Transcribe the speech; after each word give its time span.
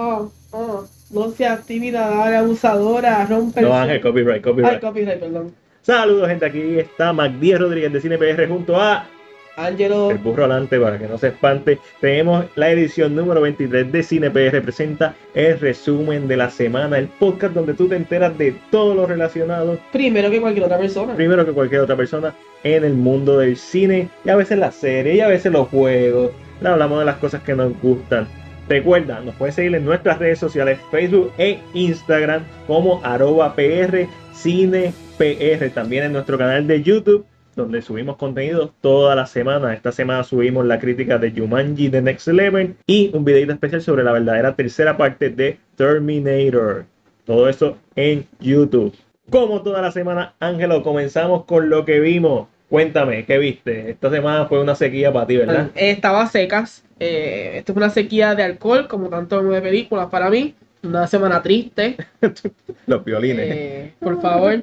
Oh, 0.00 0.30
oh. 0.52 0.84
No 1.10 1.30
sea 1.32 1.54
actividad, 1.54 2.08
dale, 2.08 2.36
abusadora, 2.36 3.26
rompe. 3.26 3.62
No, 3.62 3.74
Ángel, 3.74 4.00
copyright, 4.00 4.44
copyright. 4.44 4.74
Ay, 4.74 4.80
copyright, 4.80 5.18
perdón. 5.18 5.52
Saludos, 5.82 6.28
gente. 6.28 6.46
Aquí 6.46 6.78
está 6.78 7.12
Díaz 7.40 7.60
Rodríguez 7.60 7.92
de 7.92 8.00
Cine 8.00 8.16
PR 8.16 8.46
junto 8.46 8.80
a 8.80 9.06
Angelo. 9.56 10.12
el 10.12 10.18
burro 10.18 10.44
adelante 10.44 10.78
para 10.78 11.00
que 11.00 11.08
no 11.08 11.18
se 11.18 11.28
espante. 11.28 11.80
Tenemos 12.00 12.44
la 12.54 12.70
edición 12.70 13.16
número 13.16 13.40
23 13.40 13.90
de 13.90 14.02
Cine 14.04 14.30
PR. 14.30 14.62
Presenta 14.62 15.16
el 15.34 15.58
resumen 15.58 16.28
de 16.28 16.36
la 16.36 16.48
semana, 16.48 16.96
el 16.96 17.08
podcast 17.08 17.54
donde 17.54 17.74
tú 17.74 17.88
te 17.88 17.96
enteras 17.96 18.38
de 18.38 18.54
todo 18.70 18.94
lo 18.94 19.04
relacionado, 19.04 19.80
Primero 19.90 20.30
que 20.30 20.40
cualquier 20.40 20.66
otra 20.66 20.78
persona. 20.78 21.16
primero 21.16 21.44
que 21.44 21.52
cualquier 21.52 21.80
otra 21.80 21.96
persona, 21.96 22.34
en 22.62 22.84
el 22.84 22.94
mundo 22.94 23.38
del 23.38 23.56
cine 23.56 24.08
y 24.24 24.28
a 24.30 24.36
veces 24.36 24.58
las 24.58 24.76
series 24.76 25.16
y 25.16 25.20
a 25.20 25.26
veces 25.26 25.50
los 25.50 25.66
juegos. 25.68 26.30
Le 26.60 26.68
hablamos 26.68 27.00
de 27.00 27.04
las 27.04 27.16
cosas 27.16 27.42
que 27.42 27.56
nos 27.56 27.72
gustan. 27.80 28.28
Recuerda, 28.68 29.20
nos 29.20 29.34
puedes 29.36 29.54
seguir 29.54 29.74
en 29.74 29.84
nuestras 29.84 30.18
redes 30.18 30.38
sociales, 30.38 30.78
Facebook 30.90 31.32
e 31.38 31.58
Instagram 31.72 32.44
como 32.66 33.00
arroba 33.02 33.54
PR 33.54 34.06
Cine. 34.34 34.92
También 35.74 36.04
en 36.04 36.12
nuestro 36.12 36.38
canal 36.38 36.66
de 36.66 36.80
YouTube, 36.80 37.26
donde 37.56 37.82
subimos 37.82 38.16
contenido 38.16 38.72
toda 38.80 39.16
la 39.16 39.26
semana. 39.26 39.74
Esta 39.74 39.90
semana 39.90 40.22
subimos 40.22 40.64
la 40.64 40.78
crítica 40.78 41.18
de 41.18 41.32
Jumanji 41.32 41.88
The 41.88 42.02
Next 42.02 42.28
Level 42.28 42.76
y 42.86 43.10
un 43.14 43.24
videito 43.24 43.52
especial 43.52 43.82
sobre 43.82 44.04
la 44.04 44.12
verdadera 44.12 44.54
tercera 44.54 44.96
parte 44.96 45.30
de 45.30 45.58
Terminator. 45.76 46.84
Todo 47.24 47.48
eso 47.48 47.78
en 47.96 48.26
YouTube. 48.38 48.94
Como 49.28 49.62
toda 49.62 49.82
la 49.82 49.90
semana, 49.90 50.34
Ángelo, 50.38 50.82
comenzamos 50.82 51.44
con 51.46 51.68
lo 51.68 51.84
que 51.84 51.98
vimos. 52.00 52.46
Cuéntame, 52.68 53.24
¿qué 53.24 53.38
viste? 53.38 53.90
Esta 53.90 54.10
semana 54.10 54.46
fue 54.46 54.60
una 54.60 54.74
sequía 54.74 55.12
para 55.12 55.26
ti, 55.26 55.36
¿verdad? 55.38 55.70
Eh, 55.74 55.90
Estaba 55.90 56.26
secas. 56.26 56.84
Eh, 57.00 57.52
esto 57.56 57.72
es 57.72 57.76
una 57.76 57.88
sequía 57.90 58.34
de 58.34 58.42
alcohol, 58.42 58.86
como 58.88 59.08
tanto 59.08 59.42
de 59.42 59.62
películas 59.62 60.08
para 60.08 60.28
mí. 60.28 60.54
Una 60.82 61.06
semana 61.06 61.40
triste. 61.42 61.96
Los 62.86 63.04
violines. 63.04 63.46
Eh, 63.50 63.92
por 64.00 64.20
favor. 64.20 64.62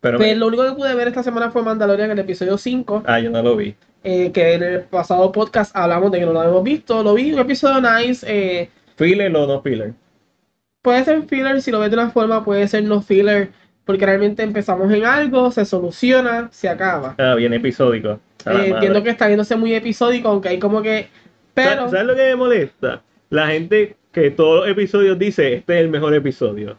Pero, 0.00 0.18
Pues 0.18 0.36
lo 0.36 0.48
único 0.48 0.64
que 0.64 0.72
pude 0.72 0.94
ver 0.94 1.08
esta 1.08 1.22
semana 1.22 1.50
fue 1.50 1.62
Mandalorian, 1.62 2.10
el 2.10 2.18
episodio 2.18 2.58
5. 2.58 3.04
ah, 3.06 3.20
yo 3.20 3.30
no 3.30 3.42
lo 3.42 3.56
vi. 3.56 3.74
eh, 4.04 4.30
que 4.32 4.54
en 4.54 4.62
el 4.62 4.80
pasado 4.82 5.30
podcast 5.32 5.74
hablamos 5.76 6.10
de 6.12 6.18
que 6.20 6.26
no 6.26 6.32
lo 6.32 6.40
habíamos 6.40 6.64
visto. 6.64 7.02
Lo 7.02 7.14
vi, 7.14 7.32
un 7.32 7.38
episodio 7.38 7.80
nice. 7.80 8.26
eh, 8.28 8.68
¿Filler 8.96 9.34
o 9.36 9.46
no 9.46 9.62
filler? 9.62 9.92
puede 10.82 11.04
ser 11.04 11.22
filler, 11.24 11.60
si 11.62 11.70
lo 11.72 11.80
ves 11.80 11.90
de 11.90 11.96
una 11.96 12.10
forma, 12.10 12.44
puede 12.44 12.66
ser 12.68 12.84
no 12.84 13.00
filler. 13.02 13.50
Porque 13.86 14.04
realmente 14.04 14.42
empezamos 14.42 14.92
en 14.92 15.06
algo, 15.06 15.50
se 15.50 15.64
soluciona, 15.64 16.48
se 16.52 16.68
acaba. 16.68 17.14
Ah, 17.16 17.34
bien 17.36 17.54
episódico. 17.54 18.20
Eh, 18.44 18.72
entiendo 18.74 19.02
que 19.02 19.10
está 19.10 19.26
viéndose 19.26 19.56
muy 19.56 19.74
episódico, 19.74 20.28
aunque 20.28 20.50
hay 20.50 20.58
como 20.58 20.82
que. 20.82 21.08
Pero. 21.54 21.88
¿Sabes, 21.88 21.90
sabes 21.92 22.06
lo 22.06 22.14
que 22.16 22.22
me 22.24 22.36
molesta? 22.36 23.02
La 23.30 23.46
gente 23.46 23.96
que 24.12 24.30
todos 24.30 24.60
los 24.60 24.68
episodios 24.68 25.18
dice, 25.18 25.54
este 25.54 25.78
es 25.78 25.80
el 25.80 25.88
mejor 25.88 26.14
episodio. 26.14 26.76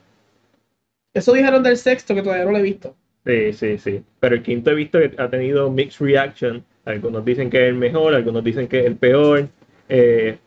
Eso 1.13 1.33
dijeron 1.33 1.63
del 1.63 1.77
sexto 1.77 2.13
que 2.13 2.21
todavía 2.21 2.45
no 2.45 2.51
lo 2.51 2.57
he 2.57 2.61
visto. 2.61 2.95
Sí, 3.25 3.53
sí, 3.53 3.77
sí. 3.77 4.03
Pero 4.19 4.35
el 4.35 4.43
quinto 4.43 4.71
he 4.71 4.75
visto 4.75 4.99
que 4.99 5.13
ha 5.17 5.29
tenido 5.29 5.69
mixed 5.71 6.05
reaction. 6.05 6.63
Algunos 6.85 7.25
dicen 7.25 7.49
que 7.49 7.63
es 7.63 7.69
el 7.69 7.75
mejor, 7.75 8.13
algunos 8.13 8.43
dicen 8.43 8.67
que 8.67 8.81
es 8.81 8.85
el 8.85 8.95
peor. 8.95 9.47
Eh, 9.89 10.37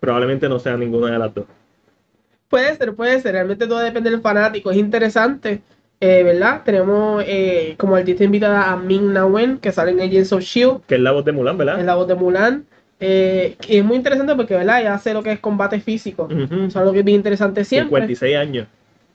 probablemente 0.00 0.48
no 0.48 0.58
sea 0.58 0.76
ninguna 0.76 1.12
de 1.12 1.18
las 1.18 1.34
dos. 1.34 1.44
Puede 2.48 2.74
ser, 2.76 2.94
puede 2.94 3.20
ser. 3.20 3.32
Realmente 3.32 3.66
todo 3.66 3.78
depende 3.78 4.10
del 4.10 4.20
fanático. 4.20 4.70
Es 4.70 4.76
interesante, 4.76 5.62
eh, 6.00 6.22
¿verdad? 6.22 6.62
Tenemos 6.64 7.22
eh, 7.26 7.74
como 7.78 7.96
artista 7.96 8.24
invitada 8.24 8.70
a 8.72 8.76
Ming 8.76 9.12
Na 9.12 9.26
Wen, 9.26 9.58
que 9.58 9.72
sale 9.72 9.92
en 9.92 10.00
Agents 10.00 10.32
of 10.32 10.42
Shield, 10.42 10.82
Que 10.86 10.96
es 10.96 11.00
la 11.00 11.12
voz 11.12 11.24
de 11.24 11.32
Mulan, 11.32 11.56
¿verdad? 11.58 11.82
la 11.84 11.94
voz 11.94 12.06
de 12.08 12.14
Mulan. 12.14 12.66
Eh, 13.00 13.56
y 13.68 13.78
es 13.78 13.84
muy 13.84 13.96
interesante 13.96 14.34
porque, 14.36 14.54
¿verdad? 14.54 14.80
Ella 14.80 14.94
hace 14.94 15.12
lo 15.14 15.22
que 15.22 15.32
es 15.32 15.40
combate 15.40 15.80
físico. 15.80 16.24
Ujú. 16.24 16.42
Eso 16.54 16.64
es 16.66 16.76
algo 16.76 16.92
que 16.92 17.00
es 17.00 17.04
bien 17.04 17.16
interesante 17.18 17.64
siempre. 17.64 18.00
56 18.02 18.36
años. 18.36 18.66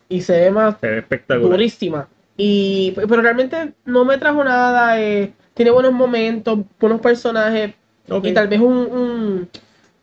Y 0.09 0.21
se 0.21 0.39
ve 0.39 0.51
más 0.51 0.75
Se 0.81 0.87
ve 0.87 0.97
espectacular. 0.99 1.51
durísima. 1.51 2.07
Y, 2.37 2.91
pero 2.95 3.21
realmente 3.21 3.73
no 3.85 4.05
me 4.05 4.17
trajo 4.17 4.43
nada. 4.43 4.99
eh, 5.01 5.31
tiene 5.53 5.71
buenos 5.71 5.91
momentos, 5.93 6.59
buenos 6.79 7.01
personajes. 7.01 7.71
Y 8.23 8.33
tal 8.33 8.47
vez 8.47 8.59
un, 8.59 8.75
un 8.77 9.49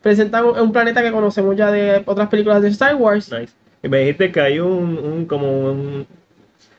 presenta 0.03 0.45
un, 0.45 0.59
un 0.59 0.73
planeta 0.73 1.03
que 1.03 1.11
conocemos 1.11 1.57
ya 1.57 1.71
de 1.73 2.03
otras 2.07 2.29
películas 2.29 2.63
de 2.63 2.69
Star 2.69 2.95
Wars. 2.97 3.33
Nice. 3.33 3.53
Y 3.83 3.89
me 3.89 3.99
dijiste 4.01 4.31
que 4.33 4.41
hay 4.41 4.59
un, 4.61 4.99
un 4.99 5.27
como 5.27 5.71
un 5.73 6.07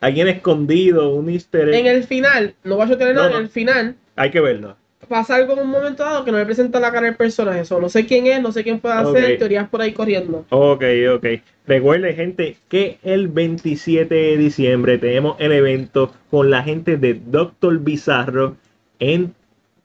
alguien 0.01 0.27
escondido, 0.27 1.09
un 1.13 1.29
easter 1.29 1.69
egg. 1.69 1.75
En 1.75 1.87
el 1.87 2.03
final, 2.03 2.55
no 2.63 2.75
voy 2.77 2.91
a 2.91 2.97
tener 2.97 3.15
nada, 3.15 3.27
No, 3.27 3.33
no. 3.33 3.39
en 3.39 3.43
el 3.45 3.49
final 3.49 3.95
Hay 4.15 4.31
que 4.31 4.39
verlo. 4.41 4.75
pasa 5.07 5.35
algo 5.35 5.53
en 5.53 5.59
un 5.59 5.69
momento 5.69 6.03
dado 6.03 6.25
que 6.25 6.31
no 6.31 6.37
le 6.37 6.45
presenta 6.45 6.79
la 6.79 6.91
cara 6.91 7.05
del 7.07 7.15
personaje. 7.15 7.61
Eso, 7.61 7.79
no 7.79 7.87
sé 7.89 8.05
quién 8.05 8.27
es, 8.27 8.41
no 8.41 8.51
sé 8.51 8.63
quién 8.63 8.79
puede 8.79 8.95
hacer, 8.95 9.37
teorías 9.37 9.69
por 9.69 9.81
ahí 9.81 9.93
corriendo. 9.93 10.45
Ok, 10.49 10.83
ok. 11.15 11.25
Recuerden, 11.65 12.15
gente, 12.15 12.57
que 12.67 12.97
el 13.03 13.27
27 13.29 14.13
de 14.13 14.37
diciembre 14.37 14.97
tenemos 14.97 15.35
el 15.39 15.51
evento 15.51 16.13
con 16.29 16.49
la 16.49 16.61
gente 16.63 16.97
de 16.97 17.13
Doctor 17.25 17.79
Bizarro 17.79 18.55
en 18.99 19.33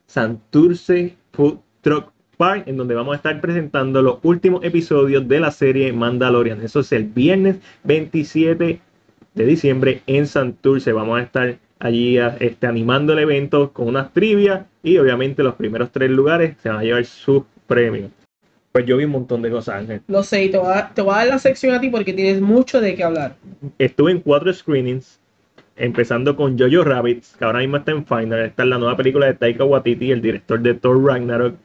Santurce 0.07 1.15
Food 1.31 1.59
Truck 1.81 2.11
Park, 2.37 2.63
en 2.67 2.77
donde 2.77 2.95
vamos 2.95 3.13
a 3.13 3.17
estar 3.17 3.39
presentando 3.41 4.01
los 4.01 4.17
últimos 4.23 4.63
episodios 4.63 5.27
de 5.27 5.39
la 5.39 5.51
serie 5.51 5.91
Mandalorian. 5.93 6.61
Eso 6.61 6.79
es 6.81 6.91
el 6.91 7.03
viernes 7.05 7.57
27 7.83 8.63
de 8.65 8.79
diciembre 9.35 10.01
en 10.07 10.27
Santurce. 10.27 10.93
Vamos 10.93 11.19
a 11.19 11.23
estar 11.23 11.57
allí 11.79 12.17
este, 12.39 12.67
animando 12.67 13.13
el 13.13 13.19
evento 13.19 13.73
con 13.73 13.87
unas 13.87 14.13
trivias 14.13 14.65
y 14.83 14.97
obviamente 14.97 15.43
los 15.43 15.55
primeros 15.55 15.91
tres 15.91 16.09
lugares 16.09 16.55
se 16.61 16.69
van 16.69 16.79
a 16.79 16.83
llevar 16.83 17.05
sus 17.05 17.43
premios. 17.67 18.11
Pues 18.71 18.85
yo 18.85 18.97
vi 18.97 19.05
un 19.05 19.11
montón 19.11 19.41
de 19.41 19.51
cosas, 19.51 19.75
Ángel. 19.75 20.01
Lo 20.07 20.23
sé, 20.23 20.45
y 20.45 20.49
te 20.49 20.57
voy, 20.57 20.67
a 20.67 20.69
dar, 20.69 20.93
te 20.93 21.01
voy 21.01 21.13
a 21.13 21.17
dar 21.17 21.27
la 21.27 21.39
sección 21.39 21.75
a 21.75 21.79
ti 21.79 21.89
porque 21.89 22.13
tienes 22.13 22.41
mucho 22.41 22.81
de 22.81 22.95
qué 22.95 23.03
hablar. 23.03 23.35
estuve 23.77 24.11
en 24.11 24.19
cuatro 24.19 24.51
screenings, 24.51 25.19
empezando 25.75 26.35
con 26.35 26.57
Jojo 26.57 26.83
Rabbit, 26.83 27.23
que 27.37 27.45
ahora 27.45 27.59
mismo 27.59 27.77
está 27.77 27.91
en 27.91 28.05
final. 28.05 28.39
Esta 28.39 28.63
es 28.63 28.69
la 28.69 28.79
nueva 28.79 28.97
película 28.97 29.27
de 29.27 29.35
Taika 29.35 29.63
Waititi, 29.63 30.11
el 30.11 30.21
director 30.21 30.59
de 30.59 30.73
Thor 30.73 31.03
Ragnarok. 31.03 31.55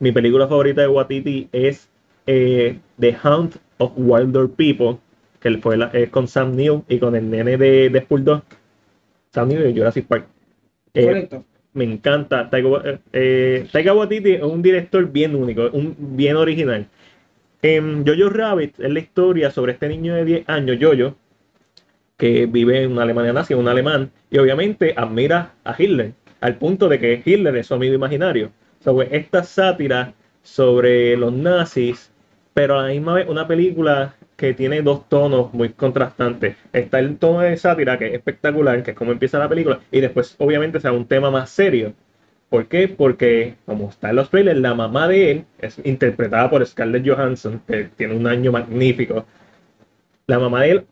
Mi 0.00 0.10
película 0.10 0.48
favorita 0.48 0.80
de 0.80 0.88
Waititi 0.88 1.48
es 1.52 1.88
eh, 2.26 2.78
The 2.98 3.16
Hunt 3.22 3.56
of 3.78 3.92
Wilder 3.96 4.48
People, 4.48 4.98
que 5.40 5.58
fue 5.58 5.76
la- 5.76 5.90
es 5.92 6.10
con 6.10 6.28
Sam 6.28 6.54
Neill 6.56 6.82
y 6.88 6.98
con 6.98 7.14
el 7.16 7.30
nene 7.30 7.56
de 7.56 7.90
Deadpool 7.90 8.24
2. 8.24 8.42
Sam 9.32 9.48
Neill 9.48 9.62
de 9.62 9.72
Jurassic 9.72 10.06
Park. 10.06 10.26
Eh, 10.94 11.04
Correcto. 11.06 11.44
me 11.74 11.84
encanta. 11.84 12.48
Taika, 12.50 12.68
eh, 12.84 12.98
eh, 13.12 13.68
Taika 13.70 13.94
Waititi 13.94 14.32
es 14.34 14.42
un 14.42 14.62
director 14.62 15.06
bien 15.10 15.34
único, 15.36 15.68
un, 15.72 15.94
bien 15.98 16.36
original. 16.36 16.86
En 17.62 18.06
Jojo 18.06 18.30
Rabbit 18.30 18.78
es 18.80 18.90
la 18.90 18.98
historia 19.00 19.50
sobre 19.50 19.72
este 19.72 19.88
niño 19.88 20.14
de 20.14 20.24
10 20.24 20.48
años, 20.48 20.78
Jojo, 20.80 21.16
que 22.16 22.46
vive 22.46 22.82
en 22.82 22.92
una 22.92 23.02
Alemania 23.02 23.32
nazi, 23.32 23.54
un 23.54 23.68
alemán, 23.68 24.10
y 24.30 24.38
obviamente 24.38 24.94
admira 24.96 25.54
a 25.64 25.74
Hitler, 25.80 26.12
al 26.40 26.56
punto 26.56 26.88
de 26.88 26.98
que 26.98 27.22
Hitler 27.24 27.56
es 27.56 27.66
su 27.66 27.74
amigo 27.74 27.94
imaginario. 27.94 28.50
Sobre 28.80 29.16
esta 29.16 29.42
sátira 29.42 30.14
sobre 30.42 31.16
los 31.16 31.32
nazis, 31.32 32.10
pero 32.54 32.78
a 32.78 32.82
la 32.84 32.88
misma 32.88 33.14
vez 33.14 33.28
una 33.28 33.46
película 33.46 34.14
que 34.38 34.54
tiene 34.54 34.82
dos 34.82 35.08
tonos 35.08 35.52
muy 35.52 35.70
contrastantes. 35.70 36.56
Está 36.72 37.00
el 37.00 37.18
tono 37.18 37.40
de 37.40 37.56
sátira, 37.56 37.98
que 37.98 38.06
es 38.06 38.14
espectacular, 38.14 38.84
que 38.84 38.92
es 38.92 38.96
como 38.96 39.10
empieza 39.10 39.36
la 39.40 39.48
película, 39.48 39.80
y 39.90 40.00
después 40.00 40.36
obviamente 40.38 40.78
sea 40.78 40.92
un 40.92 41.06
tema 41.06 41.28
más 41.28 41.50
serio. 41.50 41.92
¿Por 42.48 42.66
qué? 42.68 42.86
Porque, 42.86 43.56
como 43.66 43.90
está 43.90 44.10
en 44.10 44.16
los 44.16 44.30
trailers, 44.30 44.60
la 44.60 44.76
mamá 44.76 45.08
de 45.08 45.32
él 45.32 45.44
es 45.58 45.80
interpretada 45.84 46.48
por 46.48 46.64
Scarlett 46.64 47.06
Johansson, 47.06 47.60
que 47.66 47.88
tiene 47.96 48.14
un 48.14 48.28
año 48.28 48.52
magnífico. 48.52 49.26
La 50.28 50.38
mamá 50.38 50.62
de 50.62 50.70
él 50.70 50.86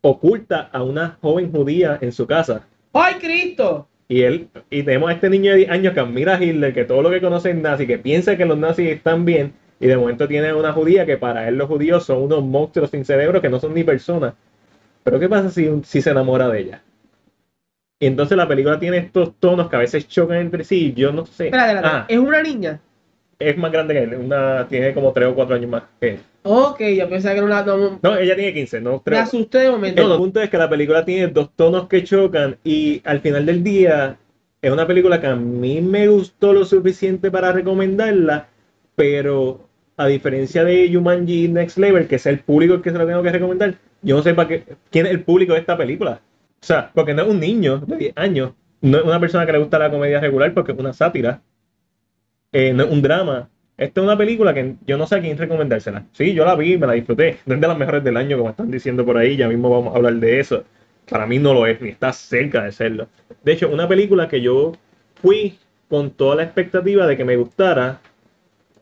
oculta 0.00 0.70
a 0.72 0.84
una 0.84 1.18
joven 1.20 1.50
judía 1.50 1.98
en 2.00 2.12
su 2.12 2.28
casa. 2.28 2.64
¡Ay, 2.92 3.14
Cristo! 3.14 3.88
Y 4.06 4.22
él, 4.22 4.48
y 4.70 4.84
tenemos 4.84 5.10
a 5.10 5.14
este 5.14 5.30
niño 5.30 5.50
de 5.50 5.58
10 5.58 5.70
años 5.70 5.94
que 5.94 6.00
admira 6.00 6.36
a 6.36 6.44
Hitler, 6.44 6.72
que 6.72 6.84
todo 6.84 7.02
lo 7.02 7.10
que 7.10 7.20
conoce 7.20 7.50
es 7.50 7.56
nazi, 7.56 7.88
que 7.88 7.98
piensa 7.98 8.36
que 8.36 8.44
los 8.44 8.56
nazis 8.56 8.88
están 8.88 9.24
bien, 9.24 9.52
y 9.80 9.86
de 9.86 9.96
momento 9.96 10.26
tiene 10.28 10.52
una 10.54 10.72
judía 10.72 11.04
que 11.06 11.16
para 11.16 11.48
él 11.48 11.56
los 11.56 11.68
judíos 11.68 12.04
son 12.04 12.22
unos 12.22 12.42
monstruos 12.44 12.90
sin 12.90 13.04
cerebro 13.04 13.40
que 13.40 13.48
no 13.48 13.60
son 13.60 13.74
ni 13.74 13.84
personas. 13.84 14.34
Pero 15.02 15.20
¿qué 15.20 15.28
pasa 15.28 15.50
si, 15.50 15.70
si 15.84 16.00
se 16.02 16.10
enamora 16.10 16.48
de 16.48 16.60
ella? 16.60 16.82
Y 18.00 18.06
entonces 18.06 18.36
la 18.36 18.48
película 18.48 18.78
tiene 18.78 18.98
estos 18.98 19.34
tonos 19.38 19.68
que 19.68 19.76
a 19.76 19.80
veces 19.80 20.08
chocan 20.08 20.38
entre 20.38 20.64
sí, 20.64 20.92
yo 20.96 21.12
no 21.12 21.26
sé. 21.26 21.46
Espérate, 21.46 21.72
espérate. 21.74 21.96
Ah, 21.96 22.06
¿Es 22.08 22.18
una 22.18 22.42
niña? 22.42 22.80
es 23.38 23.56
más 23.58 23.72
grande 23.72 23.94
que 23.94 24.02
él, 24.02 24.14
una, 24.14 24.66
tiene 24.68 24.94
como 24.94 25.12
3 25.12 25.28
o 25.28 25.34
4 25.34 25.56
años 25.56 25.70
más 25.70 25.82
que 26.00 26.08
él. 26.10 26.18
Ok, 26.44 26.80
yo 26.96 27.08
pensaba 27.08 27.34
que 27.34 27.38
era 27.38 27.46
una. 27.46 27.62
No, 27.64 27.98
No, 28.02 28.16
ella 28.16 28.36
tiene 28.36 28.52
15, 28.54 28.80
no 28.80 28.92
me 28.92 29.00
3. 29.04 29.18
asusté 29.20 29.58
de 29.58 29.70
momento. 29.70 30.02
No, 30.02 30.08
no, 30.08 30.14
el 30.14 30.20
punto 30.20 30.40
es 30.40 30.50
que 30.50 30.58
la 30.58 30.68
película 30.68 31.04
tiene 31.04 31.28
dos 31.28 31.50
tonos 31.56 31.88
que 31.88 32.04
chocan 32.04 32.56
y 32.64 33.00
al 33.04 33.20
final 33.20 33.44
del 33.46 33.62
día 33.64 34.16
es 34.62 34.70
una 34.70 34.86
película 34.86 35.20
que 35.20 35.26
a 35.26 35.36
mí 35.36 35.80
me 35.80 36.08
gustó 36.08 36.52
lo 36.52 36.64
suficiente 36.64 37.30
para 37.30 37.52
recomendarla, 37.52 38.48
pero 38.96 39.68
a 39.96 40.06
diferencia 40.06 40.64
de 40.64 40.90
Jumanji 40.92 41.48
Next 41.48 41.78
Level, 41.78 42.06
que 42.06 42.16
es 42.16 42.26
el 42.26 42.40
público 42.40 42.82
que 42.82 42.90
se 42.90 42.98
la 42.98 43.06
tengo 43.06 43.22
que 43.22 43.32
recomendar, 43.32 43.74
yo 44.02 44.16
no 44.16 44.22
sé 44.22 44.34
para 44.34 44.48
qué, 44.48 44.64
quién 44.90 45.06
es 45.06 45.12
el 45.12 45.22
público 45.22 45.54
de 45.54 45.60
esta 45.60 45.76
película. 45.76 46.20
O 46.60 46.66
sea, 46.66 46.90
porque 46.94 47.14
no 47.14 47.22
es 47.22 47.28
un 47.28 47.40
niño 47.40 47.78
de 47.78 47.96
10 47.96 48.12
años, 48.16 48.52
no 48.80 48.98
es 48.98 49.04
una 49.04 49.20
persona 49.20 49.46
que 49.46 49.52
le 49.52 49.58
gusta 49.58 49.78
la 49.78 49.90
comedia 49.90 50.20
regular 50.20 50.52
porque 50.54 50.72
es 50.72 50.78
una 50.78 50.92
sátira, 50.92 51.42
eh, 52.52 52.72
no 52.72 52.84
es 52.84 52.90
un 52.90 53.02
drama, 53.02 53.48
esta 53.76 54.00
es 54.00 54.04
una 54.04 54.16
película 54.16 54.54
que 54.54 54.76
yo 54.86 54.96
no 54.96 55.06
sé 55.06 55.16
a 55.16 55.20
quién 55.20 55.36
recomendársela. 55.36 56.06
Sí, 56.12 56.32
yo 56.32 56.44
la 56.44 56.54
vi, 56.54 56.78
me 56.78 56.86
la 56.86 56.92
disfruté. 56.92 57.38
No 57.44 57.54
es 57.54 57.60
de 57.60 57.66
las 57.66 57.76
mejores 57.76 58.04
del 58.04 58.16
año, 58.16 58.38
como 58.38 58.50
están 58.50 58.70
diciendo 58.70 59.04
por 59.04 59.16
ahí. 59.16 59.36
Ya 59.36 59.48
mismo 59.48 59.68
vamos 59.68 59.94
a 59.94 59.96
hablar 59.96 60.14
de 60.14 60.38
eso. 60.38 60.64
Para 61.10 61.26
mí 61.26 61.38
no 61.38 61.52
lo 61.52 61.66
es, 61.66 61.80
ni 61.80 61.88
está 61.88 62.12
cerca 62.12 62.62
de 62.62 62.72
serlo. 62.72 63.08
De 63.42 63.52
hecho, 63.52 63.68
una 63.68 63.88
película 63.88 64.28
que 64.28 64.40
yo 64.40 64.72
fui 65.16 65.58
con 65.88 66.10
toda 66.10 66.36
la 66.36 66.44
expectativa 66.44 67.06
de 67.06 67.16
que 67.16 67.24
me 67.24 67.36
gustara, 67.36 68.00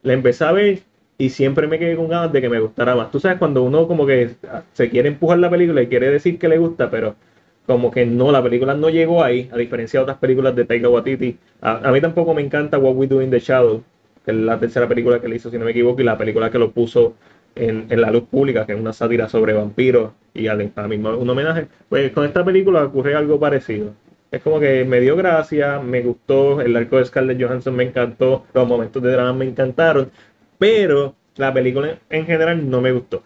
la 0.03 0.13
empecé 0.13 0.45
a 0.45 0.53
ver 0.53 0.81
y 1.19 1.31
siempre 1.31 1.67
me 1.67 1.79
quedé 1.79 1.97
con 1.97 2.09
ganas 2.09 2.33
de 2.33 2.41
que 2.41 2.49
me 2.49 2.61
gustara 2.61 2.95
más. 2.97 3.11
Tú 3.11 3.21
sabes, 3.21 3.39
cuando 3.39 3.63
uno 3.63 3.87
como 3.87 4.07
que 4.07 4.31
se 4.73 4.91
quiere 4.91 5.09
empujar 5.09 5.39
la 5.39 5.51
película 5.51 5.83
y 5.83 5.87
quiere 5.89 6.11
decir 6.11 6.39
que 6.39 6.49
le 6.49 6.59
gusta, 6.59 6.91
pero 6.91 7.15
como 7.67 7.91
que 7.91 8.05
no, 8.07 8.33
la 8.33 8.43
película 8.43 8.75
no 8.75 8.91
llegó 8.91 9.23
ahí, 9.23 9.49
a 9.53 9.57
diferencia 9.57 10.01
de 10.01 10.03
otras 10.05 10.19
películas 10.19 10.57
de 10.57 10.65
Taika 10.65 10.89
Waititi. 10.89 11.39
A, 11.61 11.89
a 11.89 11.93
mí 11.93 12.01
tampoco 12.01 12.35
me 12.35 12.43
encanta 12.43 12.79
What 12.79 12.95
We 12.97 13.07
Do 13.07 13.23
in 13.23 13.31
the 13.31 13.39
Shadow, 13.39 13.83
que 14.25 14.33
es 14.33 14.37
la 14.37 14.59
tercera 14.59 14.89
película 14.89 15.21
que 15.21 15.29
le 15.29 15.37
hizo, 15.37 15.51
si 15.51 15.59
no 15.59 15.65
me 15.65 15.71
equivoco, 15.71 16.01
y 16.01 16.05
la 16.05 16.19
película 16.19 16.51
que 16.51 16.59
lo 16.59 16.73
puso 16.73 17.15
en, 17.55 17.87
en 17.89 18.01
la 18.01 18.11
luz 18.11 18.25
pública, 18.25 18.67
que 18.67 18.73
es 18.73 18.81
una 18.81 18.93
sátira 18.93 19.29
sobre 19.29 19.53
vampiros 19.53 20.13
y 20.35 20.49
a 20.49 20.55
misma 20.55 21.17
un 21.17 21.31
homenaje. 21.31 21.69
Pues 21.89 22.11
con 22.13 22.25
esta 22.25 22.45
película 22.45 22.85
ocurre 22.85 23.15
algo 23.15 23.39
parecido. 23.39 23.93
Es 24.33 24.41
como 24.41 24.59
que 24.59 24.85
me 24.87 24.99
dio 25.01 25.15
gracia, 25.15 25.79
me 25.79 26.01
gustó, 26.01 26.63
el 26.63 26.75
arco 26.75 26.97
de 26.97 27.05
Scarlett 27.05 27.41
Johansson 27.41 27.77
me 27.77 27.85
encantó, 27.85 28.47
los 28.55 28.67
momentos 28.67 29.03
de 29.03 29.13
drama 29.13 29.35
me 29.35 29.45
encantaron, 29.45 30.11
pero 30.59 31.15
la 31.37 31.53
película 31.53 31.99
en 32.09 32.25
general 32.25 32.69
no 32.71 32.81
me 32.81 32.93
gustó. 32.93 33.23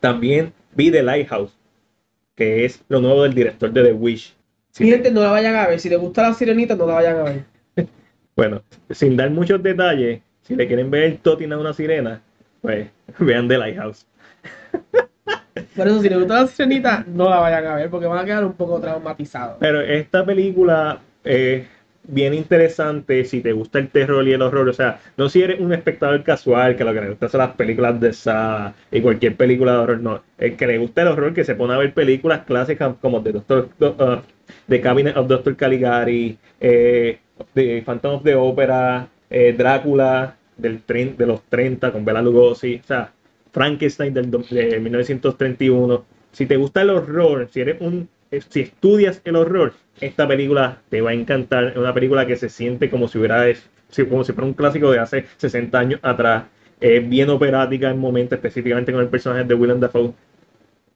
También 0.00 0.52
vi 0.74 0.90
The 0.90 1.02
Lighthouse, 1.02 1.56
que 2.34 2.66
es 2.66 2.84
lo 2.88 3.00
nuevo 3.00 3.22
del 3.22 3.32
director 3.32 3.72
de 3.72 3.84
The 3.84 3.92
Wish. 3.94 4.34
Si 4.70 4.86
gente, 4.86 5.10
no 5.10 5.22
la 5.22 5.30
vayan 5.30 5.54
a 5.54 5.66
ver. 5.66 5.80
Si 5.80 5.88
les 5.88 5.98
gusta 5.98 6.22
la 6.22 6.34
sirenita, 6.34 6.76
no 6.76 6.86
la 6.86 6.94
vayan 6.94 7.16
a 7.16 7.22
ver. 7.22 7.44
Bueno, 8.36 8.62
sin 8.90 9.16
dar 9.16 9.30
muchos 9.30 9.62
detalles, 9.62 10.20
si 10.42 10.56
le 10.56 10.66
quieren 10.66 10.90
ver 10.90 11.18
Totina 11.22 11.56
una 11.56 11.72
sirena, 11.72 12.20
pues 12.60 12.90
vean 13.18 13.48
The 13.48 13.56
Lighthouse. 13.56 14.06
Por 15.76 15.86
eso, 15.86 16.02
si 16.02 16.08
les 16.08 16.18
gusta 16.18 16.42
la 16.42 16.46
sirenita, 16.46 17.04
no 17.06 17.30
la 17.30 17.38
vayan 17.38 17.66
a 17.66 17.74
ver 17.76 17.90
porque 17.90 18.06
van 18.06 18.18
a 18.18 18.24
quedar 18.24 18.44
un 18.44 18.54
poco 18.54 18.80
traumatizados. 18.80 19.56
Pero 19.60 19.80
esta 19.80 20.24
película 20.24 21.00
es 21.22 21.64
bien 22.06 22.34
interesante 22.34 23.24
si 23.24 23.40
te 23.40 23.52
gusta 23.52 23.78
el 23.78 23.88
terror 23.88 24.26
y 24.26 24.32
el 24.32 24.42
horror. 24.42 24.68
O 24.68 24.72
sea, 24.72 24.98
no 25.16 25.28
si 25.28 25.42
eres 25.42 25.60
un 25.60 25.72
espectador 25.72 26.22
casual 26.22 26.76
que 26.76 26.84
lo 26.84 26.92
que 26.92 27.00
le 27.00 27.10
gusta 27.10 27.28
son 27.28 27.38
las 27.38 27.52
películas 27.52 28.00
de 28.00 28.10
esa 28.10 28.74
y 28.90 29.00
cualquier 29.00 29.36
película 29.36 29.72
de 29.72 29.78
horror. 29.78 30.00
No, 30.00 30.22
el 30.38 30.56
que 30.56 30.66
le 30.66 30.78
gusta 30.78 31.02
el 31.02 31.08
horror 31.08 31.32
que 31.32 31.44
se 31.44 31.54
pone 31.54 31.74
a 31.74 31.78
ver 31.78 31.94
películas 31.94 32.44
clásicas 32.44 32.94
como 33.00 33.22
The 33.22 33.32
Doctor, 33.32 33.68
uh, 33.80 34.16
The 34.68 34.80
Cabinet 34.80 35.16
of 35.16 35.28
Dr. 35.28 35.56
Caligari, 35.56 36.36
eh, 36.60 37.18
The 37.54 37.82
Phantom 37.82 38.16
of 38.16 38.24
the 38.24 38.34
Opera, 38.34 39.08
eh, 39.30 39.54
Drácula 39.56 40.36
del 40.56 40.82
de 40.86 41.26
los 41.26 41.42
30 41.42 41.90
con 41.90 42.04
Bela 42.04 42.22
Lugosi, 42.22 42.80
o 42.82 42.86
sea, 42.86 43.10
Frankenstein 43.54 44.12
del, 44.12 44.30
de 44.30 44.80
1931. 44.80 46.04
Si 46.32 46.46
te 46.46 46.56
gusta 46.56 46.82
el 46.82 46.90
horror, 46.90 47.48
si 47.50 47.60
eres 47.60 47.80
un 47.80 48.08
si 48.50 48.60
estudias 48.62 49.20
el 49.24 49.36
horror, 49.36 49.74
esta 50.00 50.26
película 50.26 50.82
te 50.88 51.00
va 51.00 51.10
a 51.10 51.14
encantar. 51.14 51.68
Es 51.68 51.76
una 51.76 51.94
película 51.94 52.26
que 52.26 52.34
se 52.34 52.48
siente 52.48 52.90
como 52.90 53.06
si 53.06 53.18
hubiera 53.18 53.46
como 54.10 54.24
si 54.24 54.32
fuera 54.32 54.48
un 54.48 54.54
clásico 54.54 54.90
de 54.90 54.98
hace 54.98 55.26
60 55.36 55.78
años 55.78 56.00
atrás. 56.02 56.46
Es 56.80 57.08
bien 57.08 57.30
operática 57.30 57.90
en 57.90 57.98
momentos, 57.98 58.36
específicamente 58.36 58.92
con 58.92 59.00
el 59.00 59.08
personaje 59.08 59.44
de 59.44 59.54
Willem 59.54 59.78
Dafoe. 59.78 60.12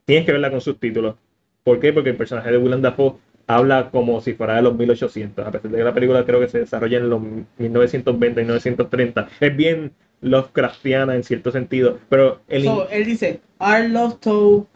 Tienes 0.05 0.26
que 0.26 0.32
verla 0.32 0.50
con 0.50 0.60
subtítulos. 0.60 1.14
¿Por 1.62 1.78
qué? 1.78 1.93
Porque 1.93 2.10
el 2.10 2.16
personaje 2.16 2.50
de 2.50 2.58
Willem 2.58 2.82
Dafoe 2.82 3.14
habla 3.46 3.90
como 3.90 4.20
si 4.20 4.34
fuera 4.34 4.56
de 4.56 4.62
los 4.62 4.76
1800, 4.76 5.46
a 5.46 5.50
pesar 5.52 5.70
de 5.70 5.78
que 5.78 5.84
la 5.84 5.94
película 5.94 6.25
creo 6.25 6.40
que 6.40 6.49
se 6.49 6.58
desarrolla 6.58 6.99
en 6.99 7.08
los 7.08 7.22
1920 7.58 8.40
y 8.40 8.44
1930. 8.44 9.28
Es 9.38 9.56
bien 9.56 9.93
Lovecraftiana 10.20 11.15
en 11.15 11.23
cierto 11.23 11.50
sentido, 11.53 11.99
pero 12.09 12.41
el 12.49 12.67
él 12.91 13.05
dice, 13.05 13.41
I 13.61 13.88
love 13.88 14.19
to, 14.20 14.67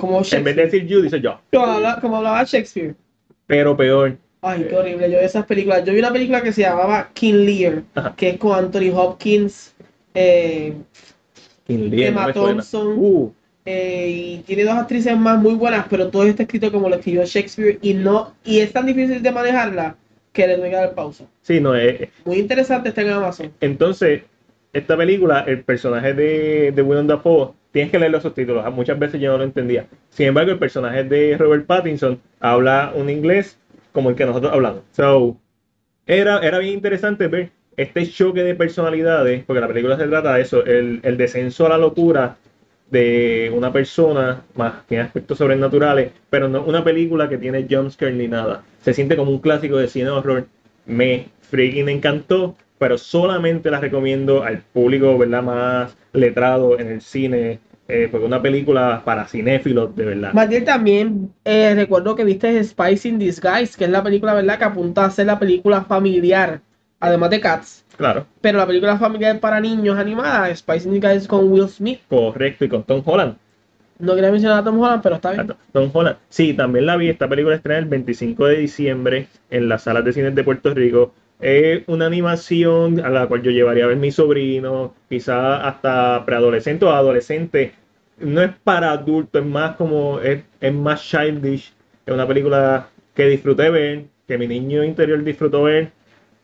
como 0.00 0.22
En 0.30 0.44
vez 0.44 0.56
de 0.56 0.62
decir 0.64 0.86
you, 0.86 1.02
dice 1.02 1.20
yo. 1.20 1.40
Como 1.52 2.16
hablaba, 2.16 2.44
Shakespeare. 2.44 2.94
Pero 3.46 3.76
peor. 3.76 4.16
Ay, 4.40 4.66
qué 4.68 4.76
horrible. 4.76 5.10
Yo 5.10 5.18
vi 5.18 5.24
esas 5.24 5.46
películas. 5.46 5.84
Yo 5.84 5.92
vi 5.92 5.98
una 5.98 6.12
película 6.12 6.42
que 6.42 6.52
se 6.52 6.62
llamaba 6.62 7.10
King 7.12 7.44
Lear, 7.44 7.82
que 8.16 8.30
es 8.30 8.38
con 8.38 8.56
Anthony 8.56 8.90
Hopkins, 8.94 9.74
eh, 10.14 10.74
King 11.66 11.90
Lear, 11.90 12.08
Emma 12.10 12.32
Thompson. 12.32 12.94
Uh. 12.96 13.32
Eh, 13.64 14.08
y 14.08 14.38
tiene 14.46 14.64
dos 14.64 14.74
actrices 14.74 15.16
más 15.18 15.38
muy 15.42 15.54
buenas, 15.54 15.86
pero 15.90 16.08
todo 16.08 16.22
está 16.22 16.44
escrito 16.44 16.72
como 16.72 16.88
lo 16.88 16.96
escribió 16.96 17.24
Shakespeare 17.26 17.78
y 17.82 17.92
no 17.92 18.32
y 18.42 18.60
es 18.60 18.72
tan 18.72 18.86
difícil 18.86 19.22
de 19.22 19.30
manejarla 19.30 19.94
que 20.38 20.46
le 20.46 20.56
doy 20.56 20.72
a 20.72 20.80
dar 20.82 20.94
pausa. 20.94 21.24
Sí, 21.42 21.60
no 21.60 21.74
es. 21.74 22.02
Eh, 22.02 22.10
muy 22.24 22.38
interesante, 22.38 22.90
está 22.90 23.02
en 23.02 23.10
Amazon. 23.10 23.52
Entonces, 23.60 24.22
esta 24.72 24.96
película, 24.96 25.44
el 25.48 25.64
personaje 25.64 26.14
de, 26.14 26.70
de 26.70 26.82
Willem 26.82 27.08
Dafoe, 27.08 27.54
tienes 27.72 27.90
que 27.90 27.98
leer 27.98 28.12
los 28.12 28.22
subtítulos. 28.22 28.64
Ah, 28.64 28.70
muchas 28.70 28.96
veces 29.00 29.20
yo 29.20 29.32
no 29.32 29.38
lo 29.38 29.44
entendía. 29.44 29.86
Sin 30.10 30.26
embargo, 30.28 30.52
el 30.52 30.58
personaje 30.60 31.02
de 31.02 31.36
Robert 31.36 31.66
Pattinson 31.66 32.20
habla 32.38 32.92
un 32.94 33.10
inglés 33.10 33.58
como 33.90 34.10
el 34.10 34.16
que 34.16 34.26
nosotros 34.26 34.52
hablamos. 34.52 34.82
So, 34.92 35.36
era, 36.06 36.38
era 36.38 36.60
bien 36.60 36.74
interesante 36.74 37.26
ver 37.26 37.50
este 37.76 38.08
choque 38.08 38.44
de 38.44 38.54
personalidades, 38.54 39.42
porque 39.44 39.60
la 39.60 39.66
película 39.66 39.96
se 39.96 40.06
trata 40.06 40.34
de 40.34 40.42
eso, 40.42 40.64
el, 40.64 41.00
el 41.02 41.16
descenso 41.16 41.66
a 41.66 41.70
la 41.70 41.78
locura 41.78 42.36
de 42.90 43.52
una 43.54 43.72
persona 43.72 44.42
más 44.54 44.72
que 44.72 44.88
tiene 44.88 45.04
aspectos 45.04 45.38
sobrenaturales, 45.38 46.12
pero 46.30 46.48
no 46.48 46.62
una 46.62 46.84
película 46.84 47.28
que 47.28 47.38
tiene 47.38 47.66
jumpscare 47.68 48.12
ni 48.12 48.28
nada. 48.28 48.62
Se 48.82 48.94
siente 48.94 49.16
como 49.16 49.30
un 49.30 49.40
clásico 49.40 49.76
de 49.76 49.88
cine 49.88 50.08
horror. 50.10 50.46
Me 50.86 51.26
freaking 51.42 51.88
encantó, 51.88 52.56
pero 52.78 52.96
solamente 52.96 53.70
la 53.70 53.80
recomiendo 53.80 54.42
al 54.42 54.58
público 54.58 55.18
¿verdad? 55.18 55.42
más 55.42 55.96
letrado 56.12 56.78
en 56.78 56.88
el 56.88 57.00
cine. 57.00 57.60
Eh, 57.90 58.06
porque 58.10 58.26
una 58.26 58.42
película 58.42 59.00
para 59.02 59.26
cinéfilos, 59.26 59.96
de 59.96 60.04
verdad. 60.04 60.34
Matías, 60.34 60.64
también 60.64 61.32
eh, 61.42 61.72
recuerdo 61.74 62.14
que 62.14 62.22
viste 62.22 62.62
Spice 62.62 63.08
in 63.08 63.18
Disguise, 63.18 63.78
que 63.78 63.84
es 63.84 63.90
la 63.90 64.02
película, 64.02 64.34
¿verdad? 64.34 64.58
Que 64.58 64.64
apunta 64.64 65.06
a 65.06 65.10
ser 65.10 65.24
la 65.24 65.38
película 65.38 65.80
familiar, 65.84 66.60
además 67.00 67.30
de 67.30 67.40
Cats. 67.40 67.84
Claro. 67.96 68.26
Pero 68.40 68.58
la 68.58 68.66
película 68.66 68.96
familiar 68.96 69.40
para 69.40 69.60
niños 69.60 69.98
animada, 69.98 70.54
Spice 70.54 70.88
Guys 70.88 71.26
con 71.26 71.50
Will 71.50 71.68
Smith. 71.68 72.00
Correcto, 72.08 72.64
y 72.64 72.68
con 72.68 72.84
Tom 72.84 73.02
Holland. 73.04 73.36
No 73.98 74.14
quería 74.14 74.30
mencionar 74.30 74.60
a 74.60 74.64
Tom 74.64 74.80
Holland, 74.80 75.02
pero 75.02 75.16
está 75.16 75.32
bien. 75.32 75.48
Tom 75.72 75.90
Holland. 75.92 76.18
Sí, 76.28 76.54
también 76.54 76.86
la 76.86 76.96
vi. 76.96 77.08
Esta 77.08 77.28
película 77.28 77.56
estrena 77.56 77.80
el 77.80 77.86
25 77.86 78.46
de 78.46 78.58
diciembre 78.58 79.26
en 79.50 79.68
las 79.68 79.82
salas 79.82 80.04
de 80.04 80.12
cine 80.12 80.30
de 80.30 80.44
Puerto 80.44 80.72
Rico. 80.72 81.12
Es 81.40 81.82
una 81.88 82.06
animación 82.06 83.00
a 83.04 83.10
la 83.10 83.26
cual 83.26 83.42
yo 83.42 83.50
llevaría 83.50 83.84
a 83.84 83.88
ver 83.88 83.96
mi 83.96 84.10
sobrino, 84.12 84.94
quizás 85.08 85.60
hasta 85.64 86.24
preadolescente 86.24 86.84
o 86.84 86.90
adolescente. 86.90 87.72
No 88.18 88.42
es 88.42 88.50
para 88.62 88.92
adultos, 88.92 89.42
es 89.42 89.48
más 89.48 89.76
como, 89.76 90.20
es, 90.20 90.44
es 90.60 90.72
más 90.72 91.02
childish. 91.02 91.72
Es 92.06 92.14
una 92.14 92.26
película 92.26 92.88
que 93.14 93.26
disfruté 93.26 93.70
ver, 93.70 94.04
que 94.28 94.38
mi 94.38 94.46
niño 94.46 94.84
interior 94.84 95.22
disfrutó 95.24 95.64
ver. 95.64 95.90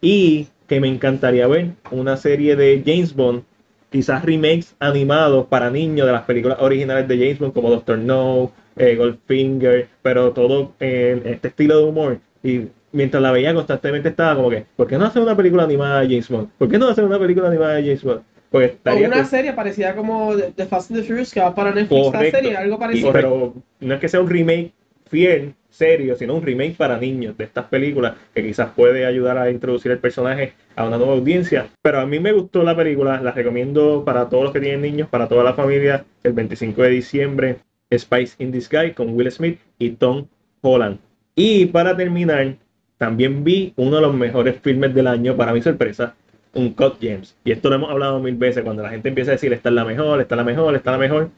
Y 0.00 0.48
que 0.66 0.80
me 0.80 0.88
encantaría 0.88 1.46
ver 1.46 1.72
una 1.90 2.16
serie 2.16 2.56
de 2.56 2.82
James 2.84 3.14
Bond, 3.14 3.42
quizás 3.90 4.24
remakes 4.24 4.74
animados 4.80 5.46
para 5.46 5.70
niños 5.70 6.06
de 6.06 6.12
las 6.12 6.22
películas 6.22 6.58
originales 6.60 7.06
de 7.06 7.18
James 7.18 7.38
Bond, 7.38 7.52
como 7.52 7.70
Doctor 7.70 7.98
No, 7.98 8.50
eh, 8.76 8.96
Goldfinger, 8.96 9.88
pero 10.02 10.32
todo 10.32 10.72
en 10.80 11.22
este 11.26 11.48
estilo 11.48 11.78
de 11.78 11.84
humor. 11.84 12.18
Y 12.42 12.68
mientras 12.92 13.22
la 13.22 13.32
veía 13.32 13.54
constantemente 13.54 14.08
estaba 14.08 14.36
como 14.36 14.50
que, 14.50 14.64
¿por 14.76 14.86
qué 14.86 14.98
no 14.98 15.04
hacer 15.04 15.22
una 15.22 15.36
película 15.36 15.64
animada 15.64 16.00
de 16.00 16.06
James 16.06 16.28
Bond? 16.28 16.48
¿Por 16.58 16.68
qué 16.68 16.78
no 16.78 16.88
hacer 16.88 17.04
una 17.04 17.18
película 17.18 17.48
animada 17.48 17.74
de 17.74 17.82
James 17.82 18.02
Bond? 18.02 18.22
Porque 18.50 18.66
estaría 18.66 19.08
o 19.08 19.10
una 19.10 19.24
serie 19.24 19.52
parecida 19.52 19.96
como 19.96 20.36
The 20.36 20.66
Fast 20.66 20.90
and 20.90 21.00
the 21.00 21.06
Furious 21.06 21.32
que 21.32 21.40
va 21.40 21.52
para 21.54 21.72
Netflix, 21.72 22.12
la 22.12 22.30
serie, 22.30 22.56
algo 22.56 22.78
parecido. 22.78 23.12
pero 23.12 23.54
no 23.80 23.94
es 23.94 24.00
que 24.00 24.08
sea 24.08 24.20
un 24.20 24.30
remake 24.30 24.72
fiel, 25.10 25.54
serio, 25.74 26.14
sino 26.16 26.34
un 26.34 26.42
remake 26.42 26.76
para 26.76 26.98
niños 26.98 27.36
de 27.36 27.44
estas 27.44 27.66
películas 27.66 28.14
que 28.32 28.42
quizás 28.42 28.70
puede 28.74 29.06
ayudar 29.06 29.38
a 29.38 29.50
introducir 29.50 29.90
el 29.90 29.98
personaje 29.98 30.54
a 30.76 30.86
una 30.86 30.96
nueva 30.96 31.14
audiencia. 31.14 31.68
Pero 31.82 32.00
a 32.00 32.06
mí 32.06 32.20
me 32.20 32.32
gustó 32.32 32.62
la 32.62 32.76
película, 32.76 33.20
la 33.20 33.32
recomiendo 33.32 34.04
para 34.04 34.28
todos 34.28 34.44
los 34.44 34.52
que 34.52 34.60
tienen 34.60 34.82
niños, 34.82 35.08
para 35.08 35.28
toda 35.28 35.42
la 35.42 35.54
familia, 35.54 36.04
el 36.22 36.32
25 36.32 36.82
de 36.82 36.88
diciembre, 36.90 37.56
Spice 37.92 38.42
in 38.42 38.52
Disguise 38.52 38.94
con 38.94 39.14
Will 39.14 39.30
Smith 39.30 39.58
y 39.78 39.90
Tom 39.90 40.26
Holland. 40.62 40.98
Y 41.34 41.66
para 41.66 41.96
terminar, 41.96 42.56
también 42.96 43.42
vi 43.42 43.72
uno 43.76 43.96
de 43.96 44.02
los 44.02 44.14
mejores 44.14 44.60
filmes 44.60 44.94
del 44.94 45.08
año, 45.08 45.36
para 45.36 45.52
mi 45.52 45.60
sorpresa, 45.60 46.14
un 46.54 46.72
Cut 46.72 46.98
James. 47.02 47.36
Y 47.44 47.50
esto 47.50 47.68
lo 47.68 47.76
hemos 47.76 47.90
hablado 47.90 48.20
mil 48.20 48.36
veces, 48.36 48.62
cuando 48.62 48.82
la 48.82 48.90
gente 48.90 49.08
empieza 49.08 49.32
a 49.32 49.34
decir, 49.34 49.52
esta 49.52 49.70
es 49.70 49.74
la 49.74 49.84
mejor, 49.84 50.20
esta 50.20 50.36
es 50.36 50.36
la 50.36 50.44
mejor, 50.44 50.74
esta 50.76 50.90
es 50.90 50.94
la 50.94 50.98
mejor. 50.98 51.30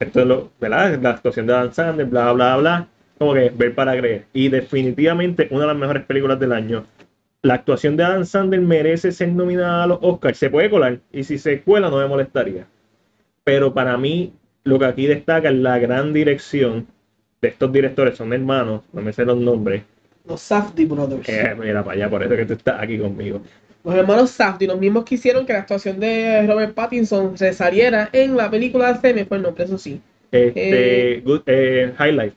Esto 0.00 0.20
es 0.20 0.26
lo, 0.26 0.50
¿verdad? 0.60 0.98
La 1.00 1.10
actuación 1.10 1.46
de 1.46 1.54
Adam 1.54 1.72
Sandler, 1.72 2.06
bla, 2.06 2.32
bla, 2.32 2.56
bla 2.56 2.88
como 3.18 3.34
que 3.34 3.50
ver 3.50 3.74
para 3.74 3.96
creer. 3.96 4.26
Y 4.32 4.48
definitivamente 4.48 5.48
una 5.50 5.62
de 5.62 5.66
las 5.68 5.76
mejores 5.76 6.04
películas 6.04 6.38
del 6.40 6.52
año. 6.52 6.84
La 7.42 7.54
actuación 7.54 7.96
de 7.96 8.04
Adam 8.04 8.24
Sandler 8.24 8.60
merece 8.60 9.12
ser 9.12 9.28
nominada 9.28 9.84
a 9.84 9.86
los 9.86 9.98
Oscars. 10.00 10.38
Se 10.38 10.50
puede 10.50 10.70
colar. 10.70 11.00
Y 11.12 11.24
si 11.24 11.38
se 11.38 11.60
cuela 11.62 11.90
no 11.90 11.98
me 11.98 12.06
molestaría. 12.06 12.66
Pero 13.44 13.74
para 13.74 13.96
mí 13.96 14.32
lo 14.64 14.78
que 14.78 14.86
aquí 14.86 15.06
destaca 15.06 15.50
es 15.50 15.54
la 15.56 15.78
gran 15.78 16.12
dirección 16.12 16.86
de 17.42 17.48
estos 17.48 17.70
directores. 17.72 18.16
Son 18.16 18.32
hermanos. 18.32 18.82
No 18.92 19.02
me 19.02 19.12
sé 19.12 19.24
los 19.24 19.36
nombres. 19.36 19.82
Los 20.26 20.40
Safdie 20.40 20.86
Brothers. 20.86 21.28
Eh, 21.28 21.54
mira 21.58 21.84
para 21.84 21.96
allá. 21.96 22.10
Por 22.10 22.22
eso 22.22 22.34
que 22.34 22.46
tú 22.46 22.54
estás 22.54 22.82
aquí 22.82 22.98
conmigo. 22.98 23.42
Los 23.84 23.94
hermanos 23.94 24.30
Safdie, 24.30 24.66
los 24.66 24.78
mismos 24.78 25.04
que 25.04 25.16
hicieron 25.16 25.44
que 25.44 25.52
la 25.52 25.58
actuación 25.60 26.00
de 26.00 26.46
Robert 26.46 26.72
Pattinson 26.72 27.36
se 27.36 27.52
saliera 27.52 28.08
en 28.12 28.34
la 28.34 28.50
película 28.50 28.98
Se 28.98 29.12
me 29.12 29.26
fue 29.26 29.36
el 29.36 29.42
nombre, 29.42 29.64
eso 29.64 29.76
sí. 29.76 30.00
Este, 30.32 31.20
good, 31.22 31.42
eh, 31.44 31.92
Highlight. 32.00 32.32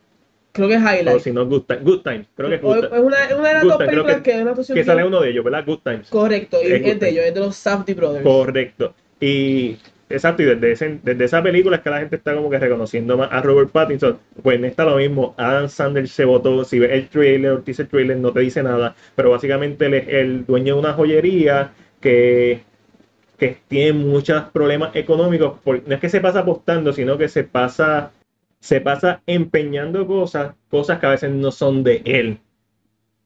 Creo 0.57 0.67
que 0.67 0.75
es 0.75 0.81
O 0.81 0.85
Highlight. 0.89 1.19
si 1.21 1.31
no, 1.31 1.45
Good 1.45 1.61
Time. 1.63 1.79
Good 1.83 2.01
Times. 2.01 2.27
Creo 2.35 2.49
que 2.49 2.55
es 2.55 2.61
O- 2.63 2.67
Good 2.67 2.83
es 2.83 2.89
Times. 2.89 3.03
una, 3.05 3.25
es 3.25 3.33
una 3.33 3.47
de 3.47 3.53
las 3.53 3.63
Good 3.63 3.69
dos 3.69 3.77
Time, 3.77 3.89
películas 3.89 4.15
que- 4.17 4.23
que, 4.23 4.31
es 4.37 4.41
una 4.41 4.75
Que 4.75 4.83
sale 4.83 5.03
uno 5.05 5.21
de 5.21 5.29
ellos, 5.29 5.43
¿verdad? 5.45 5.63
Good 5.65 5.79
Times. 5.83 6.09
Correcto, 6.09 6.57
y 6.61 6.65
Es 6.73 6.81
es, 6.85 6.99
de 6.99 7.09
ellos, 7.09 7.23
es 7.25 7.33
de 7.33 7.39
los 7.39 7.55
Safdie 7.55 7.95
Brothers. 7.95 8.23
Correcto. 8.23 8.93
Y 9.21 9.77
exacto, 10.09 10.43
y 10.43 10.45
desde, 10.45 10.71
ese- 10.71 10.99
desde 11.03 11.23
esa 11.25 11.41
película 11.41 11.77
es 11.77 11.81
que 11.81 11.89
la 11.89 11.99
gente 11.99 12.15
está 12.17 12.33
como 12.35 12.49
que 12.49 12.59
reconociendo 12.59 13.17
más 13.17 13.29
a 13.31 13.41
Robert 13.41 13.69
Pattinson. 13.71 14.17
Pues 14.43 14.57
en 14.57 14.65
esta 14.65 14.83
lo 14.85 14.97
mismo, 14.97 15.33
Adam 15.37 15.69
Sandler 15.69 16.07
se 16.07 16.25
votó, 16.25 16.63
si 16.65 16.79
ves 16.79 16.91
el 16.91 17.07
trailer, 17.07 17.51
el 17.53 17.63
teaser 17.63 17.87
trailer 17.87 18.17
no 18.17 18.31
te 18.31 18.39
dice 18.41 18.61
nada, 18.63 18.95
pero 19.15 19.31
básicamente 19.31 19.85
él 19.85 19.93
es 19.95 20.07
el 20.07 20.45
dueño 20.45 20.73
de 20.75 20.79
una 20.79 20.93
joyería 20.93 21.71
que, 22.01 22.61
que 23.37 23.57
tiene 23.67 23.93
muchos 23.93 24.43
problemas 24.53 24.95
económicos. 24.95 25.59
por- 25.63 25.81
no 25.87 25.93
es 25.95 26.01
que 26.01 26.09
se 26.09 26.21
pasa 26.21 26.39
apostando, 26.39 26.93
sino 26.93 27.17
que 27.17 27.27
se 27.27 27.43
pasa, 27.43 28.11
se 28.67 28.81
pasa 28.81 29.21
empeñando 29.27 30.05
cosas, 30.05 30.53
cosas 30.69 30.99
que 30.99 31.05
a 31.05 31.11
veces 31.11 31.31
no 31.31 31.51
son 31.51 31.85
de 31.85 32.01
él. 32.03 32.37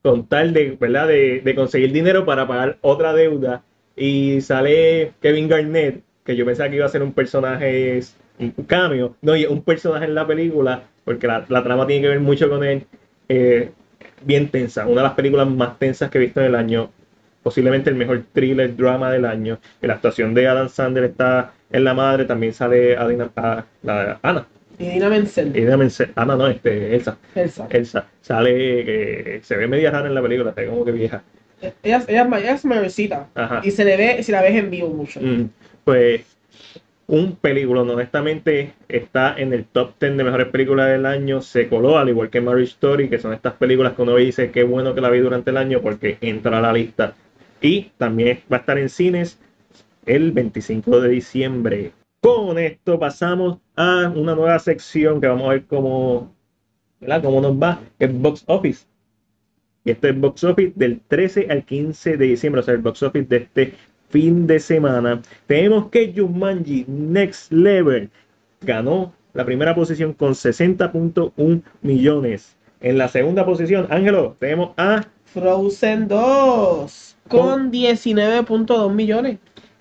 Con 0.00 0.28
tal 0.28 0.52
de, 0.52 0.76
¿verdad? 0.80 1.08
de, 1.08 1.52
conseguir 1.56 1.90
dinero 1.90 2.24
para 2.24 2.46
pagar 2.46 2.78
otra 2.80 3.12
deuda. 3.12 3.64
Y 3.96 4.40
sale 4.40 5.14
Kevin 5.20 5.48
Garnett, 5.48 6.04
que 6.24 6.36
yo 6.36 6.46
pensaba 6.46 6.70
que 6.70 6.76
iba 6.76 6.86
a 6.86 6.90
ser 6.90 7.02
un 7.02 7.12
personaje, 7.12 7.98
un 8.38 8.52
cameo, 8.68 9.16
no, 9.20 9.34
y 9.34 9.44
un 9.46 9.62
personaje 9.62 10.04
en 10.04 10.14
la 10.14 10.28
película, 10.28 10.84
porque 11.04 11.26
la, 11.26 11.44
la 11.48 11.64
trama 11.64 11.88
tiene 11.88 12.02
que 12.02 12.08
ver 12.10 12.20
mucho 12.20 12.48
con 12.48 12.62
él, 12.62 12.86
eh, 13.28 13.72
bien 14.24 14.48
tensa, 14.48 14.86
una 14.86 15.00
de 15.02 15.08
las 15.08 15.14
películas 15.14 15.48
más 15.48 15.76
tensas 15.80 16.08
que 16.08 16.18
he 16.18 16.20
visto 16.20 16.38
en 16.40 16.46
el 16.46 16.54
año, 16.54 16.90
posiblemente 17.42 17.90
el 17.90 17.96
mejor 17.96 18.22
thriller 18.32 18.76
drama 18.76 19.10
del 19.10 19.24
año, 19.24 19.58
la 19.80 19.94
actuación 19.94 20.34
de 20.34 20.46
Adam 20.46 20.68
Sandler 20.68 21.04
está 21.04 21.52
en 21.70 21.82
la 21.84 21.94
madre, 21.94 22.26
también 22.26 22.52
sale 22.54 22.96
Adina, 22.96 23.28
a- 23.36 23.64
la, 23.82 24.20
Ana, 24.22 24.46
Y 24.82 24.88
Dina 24.88 25.08
Menzel. 25.08 25.56
Idina 25.56 25.76
Menzel- 25.76 26.10
Ana 26.16 26.36
no, 26.36 26.48
este, 26.48 26.94
Elsa, 26.94 27.16
Elsa. 27.34 27.66
Elsa, 27.70 28.06
sale, 28.20 28.50
que 28.84 29.40
se 29.42 29.56
ve 29.56 29.68
media 29.68 29.90
rara 29.90 30.08
en 30.08 30.14
la 30.14 30.22
película, 30.22 30.50
está 30.50 30.66
como 30.66 30.84
que 30.84 30.92
vieja, 30.92 31.22
Ella, 31.82 32.02
ella, 32.08 32.28
ella 32.38 32.54
es 32.54 32.64
mayorcita. 32.64 33.28
ajá. 33.34 33.60
Y 33.62 33.70
se 33.70 33.84
le 33.84 33.96
ve, 33.96 34.22
si 34.22 34.32
la 34.32 34.42
ves 34.42 34.54
en 34.56 34.70
vivo 34.70 34.88
mucho. 34.88 35.20
Mm, 35.20 35.48
pues 35.84 36.22
un 37.06 37.36
película, 37.36 37.82
honestamente, 37.82 38.72
está 38.88 39.34
en 39.36 39.52
el 39.52 39.64
top 39.66 39.92
10 40.00 40.16
de 40.16 40.24
mejores 40.24 40.48
películas 40.48 40.88
del 40.90 41.04
año. 41.06 41.42
Se 41.42 41.68
coló, 41.68 41.98
al 41.98 42.08
igual 42.08 42.30
que 42.30 42.40
Marriage 42.40 42.70
Story, 42.72 43.08
que 43.08 43.18
son 43.18 43.32
estas 43.34 43.52
películas 43.54 43.92
que 43.92 44.02
uno 44.02 44.16
dice 44.16 44.50
qué 44.50 44.62
bueno 44.62 44.94
que 44.94 45.00
la 45.02 45.10
vi 45.10 45.18
durante 45.18 45.50
el 45.50 45.58
año 45.58 45.80
porque 45.82 46.16
entra 46.20 46.58
a 46.58 46.60
la 46.60 46.72
lista. 46.72 47.14
Y 47.60 47.90
también 47.98 48.40
va 48.50 48.56
a 48.56 48.60
estar 48.60 48.78
en 48.78 48.88
cines 48.88 49.38
el 50.06 50.32
25 50.32 51.00
de 51.00 51.08
diciembre. 51.10 51.92
Con 52.22 52.56
esto 52.56 53.00
pasamos 53.00 53.58
a 53.74 54.12
una 54.14 54.36
nueva 54.36 54.56
sección 54.60 55.20
que 55.20 55.26
vamos 55.26 55.44
a 55.46 55.54
ver 55.54 55.64
cómo, 55.66 56.32
¿verdad? 57.00 57.20
cómo 57.20 57.40
nos 57.40 57.60
va, 57.60 57.80
que 57.98 58.04
es 58.04 58.16
Box 58.16 58.44
Office. 58.46 58.86
Y 59.84 59.90
este 59.90 60.08
es 60.08 60.14
el 60.14 60.20
Box 60.20 60.44
Office 60.44 60.72
del 60.76 61.00
13 61.08 61.48
al 61.50 61.64
15 61.64 62.16
de 62.16 62.24
diciembre, 62.26 62.60
o 62.60 62.62
sea, 62.62 62.74
el 62.74 62.80
Box 62.80 63.02
Office 63.02 63.26
de 63.26 63.36
este 63.38 63.74
fin 64.10 64.46
de 64.46 64.60
semana. 64.60 65.20
Tenemos 65.48 65.90
que 65.90 66.14
Jumanji 66.16 66.84
Next 66.86 67.50
Level 67.50 68.08
ganó 68.60 69.12
la 69.34 69.44
primera 69.44 69.74
posición 69.74 70.12
con 70.12 70.34
60.1 70.34 71.62
millones. 71.80 72.56
En 72.80 72.98
la 72.98 73.08
segunda 73.08 73.44
posición, 73.44 73.88
Ángelo, 73.90 74.36
tenemos 74.38 74.74
a 74.76 75.04
Frozen 75.24 76.06
2 76.06 77.16
con 77.26 77.72
19.2 77.72 78.92
millones. 78.92 79.38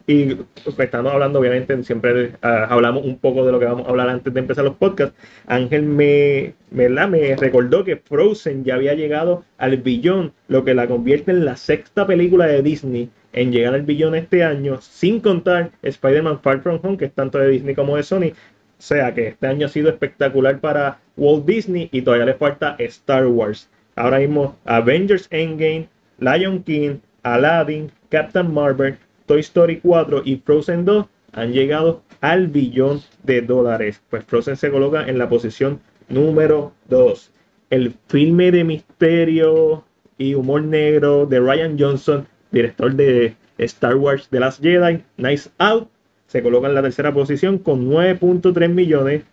Y 0.07 0.35
pues, 0.35 0.79
estamos 0.79 1.13
hablando, 1.13 1.39
obviamente, 1.39 1.83
siempre 1.83 2.33
ah, 2.41 2.67
hablamos 2.69 3.05
un 3.05 3.17
poco 3.17 3.45
de 3.45 3.51
lo 3.51 3.59
que 3.59 3.65
vamos 3.65 3.85
a 3.85 3.89
hablar 3.89 4.09
antes 4.09 4.33
de 4.33 4.39
empezar 4.39 4.63
los 4.63 4.75
podcasts. 4.75 5.15
Ángel 5.47 5.83
me, 5.83 6.53
me 6.71 7.35
recordó 7.35 7.83
que 7.83 7.97
Frozen 7.97 8.63
ya 8.63 8.75
había 8.75 8.93
llegado 8.93 9.43
al 9.57 9.77
billón, 9.77 10.33
lo 10.47 10.63
que 10.63 10.73
la 10.73 10.87
convierte 10.87 11.31
en 11.31 11.45
la 11.45 11.55
sexta 11.55 12.05
película 12.07 12.47
de 12.47 12.61
Disney 12.61 13.09
en 13.33 13.51
llegar 13.51 13.73
al 13.73 13.83
billón 13.83 14.15
este 14.15 14.43
año, 14.43 14.81
sin 14.81 15.19
contar 15.19 15.71
Spider-Man 15.81 16.41
Far 16.41 16.61
From 16.61 16.79
Home, 16.83 16.97
que 16.97 17.05
es 17.05 17.13
tanto 17.13 17.37
de 17.37 17.47
Disney 17.47 17.75
como 17.75 17.95
de 17.95 18.03
Sony. 18.03 18.33
O 18.81 18.83
sea 18.83 19.13
que 19.13 19.27
este 19.27 19.47
año 19.47 19.67
ha 19.67 19.69
sido 19.69 19.89
espectacular 19.89 20.59
para 20.59 20.99
Walt 21.15 21.45
Disney 21.45 21.89
y 21.91 22.01
todavía 22.01 22.25
le 22.25 22.33
falta 22.33 22.75
Star 22.79 23.27
Wars. 23.27 23.69
Ahora 23.95 24.19
mismo 24.19 24.57
Avengers 24.65 25.27
Endgame, 25.29 25.87
Lion 26.19 26.63
King, 26.63 26.97
Aladdin, 27.23 27.91
Captain 28.09 28.51
Marvel, 28.51 28.97
Toy 29.31 29.39
Story 29.39 29.79
4 29.79 30.23
y 30.25 30.35
Frozen 30.43 30.83
2 30.83 31.05
han 31.31 31.53
llegado 31.53 32.03
al 32.19 32.49
billón 32.49 32.99
de 33.23 33.41
dólares. 33.41 34.01
Pues 34.09 34.25
Frozen 34.25 34.57
se 34.57 34.69
coloca 34.69 35.07
en 35.07 35.17
la 35.17 35.29
posición 35.29 35.79
número 36.09 36.73
2. 36.89 37.31
El 37.69 37.93
filme 38.09 38.51
de 38.51 38.65
misterio 38.65 39.85
y 40.17 40.33
humor 40.33 40.63
negro 40.63 41.25
de 41.27 41.39
Ryan 41.39 41.79
Johnson, 41.79 42.27
director 42.51 42.93
de 42.93 43.37
Star 43.57 43.95
Wars 43.95 44.27
The 44.29 44.41
Last 44.41 44.61
Jedi, 44.61 45.01
Nice 45.15 45.49
Out, 45.59 45.87
se 46.27 46.43
coloca 46.43 46.67
en 46.67 46.75
la 46.75 46.81
tercera 46.81 47.13
posición 47.13 47.57
con 47.57 47.89
9.3 47.89 48.67
millones. 48.67 49.23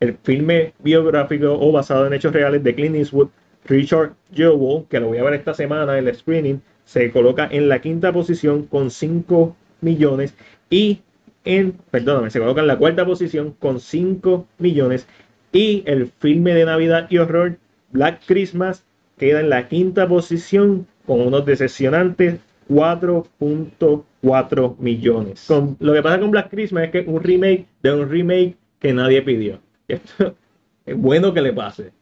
El 0.00 0.16
filme 0.22 0.72
biográfico 0.82 1.58
o 1.60 1.72
basado 1.72 2.06
en 2.06 2.14
hechos 2.14 2.32
reales 2.32 2.64
de 2.64 2.74
Clint 2.74 2.96
Eastwood, 2.96 3.28
Richard 3.66 4.14
Jewell, 4.32 4.86
que 4.88 4.98
lo 4.98 5.08
voy 5.08 5.18
a 5.18 5.24
ver 5.24 5.34
esta 5.34 5.52
semana 5.52 5.98
en 5.98 6.08
el 6.08 6.14
screening, 6.14 6.62
se 6.86 7.10
coloca 7.10 7.46
en 7.50 7.68
la 7.68 7.82
quinta 7.82 8.12
posición 8.12 8.64
con 8.64 8.90
5 8.90 9.54
millones 9.82 10.34
y 10.70 11.00
en, 11.44 11.72
perdóname, 11.90 12.30
se 12.30 12.40
coloca 12.40 12.62
en 12.62 12.68
la 12.68 12.78
cuarta 12.78 13.04
posición 13.04 13.54
con 13.58 13.80
5 13.80 14.46
millones 14.58 15.06
y 15.52 15.82
el 15.86 16.06
filme 16.06 16.54
de 16.54 16.64
Navidad 16.64 17.08
y 17.10 17.18
horror 17.18 17.58
Black 17.90 18.22
Christmas 18.26 18.84
queda 19.18 19.40
en 19.40 19.50
la 19.50 19.68
quinta 19.68 20.08
posición 20.08 20.86
con 21.06 21.20
unos 21.20 21.44
decepcionantes 21.44 22.38
4.4 22.68 24.78
millones. 24.78 25.44
Con, 25.46 25.76
lo 25.78 25.92
que 25.92 26.02
pasa 26.02 26.18
con 26.20 26.30
Black 26.30 26.48
Christmas 26.50 26.84
es 26.84 26.90
que 26.90 27.00
un 27.00 27.22
remake 27.22 27.66
de 27.82 27.92
un 27.92 28.08
remake 28.08 28.56
que 28.78 28.92
nadie 28.92 29.22
pidió. 29.22 29.60
Esto 29.88 30.36
es 30.84 30.96
bueno 30.96 31.32
que 31.32 31.42
le 31.42 31.52
pase. 31.52 31.92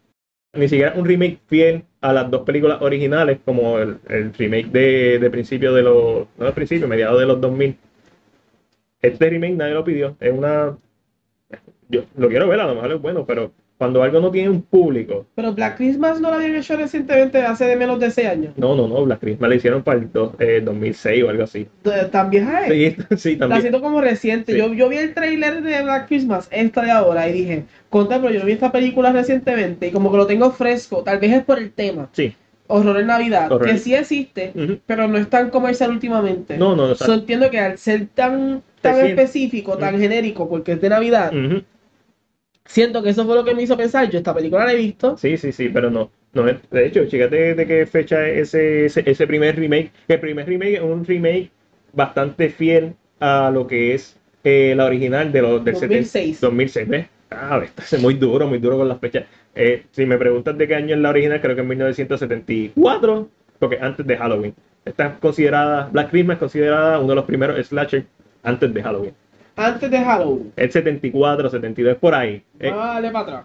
Ni 0.54 0.68
siquiera 0.68 0.94
un 0.96 1.04
remake 1.04 1.40
fiel 1.46 1.84
a 2.00 2.12
las 2.12 2.30
dos 2.30 2.42
películas 2.42 2.80
originales, 2.80 3.38
como 3.44 3.78
el, 3.78 3.99
el 4.08 4.32
remake 4.34 4.68
de, 4.70 5.18
de 5.18 5.30
principio 5.30 5.73
de 5.75 5.82
los. 5.82 6.26
No 6.38 6.46
de 6.46 6.52
principio, 6.52 6.88
mediados 6.88 7.18
de 7.18 7.26
los 7.26 7.40
2000. 7.40 7.76
Este 9.02 9.30
remake 9.30 9.54
nadie 9.54 9.75
lo 9.75 9.84
pidió. 9.84 10.16
Es 10.20 10.32
una. 10.32 10.76
Yo 11.88 12.04
lo 12.16 12.28
quiero 12.28 12.49
ver, 12.49 12.61
a 12.61 12.66
lo 12.66 12.75
mejor 12.75 12.92
es 12.92 13.00
bueno, 13.00 13.26
pero 13.26 13.52
cuando 13.76 14.02
algo 14.02 14.21
no 14.21 14.31
tiene 14.31 14.49
un 14.49 14.62
público. 14.62 15.26
Pero 15.35 15.52
Black 15.52 15.76
Christmas 15.76 16.21
no 16.21 16.31
la 16.31 16.37
habían 16.37 16.54
hecho 16.54 16.76
recientemente, 16.76 17.38
hace 17.43 17.64
de 17.66 17.76
menos 17.76 17.99
de 17.99 18.11
6 18.11 18.28
años. 18.28 18.52
No, 18.57 18.76
no, 18.76 18.87
no, 18.87 19.04
Black 19.04 19.21
Christmas 19.21 19.50
la 19.50 19.57
hicieron 19.57 19.83
para 19.83 19.99
el 19.99 20.12
do- 20.12 20.35
eh, 20.38 20.62
2006 20.64 21.25
o 21.25 21.28
algo 21.31 21.43
así. 21.45 21.66
¿Tan 22.12 22.31
vieja 22.31 22.66
es? 22.66 22.73
Sí, 22.73 22.97
sí, 23.16 23.33
Está 23.33 23.40
también. 23.45 23.61
siendo 23.62 23.81
como 23.81 24.00
reciente. 24.00 24.52
Sí. 24.52 24.59
Yo, 24.59 24.73
yo 24.75 24.88
vi 24.88 24.99
el 24.99 25.12
trailer 25.12 25.62
de 25.62 25.83
Black 25.83 26.07
Christmas, 26.09 26.49
esta 26.52 26.83
de 26.83 26.90
ahora, 26.93 27.28
y 27.28 27.33
dije, 27.33 27.64
contra, 27.90 28.21
pero 28.21 28.33
yo 28.33 28.45
vi 28.45 28.52
esta 28.52 28.71
película 28.73 29.12
recientemente 29.12 29.88
y 29.88 29.90
como 29.90 30.11
que 30.11 30.16
lo 30.19 30.26
tengo 30.26 30.50
fresco, 30.52 31.02
tal 31.02 31.19
vez 31.19 31.33
es 31.33 31.43
por 31.45 31.59
el 31.59 31.73
tema. 31.73 32.09
Sí. 32.12 32.33
Horror 32.66 32.99
en 33.00 33.09
Navidad, 33.09 33.52
Horror. 33.52 33.69
que 33.69 33.76
sí 33.78 33.95
existe, 33.95 34.52
pero 34.87 35.07
no 35.07 35.19
es 35.19 35.28
tan 35.28 35.50
comercial 35.50 35.90
últimamente. 35.90 36.57
No, 36.57 36.75
no, 36.75 36.88
no. 36.88 37.14
Entiendo 37.14 37.50
que 37.50 37.59
al 37.59 37.76
ser 37.76 38.07
tan, 38.14 38.62
tan 38.81 39.04
específico, 39.04 39.76
tan 39.76 39.99
genérico, 40.00 40.49
porque 40.49 40.73
es 40.73 40.81
de 40.81 40.88
Navidad, 40.88 41.31
Ujú. 41.35 41.62
Siento 42.64 43.02
que 43.02 43.11
eso 43.11 43.25
fue 43.25 43.35
lo 43.35 43.44
que 43.44 43.54
me 43.54 43.62
hizo 43.62 43.76
pensar. 43.76 44.09
Yo 44.11 44.18
esta 44.18 44.35
película 44.35 44.64
la 44.64 44.73
he 44.73 44.76
visto. 44.76 45.16
Sí, 45.16 45.37
sí, 45.37 45.52
sí, 45.52 45.68
pero 45.68 45.90
no. 45.90 46.11
no 46.33 46.49
es- 46.49 46.59
de 46.71 46.87
hecho, 46.87 47.04
fíjate 47.06 47.54
de 47.54 47.66
qué 47.66 47.87
fecha 47.87 48.26
es 48.28 48.49
ese, 48.54 48.87
ese, 48.87 49.02
ese 49.11 49.26
primer 49.26 49.56
remake. 49.56 49.90
El 50.09 50.21
primer 50.21 50.47
remake 50.47 50.75
es 50.76 50.80
un 50.83 51.04
remake 51.04 51.50
bastante 51.92 52.49
fiel 52.50 52.94
a 53.21 53.50
lo 53.52 53.66
que 53.66 53.94
es 53.94 54.18
eh, 54.42 54.75
la 54.76 54.87
original 54.87 55.33
de 55.33 55.42
los 55.42 55.64
del 55.64 55.75
2006. 55.75 56.37
70 56.38 56.47
2006, 56.47 56.88
¿ves? 56.88 57.06
Ah, 57.30 57.61
está 57.64 57.83
es 57.97 58.02
muy 58.02 58.14
duro, 58.14 58.47
muy 58.47 58.59
duro 58.59 58.78
con 58.78 58.88
las 58.88 58.99
fechas. 59.00 59.25
Eh, 59.54 59.85
si 59.92 60.04
me 60.06 60.18
preguntas 60.18 60.56
de 60.59 60.68
qué 60.68 60.75
año 60.75 60.94
es 60.94 61.00
la 61.00 61.11
original, 61.11 61.40
creo 61.40 61.54
que 61.54 61.62
en 61.62 61.68
1974, 61.68 63.28
porque 63.59 63.78
antes 63.80 64.06
de 64.06 64.16
Halloween. 64.16 64.54
Está 64.85 65.18
considerada, 65.18 65.88
Black 65.90 66.11
Christmas 66.11 66.35
es 66.35 66.40
considerada 66.40 66.99
uno 66.99 67.09
de 67.09 67.14
los 67.14 67.25
primeros 67.25 67.66
slasher 67.66 68.04
antes 68.42 68.73
de 68.75 68.83
Halloween. 68.83 69.14
Antes 69.56 69.90
de 69.90 69.99
Halloween. 69.99 70.52
El 70.56 70.70
74, 70.73 71.50
72, 71.50 71.96
por 71.99 72.14
ahí. 72.14 72.42
Eh, 72.58 72.70
Dale 72.70 73.11
para 73.11 73.25
atrás. 73.25 73.44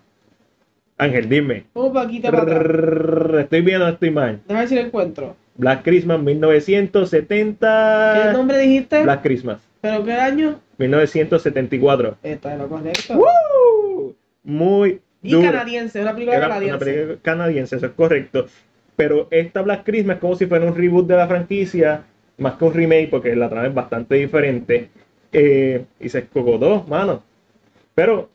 Ángel, 0.97 1.29
dime. 1.29 1.65
Un 1.73 1.93
poquito 1.93 2.29
para 2.31 2.43
atrás. 2.43 3.43
Estoy 3.43 3.61
bien 3.61 3.81
o 3.81 3.87
estoy 3.87 4.11
mal. 4.11 4.39
Déjame 4.43 4.59
ver 4.59 4.69
si 4.69 4.75
lo 4.75 4.81
encuentro. 4.81 5.35
Black 5.55 5.83
Christmas 5.83 6.19
1970. 6.19 8.21
¿Qué 8.23 8.33
nombre 8.33 8.57
dijiste? 8.59 9.03
Black 9.03 9.21
Christmas 9.23 9.59
¿Pero 9.81 10.03
qué 10.03 10.13
año? 10.13 10.59
1974. 10.77 12.17
Está 12.23 12.53
en 12.53 12.59
lo 12.59 12.67
correcto. 12.69 13.15
¡Woo! 13.17 14.15
Muy 14.43 15.01
Y 15.21 15.31
duro. 15.31 15.51
canadiense, 15.51 16.01
una 16.01 16.13
película 16.13 16.37
Era 16.37 16.45
una 16.47 16.55
canadiense. 16.55 16.85
película 16.85 17.17
canadiense, 17.21 17.75
eso 17.77 17.85
es 17.85 17.91
correcto. 17.93 18.45
Pero 18.95 19.27
esta 19.31 19.61
Black 19.61 19.83
Christmas 19.85 20.15
es 20.17 20.21
como 20.21 20.35
si 20.35 20.45
fuera 20.47 20.65
un 20.65 20.75
reboot 20.75 21.07
de 21.07 21.15
la 21.15 21.27
franquicia 21.27 22.01
más 22.37 22.53
que 22.55 22.65
un 22.65 22.73
remake, 22.73 23.09
porque 23.09 23.35
la 23.35 23.49
trama 23.49 23.67
es 23.67 23.73
bastante 23.73 24.15
diferente. 24.15 24.89
Eh, 25.31 25.85
y 25.99 26.09
se 26.09 26.19
escogotó, 26.19 26.83
mano. 26.87 27.23
Pero, 27.95 28.29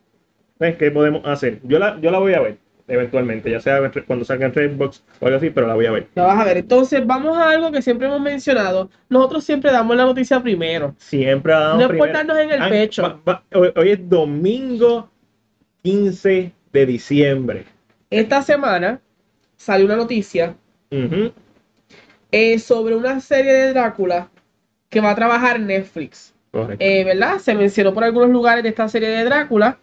¿ves 0.59 0.77
qué 0.77 0.91
podemos 0.91 1.23
hacer? 1.27 1.61
Yo 1.65 1.79
la, 1.79 1.99
yo 2.01 2.11
la 2.11 2.19
voy 2.19 2.35
a 2.35 2.41
ver, 2.41 2.59
eventualmente, 2.87 3.51
ya 3.51 3.61
sea 3.61 3.81
cuando 4.07 4.25
salga 4.25 4.47
en 4.47 4.55
Redbox 4.55 5.03
o 5.21 5.27
algo 5.27 5.39
así, 5.39 5.51
pero 5.51 5.67
la 5.67 5.75
voy 5.75 5.87
a 5.87 5.91
ver. 5.93 6.09
La 6.15 6.25
vas 6.27 6.39
a 6.41 6.45
ver. 6.45 6.59
Entonces, 6.59 7.05
vamos 7.07 7.37
a 7.37 7.51
algo 7.51 7.73
que 7.73 7.83
siempre 7.83 8.07
hemos 8.07 8.21
mencionado. 8.21 8.91
Nosotros 9.09 9.45
siempre 9.45 9.73
damos 9.73 9.97
la 9.97 10.05
noticia 10.05 10.41
primero. 10.43 10.95
Siempre 10.99 11.53
ha 11.53 11.59
dado 11.61 11.77
No 11.77 11.93
es 11.93 11.99
por 11.99 12.13
darnos 12.13 12.39
en 12.39 12.51
el 12.53 12.69
pecho. 12.69 13.03
va- 13.03 13.21
va- 13.27 13.43
hoy, 13.55 13.73
hoy 13.75 13.91
es 13.91 14.09
domingo 14.09 15.11
15 15.83 16.53
de 16.73 16.87
diciembre. 16.87 17.65
Esta 18.11 18.43
semana 18.43 19.01
salió 19.57 19.87
una 19.87 19.97
noticia 19.97 20.55
eh, 22.31 22.59
sobre 22.59 22.95
una 22.95 23.21
serie 23.21 23.53
de 23.53 23.73
Drácula 23.73 24.29
que 24.89 25.01
va 25.01 25.11
a 25.11 25.15
trabajar 25.15 25.59
Netflix. 25.59 26.34
Eh, 26.78 27.04
¿Verdad? 27.04 27.38
Se 27.38 27.54
mencionó 27.54 27.92
por 27.94 28.04
algunos 28.04 28.30
lugares 28.30 28.62
de 28.62 28.68
esta 28.70 28.88
serie 28.88 29.08
de 29.08 29.25
Drácula. 29.25 29.78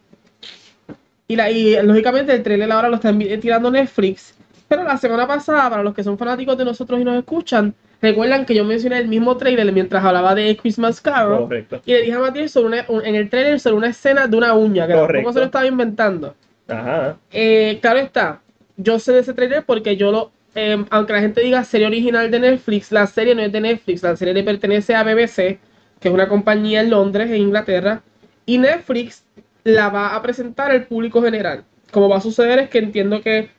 Y, 1.27 1.35
la, 1.35 1.49
y 1.49 1.81
lógicamente 1.81 2.33
el 2.33 2.43
trailer 2.43 2.71
ahora 2.71 2.89
lo 2.89 2.95
están 2.95 3.17
vi- 3.17 3.37
tirando 3.37 3.71
Netflix. 3.71 4.35
Pero 4.67 4.83
la 4.83 4.97
semana 4.97 5.27
pasada, 5.27 5.69
para 5.69 5.83
los 5.83 5.93
que 5.93 6.03
son 6.03 6.17
fanáticos 6.17 6.57
de 6.57 6.65
nosotros 6.65 6.99
y 6.99 7.03
nos 7.03 7.17
escuchan, 7.17 7.73
recuerdan 8.01 8.45
que 8.45 8.53
yo 8.55 8.65
mencioné 8.65 8.97
el 8.99 9.07
mismo 9.07 9.37
trailer 9.37 9.71
mientras 9.71 10.03
hablaba 10.03 10.35
de 10.35 10.57
Christmas 10.57 10.99
Carol. 11.01 11.43
Correcto. 11.43 11.81
Y 11.85 11.93
le 11.93 12.01
dije 12.01 12.13
a 12.13 12.19
Matías 12.19 12.51
sobre 12.51 12.67
una- 12.67 12.85
un- 12.89 13.05
en 13.05 13.15
el 13.15 13.29
trailer 13.29 13.59
sobre 13.59 13.75
una 13.77 13.87
escena 13.89 14.27
de 14.27 14.37
una 14.37 14.53
uña, 14.53 14.87
que 14.87 14.93
tampoco 14.93 15.33
se 15.33 15.39
lo 15.39 15.45
estaba 15.45 15.65
inventando. 15.67 16.35
Ajá. 16.67 17.17
Eh, 17.31 17.79
claro 17.81 17.99
está, 17.99 18.41
yo 18.77 18.97
sé 18.99 19.11
de 19.13 19.19
ese 19.19 19.33
trailer 19.33 19.63
porque 19.65 19.97
yo 19.97 20.11
lo, 20.11 20.31
eh, 20.55 20.83
aunque 20.89 21.13
la 21.13 21.19
gente 21.19 21.41
diga 21.41 21.63
serie 21.65 21.87
original 21.87 22.31
de 22.31 22.39
Netflix, 22.39 22.91
la 22.91 23.07
serie 23.07 23.35
no 23.35 23.41
es 23.41 23.51
de 23.51 23.59
Netflix, 23.61 24.03
la 24.03 24.15
serie 24.15 24.33
le 24.33 24.43
pertenece 24.43 24.95
a 24.95 25.03
BBC, 25.03 25.59
que 26.01 26.07
es 26.09 26.13
una 26.13 26.27
compañía 26.27 26.81
en 26.81 26.89
Londres, 26.89 27.29
en 27.29 27.37
Inglaterra, 27.37 28.01
y 28.45 28.57
Netflix 28.57 29.23
la 29.63 29.89
va 29.89 30.15
a 30.15 30.21
presentar 30.21 30.71
al 30.71 30.87
público 30.87 31.21
general. 31.21 31.63
Como 31.91 32.09
va 32.09 32.17
a 32.17 32.21
suceder 32.21 32.59
es 32.59 32.69
que 32.69 32.79
entiendo 32.79 33.21
que 33.21 33.49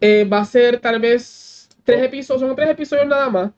eh, 0.00 0.24
va 0.24 0.38
a 0.38 0.44
ser 0.44 0.78
tal 0.78 1.00
vez 1.00 1.68
tres 1.84 2.02
episodios, 2.04 2.42
son 2.42 2.54
tres 2.54 2.70
episodios 2.70 3.08
nada 3.08 3.28
más, 3.28 3.50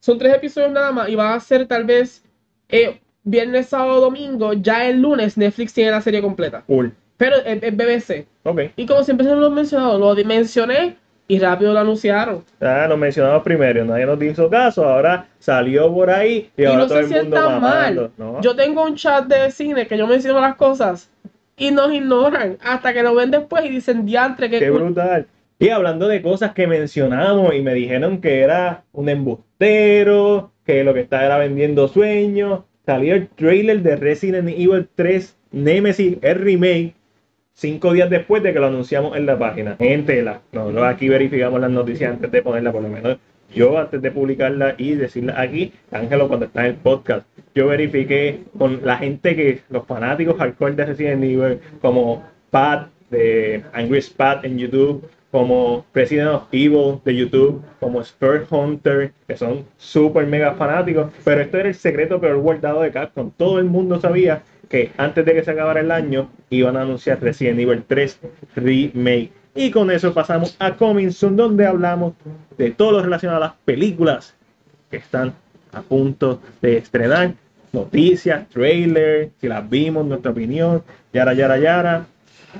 son 0.00 0.18
tres 0.18 0.34
episodios 0.34 0.72
nada 0.72 0.90
más, 0.90 1.08
y 1.08 1.14
va 1.14 1.34
a 1.34 1.40
ser 1.40 1.66
tal 1.66 1.84
vez 1.84 2.24
eh, 2.70 2.98
viernes, 3.24 3.66
sábado, 3.66 4.00
domingo, 4.00 4.54
ya 4.54 4.88
el 4.88 5.02
lunes 5.02 5.36
Netflix 5.36 5.74
tiene 5.74 5.90
la 5.90 6.00
serie 6.00 6.22
completa. 6.22 6.62
Cool. 6.66 6.94
Pero 7.18 7.36
es, 7.36 7.62
es 7.62 7.76
BBC. 7.76 8.26
Ok. 8.42 8.60
Y 8.76 8.86
como 8.86 9.04
siempre 9.04 9.26
se 9.26 9.34
lo 9.34 9.46
he 9.46 9.50
mencionado, 9.50 9.98
lo 9.98 10.24
mencioné 10.24 10.96
y 11.26 11.38
rápido 11.38 11.72
lo 11.72 11.80
anunciaron. 11.80 12.44
Ah, 12.60 12.86
nos 12.88 12.98
mencionamos 12.98 13.42
primero, 13.42 13.84
nadie 13.84 14.06
nos 14.06 14.22
hizo 14.22 14.50
caso, 14.50 14.88
ahora 14.88 15.28
salió 15.38 15.92
por 15.92 16.10
ahí 16.10 16.50
y, 16.56 16.62
Y, 16.62 16.64
ahora 16.66 16.78
no 16.78 16.86
todo 16.86 17.02
se 17.06 17.18
el 17.18 17.22
mundo 17.24 17.60
mal. 17.60 18.10
¿no? 18.16 18.40
Yo 18.40 18.54
tengo 18.54 18.84
un 18.84 18.94
chat 18.94 19.26
de 19.26 19.50
cine 19.50 19.86
que 19.86 19.96
yo 19.96 20.06
menciono 20.06 20.40
las 20.40 20.56
cosas 20.56 21.10
y 21.56 21.70
nos 21.70 21.92
ignoran 21.92 22.58
hasta 22.62 22.92
que 22.92 23.02
lo 23.02 23.14
ven 23.14 23.30
después 23.30 23.64
y 23.64 23.68
dicen 23.70 24.04
diantre 24.04 24.50
que 24.50 24.58
Qué 24.58 24.70
brutal. 24.70 25.26
Y 25.58 25.68
hablando 25.70 26.08
de 26.08 26.20
cosas 26.20 26.52
que 26.52 26.66
mencionamos 26.66 27.54
y 27.54 27.62
me 27.62 27.74
dijeron 27.74 28.20
que 28.20 28.40
era 28.40 28.82
un 28.92 29.08
embustero, 29.08 30.50
que 30.66 30.82
lo 30.84 30.92
que 30.92 31.00
estaba 31.00 31.24
era 31.24 31.38
vendiendo 31.38 31.88
sueños, 31.88 32.60
salió 32.84 33.14
el 33.14 33.28
trailer 33.28 33.82
de 33.82 33.96
Resident 33.96 34.48
Evil 34.48 34.88
3 34.94 35.36
Nemesis, 35.52 36.18
el 36.20 36.38
remake, 36.40 36.94
cinco 37.54 37.92
días 37.92 38.10
después 38.10 38.42
de 38.42 38.52
que 38.52 38.60
lo 38.60 38.66
anunciamos 38.66 39.16
en 39.16 39.26
la 39.26 39.38
página. 39.38 39.76
En 39.78 40.04
tela. 40.04 40.42
Nosotros 40.52 40.84
aquí 40.84 41.08
verificamos 41.08 41.60
las 41.60 41.70
noticias 41.70 42.12
antes 42.12 42.30
de 42.30 42.42
ponerla, 42.42 42.72
por 42.72 42.82
lo 42.82 42.88
menos 42.88 43.18
yo 43.54 43.78
antes 43.78 44.02
de 44.02 44.10
publicarla 44.10 44.74
y 44.78 44.94
decirla 44.94 45.40
aquí, 45.40 45.72
Ángelo 45.92 46.28
cuando 46.28 46.46
está 46.46 46.66
en 46.66 46.74
el 46.74 46.76
podcast, 46.76 47.26
yo 47.54 47.68
verifiqué 47.68 48.42
con 48.58 48.80
la 48.84 48.96
gente 48.96 49.36
que, 49.36 49.60
los 49.70 49.86
fanáticos 49.86 50.36
hardcore 50.38 50.74
de 50.74 50.86
Resident 50.86 51.22
Evil, 51.22 51.60
como 51.80 52.24
Pat 52.50 52.88
de 53.10 53.62
Angry 53.72 54.02
Spat 54.02 54.44
en 54.44 54.58
YouTube, 54.58 55.08
como 55.30 55.84
President 55.92 56.30
of 56.30 56.42
Evil 56.52 57.00
de 57.04 57.14
YouTube, 57.14 57.62
como 57.80 58.02
Spur 58.02 58.46
Hunter, 58.50 59.12
que 59.26 59.36
son 59.36 59.64
súper 59.76 60.26
mega 60.26 60.54
fanáticos, 60.54 61.12
pero 61.24 61.40
esto 61.40 61.58
era 61.58 61.68
el 61.68 61.74
secreto 61.74 62.20
peor 62.20 62.38
guardado 62.38 62.82
de 62.82 62.90
Capcom. 62.90 63.30
Todo 63.36 63.58
el 63.58 63.64
mundo 63.64 64.00
sabía 64.00 64.42
que 64.68 64.92
antes 64.96 65.24
de 65.24 65.34
que 65.34 65.44
se 65.44 65.50
acabara 65.50 65.80
el 65.80 65.90
año 65.90 66.30
iban 66.50 66.76
a 66.76 66.82
anunciar 66.82 67.20
Resident 67.20 67.58
Evil 67.60 67.84
3 67.86 68.18
Remake. 68.56 69.32
Y 69.54 69.70
con 69.70 69.90
eso 69.90 70.12
pasamos 70.12 70.56
a 70.58 70.72
Coming 70.74 71.12
Soon, 71.12 71.36
donde 71.36 71.66
hablamos 71.66 72.14
de 72.58 72.70
todo 72.72 72.92
lo 72.92 73.02
relacionado 73.02 73.42
a 73.42 73.46
las 73.48 73.54
películas 73.64 74.34
que 74.90 74.96
están 74.96 75.32
a 75.72 75.82
punto 75.82 76.40
de 76.60 76.76
estrenar. 76.78 77.34
Noticias, 77.72 78.48
trailers, 78.48 79.30
si 79.40 79.48
las 79.48 79.68
vimos, 79.68 80.06
nuestra 80.06 80.30
opinión, 80.30 80.82
yara, 81.12 81.34
yara, 81.34 81.58
yara. 81.58 82.06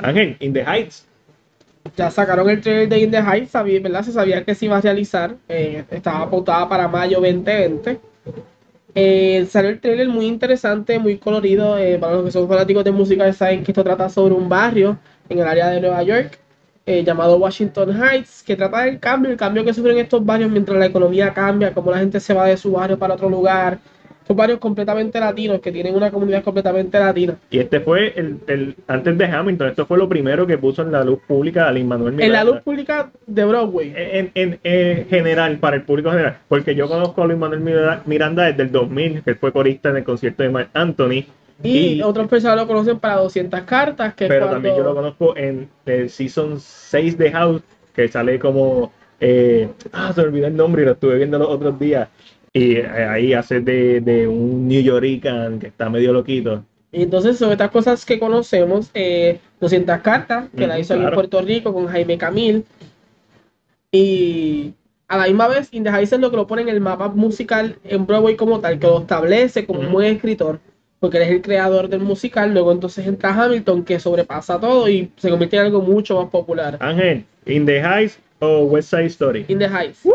Ángel, 0.02 0.36
In 0.40 0.52
the 0.52 0.64
Heights. 0.64 1.06
ya 1.96 2.10
sacaron 2.10 2.48
el 2.50 2.60
trailer 2.60 2.88
de 2.88 2.98
In 2.98 3.10
the 3.10 3.18
Heights, 3.22 3.52
¿verdad? 3.52 4.02
Se 4.02 4.10
sabía 4.12 4.44
que 4.44 4.54
se 4.54 4.64
iba 4.66 4.76
a 4.76 4.80
realizar. 4.80 5.36
eh, 5.48 5.84
estaba 5.90 6.28
pautada 6.30 6.68
para 6.68 6.88
mayo 6.88 7.20
2020. 7.20 8.00
Eh, 8.96 9.46
salió 9.50 9.70
el 9.70 9.80
trailer 9.80 10.08
muy 10.08 10.26
interesante, 10.26 10.98
muy 10.98 11.18
colorido. 11.18 11.76
eh, 11.78 11.98
para 11.98 12.14
los 12.14 12.24
que 12.24 12.30
son 12.30 12.48
fanáticos 12.48 12.84
de 12.84 12.92
música, 12.92 13.32
saben 13.32 13.64
que 13.64 13.72
esto 13.72 13.82
trata 13.84 14.08
sobre 14.08 14.34
un 14.34 14.48
barrio 14.48 14.98
en 15.28 15.38
el 15.38 15.46
área 15.46 15.68
de 15.70 15.80
Nueva 15.80 16.02
York 16.02 16.38
eh, 16.86 17.02
llamado 17.04 17.36
Washington 17.38 17.90
Heights, 18.02 18.42
que 18.42 18.56
trata 18.56 18.82
del 18.82 19.00
cambio, 19.00 19.30
el 19.32 19.36
cambio 19.36 19.64
que 19.64 19.74
sufren 19.74 19.98
estos 19.98 20.24
barrios 20.24 20.50
mientras 20.50 20.78
la 20.78 20.86
economía 20.86 21.32
cambia, 21.34 21.72
cómo 21.74 21.90
la 21.90 21.98
gente 21.98 22.20
se 22.20 22.34
va 22.34 22.46
de 22.46 22.56
su 22.56 22.72
barrio 22.72 22.98
para 22.98 23.14
otro 23.14 23.28
lugar. 23.28 23.78
Son 24.26 24.36
barrios 24.36 24.58
completamente 24.58 25.20
latinos, 25.20 25.60
que 25.60 25.70
tienen 25.70 25.94
una 25.94 26.10
comunidad 26.10 26.42
completamente 26.42 26.98
latina. 26.98 27.36
Y 27.50 27.58
este 27.58 27.80
fue 27.80 28.14
el, 28.16 28.38
el 28.46 28.74
antes 28.86 29.18
de 29.18 29.24
Hamilton, 29.26 29.68
esto 29.68 29.84
fue 29.84 29.98
lo 29.98 30.08
primero 30.08 30.46
que 30.46 30.56
puso 30.56 30.80
en 30.80 30.92
la 30.92 31.04
luz 31.04 31.18
pública 31.26 31.68
a 31.68 31.72
Lin 31.72 31.86
Manuel 31.86 32.14
En 32.14 32.20
la 32.20 32.26
Miranda. 32.40 32.52
luz 32.52 32.62
pública 32.62 33.10
de 33.26 33.44
Broadway. 33.44 33.92
En, 33.94 34.30
en- 34.34 34.58
en 34.64 35.06
general, 35.08 35.58
para 35.58 35.76
el 35.76 35.82
público 35.82 36.10
general, 36.10 36.38
porque 36.48 36.74
yo 36.74 36.88
conozco 36.88 37.22
a 37.22 37.26
Luis 37.26 37.38
Manuel 37.38 37.60
Mira- 37.60 38.02
Miranda 38.06 38.44
desde 38.44 38.62
el 38.62 38.72
2000, 38.72 39.22
que 39.22 39.34
fue 39.34 39.52
corista 39.52 39.90
en 39.90 39.98
el 39.98 40.04
concierto 40.04 40.42
de 40.42 40.48
Mark 40.48 40.70
Anthony, 40.72 41.24
Y, 41.62 41.78
y- 41.98 42.02
otras 42.02 42.26
personas 42.26 42.56
lo 42.56 42.66
conocen 42.66 42.98
para 42.98 43.16
200 43.16 43.60
cartas, 43.62 44.14
que 44.14 44.26
pero 44.26 44.46
cuando... 44.46 44.54
también 44.56 44.76
yo 44.76 44.84
lo 44.84 44.94
conozco 44.94 45.36
en 45.36 45.68
el 45.84 46.08
Season 46.08 46.58
6 46.58 47.18
de 47.18 47.30
House, 47.30 47.62
que 47.94 48.08
sale 48.08 48.38
como... 48.38 48.90
eh, 49.20 49.68
ah, 49.92 50.12
se 50.14 50.22
me 50.22 50.28
olvidó 50.28 50.46
el 50.46 50.56
nombre 50.56 50.82
y 50.82 50.86
lo 50.86 50.92
estuve 50.92 51.16
viendo 51.16 51.38
los 51.38 51.48
otros 51.48 51.78
días. 51.78 52.08
Y 52.54 52.76
eh, 52.76 52.86
ahí 52.86 53.34
hace 53.34 53.60
de, 53.60 54.00
de 54.00 54.26
un 54.28 54.66
New 54.68 54.80
Yorican 54.82 55.58
que 55.58 55.66
está 55.66 55.90
medio 55.90 56.12
loquito. 56.12 56.64
Y 56.92 57.02
entonces 57.02 57.36
son 57.38 57.50
estas 57.52 57.70
cosas 57.70 58.04
que 58.06 58.18
conocemos, 58.20 58.90
eh, 58.94 59.40
200 59.60 59.98
cartas, 60.00 60.48
que 60.56 60.66
la 60.66 60.74
Ujú, 60.74 60.82
hizo 60.82 60.94
aquí 60.94 61.02
en 61.04 61.10
claro. 61.10 61.14
Puerto 61.16 61.42
Rico 61.42 61.74
con 61.74 61.86
Jaime 61.88 62.16
Camil. 62.16 62.64
Y 63.92 64.74
a 65.08 65.18
la 65.18 65.24
misma 65.26 65.48
vez, 65.48 65.68
In 65.72 65.84
the 65.84 65.90
Heights 65.90 66.12
es 66.12 66.20
lo 66.20 66.30
que 66.30 66.36
lo 66.36 66.46
pone 66.46 66.62
en 66.62 66.68
el 66.68 66.80
mapa 66.80 67.08
musical 67.08 67.78
en 67.84 68.06
Broadway 68.06 68.36
como 68.36 68.60
tal, 68.60 68.78
que 68.78 68.86
lo 68.86 69.00
establece 69.00 69.66
como 69.66 69.80
un 69.80 69.92
buen 69.92 70.14
escritor, 70.16 70.60
porque 71.00 71.18
él 71.18 71.22
es 71.24 71.30
el 71.30 71.42
creador 71.42 71.88
del 71.88 72.00
musical. 72.00 72.52
Luego 72.52 72.72
entonces 72.72 73.06
entra 73.06 73.30
Hamilton, 73.30 73.84
que 73.84 74.00
sobrepasa 74.00 74.58
todo 74.60 74.88
y 74.88 75.10
se 75.16 75.30
convierte 75.30 75.56
en 75.56 75.62
algo 75.66 75.80
mucho 75.80 76.20
más 76.20 76.30
popular. 76.30 76.76
Ángel, 76.80 77.24
In 77.46 77.66
the 77.66 77.80
Heights 77.80 78.18
o 78.40 78.64
West 78.64 78.90
Side 78.90 79.06
Story. 79.06 79.44
In 79.48 79.58
the 79.58 79.68
Heights. 79.68 80.14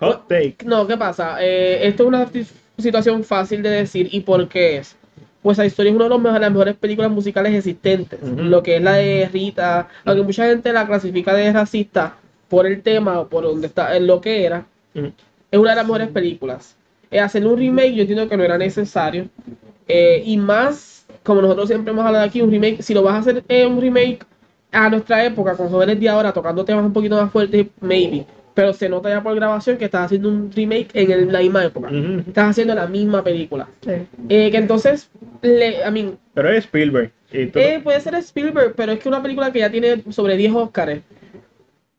Hot 0.00 0.28
take. 0.28 0.56
No, 0.64 0.86
¿qué 0.86 0.96
pasa? 0.96 1.36
Eh, 1.40 1.86
esto 1.88 2.04
es 2.04 2.08
una 2.08 2.28
situación 2.76 3.24
fácil 3.24 3.62
de 3.62 3.70
decir 3.70 4.08
y 4.12 4.20
por 4.20 4.48
qué 4.48 4.78
es. 4.78 4.96
Pues 5.42 5.58
la 5.58 5.66
historia 5.66 5.90
es 5.90 5.96
una 5.96 6.04
de 6.04 6.10
los 6.10 6.20
mejores- 6.20 6.40
las 6.40 6.50
mejores 6.52 6.76
películas 6.76 7.10
musicales 7.10 7.54
existentes. 7.54 8.18
Lo 8.22 8.62
que 8.62 8.76
es 8.76 8.82
la 8.82 8.94
de 8.94 9.28
Rita, 9.32 9.88
aunque 10.04 10.22
mucha 10.22 10.46
gente 10.46 10.72
la 10.72 10.86
clasifica 10.86 11.32
de 11.34 11.52
racista 11.52 12.16
por 12.48 12.66
el 12.66 12.82
tema 12.82 13.20
o 13.20 13.28
por 13.28 13.44
donde 13.44 13.66
está, 13.68 13.96
en 13.96 14.06
lo 14.06 14.20
que 14.20 14.44
era, 14.44 14.66
es 14.94 15.58
una 15.58 15.70
de 15.70 15.76
las 15.76 15.84
mejores 15.86 16.08
películas. 16.08 16.76
Eh, 17.10 17.20
hacer 17.20 17.46
un 17.46 17.56
remake 17.58 17.94
yo 17.94 18.00
entiendo 18.02 18.28
que 18.28 18.36
no 18.36 18.44
era 18.44 18.58
necesario. 18.58 19.28
Eh, 19.86 20.22
y 20.26 20.36
más, 20.36 21.06
como 21.22 21.40
nosotros 21.40 21.68
siempre 21.68 21.92
hemos 21.92 22.04
hablado 22.04 22.24
aquí, 22.24 22.42
un 22.42 22.50
remake, 22.50 22.82
si 22.82 22.92
lo 22.94 23.02
vas 23.02 23.14
a 23.14 23.18
hacer 23.18 23.44
un 23.66 23.80
remake 23.80 24.20
a 24.70 24.90
nuestra 24.90 25.24
época, 25.24 25.56
con 25.56 25.70
jóvenes 25.70 25.98
de 25.98 26.08
ahora, 26.08 26.32
tocando 26.32 26.64
temas 26.64 26.84
un 26.84 26.92
poquito 26.92 27.16
más 27.16 27.30
fuertes, 27.32 27.66
maybe. 27.80 28.26
Pero 28.58 28.72
se 28.72 28.88
nota 28.88 29.08
ya 29.08 29.22
por 29.22 29.36
grabación 29.36 29.76
que 29.78 29.84
estás 29.84 30.06
haciendo 30.06 30.28
un 30.28 30.50
remake 30.50 30.88
en 30.94 31.12
el- 31.12 31.32
la 31.32 31.38
misma 31.38 31.64
época. 31.64 31.90
Estás 32.26 32.50
haciendo 32.50 32.74
la 32.74 32.88
misma 32.88 33.22
película. 33.22 33.68
Eh, 34.28 34.50
que 34.50 34.56
entonces, 34.56 35.08
le, 35.42 35.76
I 35.86 35.92
mean, 35.92 36.18
Pero 36.34 36.48
es 36.50 36.64
Spielberg. 36.64 37.12
Eh, 37.30 37.80
puede 37.84 38.00
ser 38.00 38.16
Spielberg, 38.16 38.74
pero 38.74 38.90
es 38.90 38.98
que 38.98 39.08
una 39.08 39.22
película 39.22 39.52
que 39.52 39.60
ya 39.60 39.70
tiene 39.70 40.02
sobre 40.10 40.36
10 40.36 40.52
Oscars. 40.52 41.02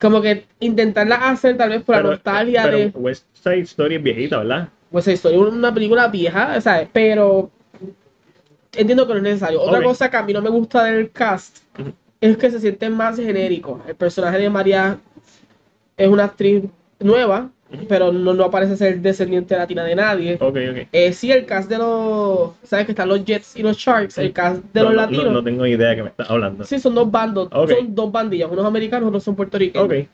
Como 0.02 0.22
que 0.22 0.48
intentarla 0.60 1.30
hacer 1.30 1.56
tal 1.56 1.70
vez 1.70 1.82
por 1.82 1.96
la 1.96 2.02
pero- 2.02 2.12
nostalgia 2.12 2.64
pero 2.64 2.78
de 2.78 2.88
West 2.94 3.26
Side 3.42 3.62
Story 3.62 3.96
es 3.96 4.04
viejita, 4.04 4.40
¿verdad? 4.40 4.68
pues 4.92 5.06
esa 5.08 5.14
historia 5.14 5.38
es 5.48 5.54
una 5.54 5.74
película 5.74 6.10
vieja, 6.10 6.60
¿sabes? 6.60 6.90
Pero 6.92 7.52
entiendo 8.76 9.08
que 9.08 9.14
no 9.14 9.18
es 9.20 9.24
necesario. 9.24 9.62
Otra 9.62 9.82
cosa 9.82 10.12
que 10.12 10.18
a 10.18 10.24
mí 10.24 10.34
no 10.34 10.42
me 10.42 10.50
gusta 10.50 10.84
del 10.84 11.10
cast 11.12 11.60
es 12.20 12.36
que 12.36 12.52
se 12.52 12.60
siente 12.60 12.90
más 12.90 13.16
genérico. 13.16 13.82
El 13.88 13.96
personaje 13.96 14.40
de 14.40 14.50
María 14.50 15.00
es 16.00 16.08
una 16.08 16.24
actriz 16.24 16.64
nueva, 17.00 17.52
pero 17.88 18.12
no, 18.12 18.34
no 18.34 18.50
parece 18.50 18.78
ser 18.78 19.00
descendiente 19.02 19.56
latina 19.56 19.84
de 19.84 19.96
nadie. 19.96 20.40
Eh, 20.92 21.14
sí, 21.14 21.32
el 21.32 21.46
cast 21.46 21.70
de 21.70 21.78
los. 21.78 22.52
¿Sabes 22.64 22.86
que 22.86 22.94
están 22.94 23.10
los 23.10 23.24
Jets 23.24 23.56
y 23.56 23.62
los 23.62 23.78
Sharks? 23.78 24.18
El 24.18 24.34
cast 24.34 24.64
de 24.74 24.80
No, 24.80 24.86
los 24.86 24.94
no, 24.96 25.02
latinos. 25.02 25.26
No, 25.26 25.32
no 25.34 25.44
tengo 25.44 25.68
idea 25.68 25.90
de 25.90 25.96
qué 25.98 26.04
me 26.04 26.10
estás 26.10 26.30
hablando. 26.30 26.64
Sí, 26.64 26.80
son 26.80 26.96
dos 26.96 27.12
bandos. 27.12 27.50
Son 27.52 27.94
dos 27.94 28.12
bandillas. 28.12 28.50
Unos 28.50 28.66
americanos, 28.66 29.10
otros 29.10 29.24
son 29.24 29.36
puertorriqueños. 29.36 30.08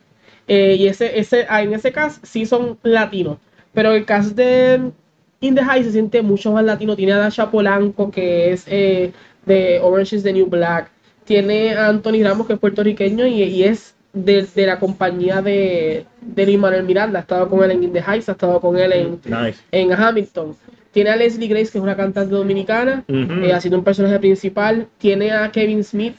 Eh, 0.48 0.76
y 0.78 0.88
ese, 0.88 1.18
ese, 1.20 1.46
ah, 1.50 1.64
en 1.64 1.74
ese 1.74 1.92
cast 1.92 2.24
sí 2.26 2.46
son 2.46 2.78
latinos. 2.84 3.38
Pero 3.74 3.94
el 3.94 4.06
cast 4.06 4.36
de 4.36 4.92
In 5.40 5.56
the 5.56 5.64
High 5.64 5.84
se 5.84 5.92
siente 5.92 6.22
mucho 6.24 6.52
más 6.52 6.66
latino. 6.66 6.96
Tiene 6.96 7.14
a 7.14 7.18
Dasha 7.20 7.52
Polanco, 7.52 8.10
que 8.12 8.52
es 8.52 8.66
eh, 8.68 9.12
de 9.46 9.80
Orange 9.82 10.18
is 10.18 10.24
the 10.24 10.34
New 10.34 10.48
Black. 10.48 10.92
Tiene 11.24 11.74
a 11.74 11.88
Anthony 11.88 12.24
Ramos, 12.24 12.48
que 12.48 12.54
es 12.54 12.60
puertorriqueño 12.60 13.26
y, 13.28 13.44
y 13.44 13.64
es 13.64 13.95
de, 14.16 14.48
de 14.56 14.66
la 14.66 14.80
compañía 14.80 15.42
de, 15.44 16.06
de 16.22 16.46
Luis 16.46 16.58
Manuel 16.58 16.84
Miranda. 16.84 17.20
Ha 17.20 17.22
estado 17.22 17.48
con 17.48 17.64
él 17.64 17.70
en 17.72 17.84
In 17.84 17.94
the 17.94 18.00
Heights, 18.00 18.30
ha 18.30 18.32
estado 18.32 18.60
con 18.60 18.78
él 18.80 18.92
en, 18.92 19.20
Nice. 19.26 19.60
en 19.72 19.94
Hamilton. 19.94 20.56
Tiene 20.92 21.10
a 21.12 21.16
Leslie 21.18 21.48
Grace, 21.50 21.72
que 21.72 21.78
es 21.78 21.84
una 21.84 21.96
cantante 21.96 22.34
dominicana, 22.34 23.04
Ujú. 23.08 23.44
eh, 23.44 23.54
haciendo 23.54 23.78
un 23.78 23.84
personaje 23.84 24.18
principal. 24.18 24.88
Tiene 24.98 25.32
a 25.32 25.52
Kevin 25.52 25.84
Smith, 25.84 26.16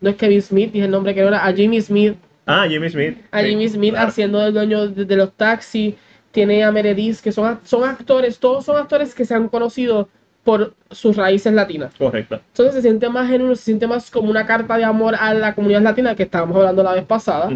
no 0.00 0.10
es 0.10 0.16
Kevin 0.16 0.42
Smith, 0.42 0.72
dije 0.72 0.86
el 0.86 0.90
nombre 0.90 1.14
que 1.14 1.20
no 1.22 1.28
era, 1.28 1.46
a 1.46 1.52
Jimmy 1.52 1.80
Smith, 1.80 2.14
Ah, 2.46 2.66
Jimmy 2.68 2.90
Smith. 2.90 3.18
a 3.30 3.40
Sí, 3.42 3.48
Jimmy 3.48 3.68
Smith 3.68 3.90
claro. 3.92 4.08
haciendo 4.08 4.46
el 4.46 4.52
dueño 4.52 4.88
de, 4.88 5.04
de 5.04 5.16
los 5.16 5.32
taxis. 5.34 5.94
Tiene 6.30 6.64
a 6.64 6.72
Meredith, 6.72 7.20
que 7.20 7.30
son, 7.30 7.60
son 7.64 7.84
actores, 7.88 8.38
todos 8.40 8.64
son 8.64 8.76
actores 8.76 9.14
que 9.14 9.24
se 9.24 9.34
han 9.34 9.48
conocido 9.48 10.08
por 10.44 10.74
sus 10.90 11.16
raíces 11.16 11.52
latinas. 11.52 11.92
Correcto. 11.98 12.38
Entonces 12.48 12.74
se 12.74 12.82
siente 12.82 13.08
más 13.08 13.28
genuino, 13.28 13.56
se 13.56 13.62
siente 13.64 13.86
más 13.86 14.10
como 14.10 14.30
una 14.30 14.44
carta 14.46 14.76
de 14.76 14.84
amor 14.84 15.14
a 15.18 15.32
la 15.34 15.54
comunidad 15.54 15.80
latina 15.82 16.14
que 16.14 16.24
estábamos 16.24 16.56
hablando 16.58 16.82
la 16.82 16.92
vez 16.92 17.04
pasada, 17.04 17.50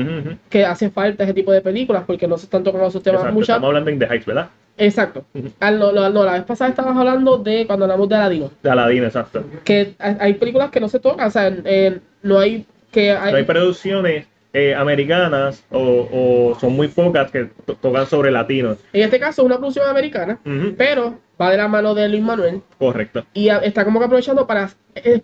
que 0.49 0.65
hace 0.65 0.91
falta 0.91 1.25
ese 1.25 1.35
tipo 1.35 1.53
de 1.53 1.61
películas 1.61 2.05
porque 2.07 2.27
no 2.27 2.39
se 2.39 2.45
están 2.47 2.65
tocando 2.65 2.89
esos 2.89 3.03
temas 3.03 3.23
muchas. 3.33 3.51
Estamos 3.57 3.69
hablando 3.69 3.91
en 3.91 3.99
The 3.99 4.07
Heights, 4.07 4.27
¿verdad? 4.27 4.49
Exacto. 4.79 5.25
Ah, 5.61 5.71
no, 5.71 5.93
no, 5.93 6.09
no, 6.09 6.25
la 6.25 6.33
vez 6.35 6.45
pasada 6.45 6.71
estábamos 6.71 6.99
hablando 6.99 7.37
de 7.37 7.67
cuando 7.67 7.85
hablamos 7.85 8.09
de 8.09 8.15
Aladino. 8.15 8.51
De 8.63 8.71
Aladdin, 8.71 9.05
exacto. 9.05 9.45
Que 9.65 9.95
hay 9.99 10.35
películas 10.35 10.71
que 10.71 10.81
no 10.81 10.89
se 10.89 10.99
tocan, 11.01 11.27
o 11.27 11.31
sea, 11.31 11.53
eh, 11.65 11.99
no 12.23 12.39
hay 12.39 12.65
que 12.91 13.11
hay, 13.13 13.33
No 13.33 13.39
hay 13.39 13.45
producciones 13.45 14.27
eh, 14.55 14.75
americanas 14.75 15.63
o, 15.71 16.09
o 16.53 16.59
son 16.59 16.73
muy 16.75 16.89
pocas 16.89 17.31
que 17.31 17.51
to- 17.67 17.75
tocan 17.75 18.07
sobre 18.07 18.31
latinos. 18.31 18.79
en 18.95 19.03
este 19.03 19.19
caso 19.21 19.43
es 19.43 19.47
una 19.47 19.59
producción 19.59 19.87
americana, 19.89 20.39
pero 20.79 21.19
va 21.41 21.51
de 21.51 21.57
la 21.57 21.69
mano 21.69 21.95
de 21.95 22.09
Luis 22.09 22.23
Manuel 22.23 22.63
Correcto. 22.79 23.25
y 23.33 23.49
a- 23.49 23.59
está 23.59 23.85
como 23.85 23.99
que 24.01 24.07
aprovechando 24.07 24.47
para 24.47 24.71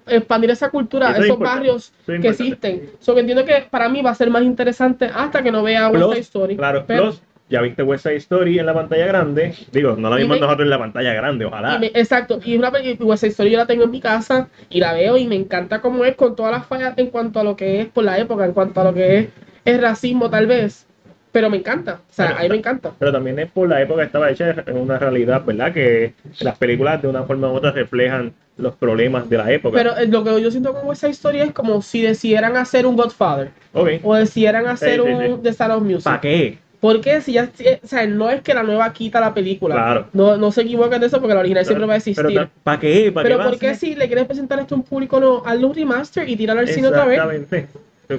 expandir 0.07 0.50
esa 0.50 0.70
cultura, 0.70 1.11
Eso 1.11 1.18
es 1.20 1.24
esos 1.27 1.38
barrios 1.38 1.92
eso 2.03 2.12
es 2.12 2.20
que 2.20 2.29
existen. 2.29 2.90
So 3.00 3.14
que 3.14 3.20
entiendo 3.20 3.44
que 3.44 3.66
para 3.70 3.88
mí 3.88 4.03
va 4.03 4.11
a 4.11 4.14
ser 4.14 4.31
más 4.31 4.42
interesante 4.42 5.11
hasta 5.12 5.42
que 5.42 5.50
no 5.50 5.62
vea 5.62 5.88
West 5.88 6.09
Side 6.11 6.20
Story. 6.20 6.57
claro, 6.57 6.85
pero- 6.87 7.03
plus, 7.05 7.22
ya 7.50 7.61
viste 7.61 7.83
West 7.83 8.05
Side 8.05 8.16
Story 8.16 8.59
en 8.59 8.66
la 8.66 8.72
pantalla 8.74 9.07
grande. 9.07 9.55
Digo, 9.72 9.96
no 9.96 10.09
la 10.09 10.16
Y 10.18 10.22
vimos 10.22 10.37
me- 10.37 10.40
nosotros 10.40 10.64
en 10.64 10.70
la 10.70 10.79
pantalla 10.79 11.12
grande, 11.12 11.44
y 11.44 11.46
ojalá. 11.48 11.79
me- 11.79 11.87
exacto, 11.94 12.40
y 12.44 12.57
una 12.57 12.70
peli- 12.70 12.96
West 13.00 13.20
Side 13.22 13.31
Story 13.33 13.50
yo 13.50 13.59
la 13.59 13.66
tengo 13.66 13.85
en 13.85 13.90
mi 13.90 14.00
casa 14.00 14.48
y 14.70 14.81
la 14.81 14.92
veo 14.92 15.16
y 15.16 15.27
me 15.27 15.35
encanta 15.37 15.81
cómo 15.81 16.05
es 16.05 16.14
con 16.16 16.37
todas 16.37 16.53
las 16.53 16.66
fallas 16.66 16.94
en 16.96 17.09
cuanto 17.11 17.40
a 17.40 17.44
lo 17.44 17.57
que 17.57 17.81
es 17.83 17.87
por 17.88 18.05
la 18.05 18.18
época, 18.18 18.44
en 18.44 18.53
cuanto 18.53 18.81
a 18.81 18.85
lo 18.85 18.94
que 18.94 19.18
es 19.18 19.29
el 19.64 19.81
racismo 19.81 20.31
tal 20.31 20.46
vez, 20.46 20.87
pero 21.35 21.51
me 21.51 21.57
encanta, 21.57 21.94
o 22.09 22.12
sea, 22.12 22.29
Pero- 22.29 22.38
a 22.38 22.42
mí 22.44 22.49
me 22.49 22.57
encanta. 22.59 22.92
Pero 22.97 23.11
también 23.11 23.37
es 23.40 23.51
por 23.51 23.68
la 23.68 23.83
época 23.83 24.03
que 24.03 24.07
estaba 24.07 24.31
hecha 24.31 24.55
en 24.66 24.77
una 24.79 25.01
realidad, 25.01 25.42
¿verdad? 25.44 25.73
Que 25.73 26.14
las 26.38 26.57
películas 26.57 27.03
de 27.03 27.09
una 27.09 27.25
forma 27.25 27.51
u 27.51 27.57
otra 27.57 27.73
reflejan 27.73 28.33
los 28.57 28.77
problemas 28.77 29.29
de 29.29 29.37
la 29.38 29.51
época. 29.51 29.77
Pero 29.77 29.97
eh, 29.97 30.07
lo 30.07 30.23
que 30.23 30.40
yo 30.40 30.49
siento 30.53 30.73
con 30.73 30.92
esa 30.92 31.09
historia 31.09 31.42
es 31.42 31.51
como 31.53 31.83
si 31.83 32.03
decidieran 32.03 32.57
hacer 32.57 32.87
un 32.87 32.94
Godfather 32.94 33.51
ok. 33.73 33.88
o 34.05 34.14
decidieran 34.14 34.68
hacer 34.68 35.01
Sí, 35.01 35.07
sí, 35.09 35.12
un. 35.33 35.42
The 35.42 35.53
Sound 35.53 35.73
of 35.73 35.83
Music. 35.83 36.05
¿Para 36.05 36.20
qué? 36.20 36.59
Porque 36.79 37.20
si 37.20 37.33
ya, 37.33 37.49
si- 37.53 37.66
o 37.66 37.87
sea, 37.87 38.07
no 38.07 38.31
es 38.31 38.40
que 38.42 38.55
la 38.55 38.62
nueva 38.62 38.92
quita 38.92 39.18
la 39.18 39.35
película. 39.35 39.75
Claro. 39.75 40.07
No, 40.12 40.37
no 40.37 40.53
se 40.53 40.61
equivoquen 40.62 41.01
de 41.01 41.09
eso 41.09 41.18
porque 41.18 41.35
la 41.35 41.40
original 41.40 41.64
siempre 41.64 41.85
va 41.87 41.94
a 41.94 41.97
existir. 41.97 42.25
Pero, 42.25 42.49
¿Para 42.62 42.79
qué? 42.79 43.11
¿Para 43.12 43.25
Pero 43.25 43.38
qué 43.38 43.42
¿por 43.42 43.53
vas 43.55 43.57
a 43.57 43.66
qué 43.66 43.75
si 43.75 43.97
le 43.97 44.07
quieres 44.07 44.27
presentar 44.27 44.61
esto 44.61 44.77
a 44.77 44.79
un 44.79 44.85
público 44.85 45.18
no? 45.18 45.42
Hazle 45.44 45.64
un 45.66 45.75
remaster 45.75 46.29
y 46.29 46.37
tirarlo 46.37 46.61
al 46.62 46.68
cine 46.68 46.87
otra 46.88 47.07
vez. 47.07 47.18
Exactamente. 47.18 47.66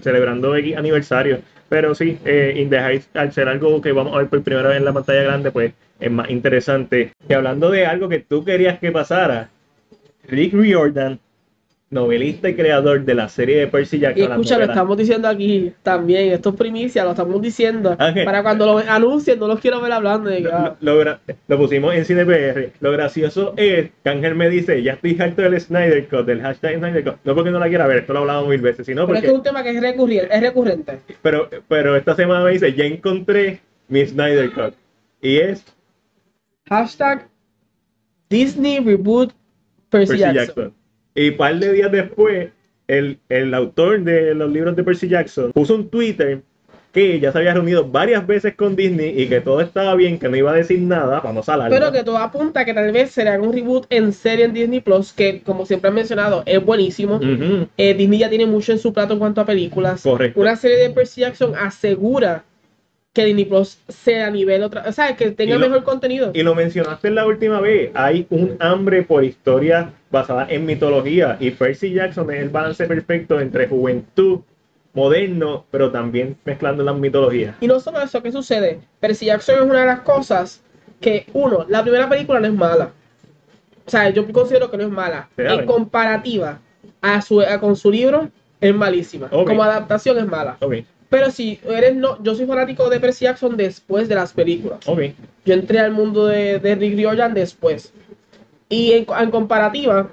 Celebrando 0.01 0.55
X 0.55 0.77
aniversario. 0.77 1.39
Pero 1.69 1.95
sí, 1.95 2.17
eh, 2.25 3.01
al 3.13 3.31
ser 3.33 3.47
algo 3.47 3.81
que 3.81 3.91
vamos 3.91 4.13
a 4.15 4.19
ver 4.19 4.27
por 4.27 4.43
primera 4.43 4.69
vez 4.69 4.77
en 4.77 4.85
la 4.85 4.93
pantalla 4.93 5.23
grande, 5.23 5.51
pues 5.51 5.73
es 5.99 6.11
más 6.11 6.29
interesante. 6.29 7.13
Y 7.27 7.33
hablando 7.33 7.71
de 7.71 7.85
algo 7.85 8.07
que 8.09 8.19
tú 8.19 8.43
querías 8.45 8.79
que 8.79 8.91
pasara, 8.91 9.49
Rick 10.27 10.53
Riordan, 10.53 11.19
novelista 11.91 12.49
y 12.49 12.55
creador 12.55 13.05
de 13.05 13.13
la 13.13 13.29
serie 13.29 13.57
de 13.59 13.67
Percy 13.67 13.99
Jackson. 13.99 14.27
Y 14.27 14.31
escucha, 14.31 14.57
lo 14.57 14.65
estamos 14.65 14.97
diciendo 14.97 15.27
aquí 15.27 15.71
también. 15.83 16.33
Esto 16.33 16.49
es 16.49 16.55
primicia, 16.55 17.03
lo 17.05 17.11
estamos 17.11 17.41
diciendo. 17.41 17.91
Ok. 17.93 18.25
Para 18.25 18.41
cuando 18.43 18.65
lo 18.65 18.77
anuncien, 18.79 19.39
no 19.39 19.47
los 19.47 19.59
quiero 19.59 19.79
ver 19.81 19.91
hablando. 19.91 20.29
De 20.29 20.41
que, 20.41 20.49
ah, 20.51 20.75
Lo, 20.81 20.95
lo 20.95 21.01
gra- 21.03 21.19
lo 21.47 21.57
pusimos 21.57 21.93
en 21.93 22.03
CinePR. 22.03 22.71
Lo 22.79 22.91
gracioso 22.91 23.53
es 23.55 23.91
que 24.03 24.09
Ángel 24.09 24.35
me 24.35 24.49
dice, 24.49 24.81
ya 24.83 24.93
estoy 24.93 25.15
harto 25.19 25.43
del 25.43 25.61
Snyder 25.61 26.07
Cut, 26.07 26.25
del 26.25 26.41
hashtag 26.41 26.79
Snyder 26.79 27.03
Cut. 27.03 27.15
No 27.23 27.35
porque 27.35 27.51
no 27.51 27.59
la 27.59 27.69
quiera 27.69 27.87
ver, 27.87 27.99
esto 27.99 28.13
lo 28.13 28.19
hablamos 28.19 28.49
mil 28.49 28.61
veces, 28.61 28.85
sino 28.85 29.05
pero 29.05 29.19
es 29.19 29.21
porque... 29.21 29.27
que 29.27 29.31
es 29.31 29.37
un 29.37 29.43
tema 29.43 29.63
que 29.63 29.69
es 29.69 29.81
recurrente. 29.81 30.35
Es 30.35 30.41
recurrente. 30.41 30.99
Pero, 31.21 31.49
pero 31.67 31.95
esta 31.95 32.15
semana 32.15 32.43
me 32.43 32.51
dice, 32.51 32.73
ya 32.73 32.83
encontré 32.85 33.61
mi 33.87 34.05
Snyder 34.05 34.51
Cut. 34.51 34.73
Y 35.21 35.37
es 35.37 35.63
Hashtag 36.67 37.29
Disney 38.29 38.79
Reboot 38.79 39.31
Percy, 39.89 40.13
Percy 40.13 40.19
Jackson. 40.19 40.45
Jackson. 40.45 40.73
Y 41.15 41.29
un 41.29 41.37
par 41.37 41.57
de 41.57 41.71
días 41.71 41.91
después, 41.91 42.49
el, 42.87 43.17
el 43.29 43.53
autor 43.53 44.01
de 44.01 44.35
los 44.35 44.51
libros 44.51 44.75
de 44.75 44.83
Percy 44.83 45.07
Jackson 45.07 45.51
puso 45.53 45.75
un 45.75 45.89
Twitter 45.89 46.41
que 46.95 47.19
ya 47.19 47.33
se 47.33 47.39
había 47.39 47.53
reunido 47.53 47.85
varias 47.85 48.25
veces 48.25 48.55
con 48.55 48.77
Disney 48.77 49.21
y 49.21 49.27
que 49.27 49.41
todo 49.41 49.59
estaba 49.59 49.95
bien, 49.95 50.17
que 50.17 50.29
no 50.29 50.37
iba 50.37 50.51
a 50.51 50.55
decir 50.55 50.79
nada 50.79 51.21
para 51.21 51.33
no 51.33 51.43
salar. 51.43 51.69
Pero 51.69 51.91
que 51.91 52.03
todo 52.03 52.17
apunta 52.17 52.63
que 52.63 52.73
tal 52.73 52.89
vez 52.93 53.11
será 53.11 53.37
un 53.39 53.51
reboot 53.51 53.85
en 53.89 54.13
serie 54.13 54.45
en 54.45 54.53
Disney 54.53 54.79
Plus, 54.79 55.11
que 55.11 55.41
como 55.41 55.65
siempre 55.65 55.89
han 55.89 55.95
mencionado, 55.95 56.43
es 56.45 56.63
buenísimo. 56.63 57.19
Eh, 57.75 57.93
Disney 57.95 58.19
ya 58.19 58.29
tiene 58.29 58.45
mucho 58.45 58.71
en 58.71 58.79
su 58.79 58.93
plato 58.93 59.11
en 59.11 59.19
cuanto 59.19 59.41
a 59.41 59.45
películas. 59.45 60.03
Correcto. 60.03 60.39
Una 60.39 60.55
serie 60.55 60.77
de 60.77 60.89
Percy 60.89 61.19
Jackson 61.19 61.53
asegura 61.59 62.45
que 63.15 63.25
Disney 63.25 63.45
Plus 63.45 63.79
sea 63.87 64.27
a 64.27 64.29
nivel 64.29 64.61
otra, 64.61 64.83
o 64.87 64.91
sea, 64.91 65.15
que 65.15 65.31
tenga 65.31 65.55
lo- 65.57 65.67
mejor 65.69 65.83
contenido. 65.83 66.31
Y 66.35 66.43
lo 66.43 66.53
mencionaste 66.53 67.09
la 67.09 67.25
última 67.25 67.59
vez, 67.61 67.89
hay 67.95 68.27
un 68.29 68.57
hambre 68.59 69.01
por 69.03 69.23
historias 69.23 69.87
basadas 70.11 70.51
en 70.51 70.65
mitología 70.65 71.37
y 71.39 71.49
Percy 71.51 71.93
Jackson 71.93 72.29
es 72.31 72.41
el 72.41 72.49
balance 72.49 72.85
perfecto 72.85 73.39
entre 73.39 73.67
juventud, 73.67 74.41
moderno, 74.93 75.65
pero 75.71 75.91
también 75.91 76.37
mezclando 76.45 76.83
las 76.83 76.95
mitologías. 76.95 77.55
Y 77.59 77.67
no 77.67 77.79
solo 77.79 78.01
eso, 78.01 78.21
¿qué 78.21 78.31
sucede? 78.31 78.79
Percy 78.99 79.25
Jackson 79.25 79.55
es 79.55 79.61
una 79.63 79.81
de 79.81 79.85
las 79.87 79.99
cosas 80.01 80.61
que, 81.01 81.25
uno, 81.33 81.65
la 81.69 81.81
primera 81.81 82.07
película 82.07 82.39
no 82.39 82.47
es 82.47 82.53
mala. 82.53 82.91
O 83.85 83.89
sea, 83.89 84.09
yo 84.09 84.25
considero 84.31 84.69
que 84.71 84.77
no 84.77 84.83
es 84.83 84.89
mala. 84.89 85.29
En 85.37 85.65
comparativa 85.65 86.59
a 87.01 87.21
su, 87.21 87.41
a- 87.41 87.59
con 87.59 87.75
su 87.75 87.91
libro, 87.91 88.29
es 88.61 88.73
malísima. 88.73 89.27
Como 89.29 89.63
adaptación 89.63 90.17
es 90.17 90.25
mala. 90.25 90.57
Ok, 90.61 90.75
Pero 91.09 91.31
si 91.31 91.59
eres 91.67 91.95
no, 91.95 92.21
yo 92.23 92.35
soy 92.35 92.45
fanático 92.45 92.89
de 92.89 92.99
Percy 92.99 93.25
Jackson 93.25 93.55
después 93.57 94.07
de 94.09 94.15
las 94.15 94.33
películas. 94.33 94.79
ok. 94.87 95.01
Yo 95.45 95.53
entré 95.53 95.79
al 95.79 95.91
mundo 95.91 96.25
de, 96.25 96.59
de 96.59 96.75
Rick 96.75 96.95
Riordan 96.95 97.33
después. 97.33 97.93
Y 98.69 98.93
en, 98.93 99.05
en 99.19 99.31
comparativa, 99.31 100.09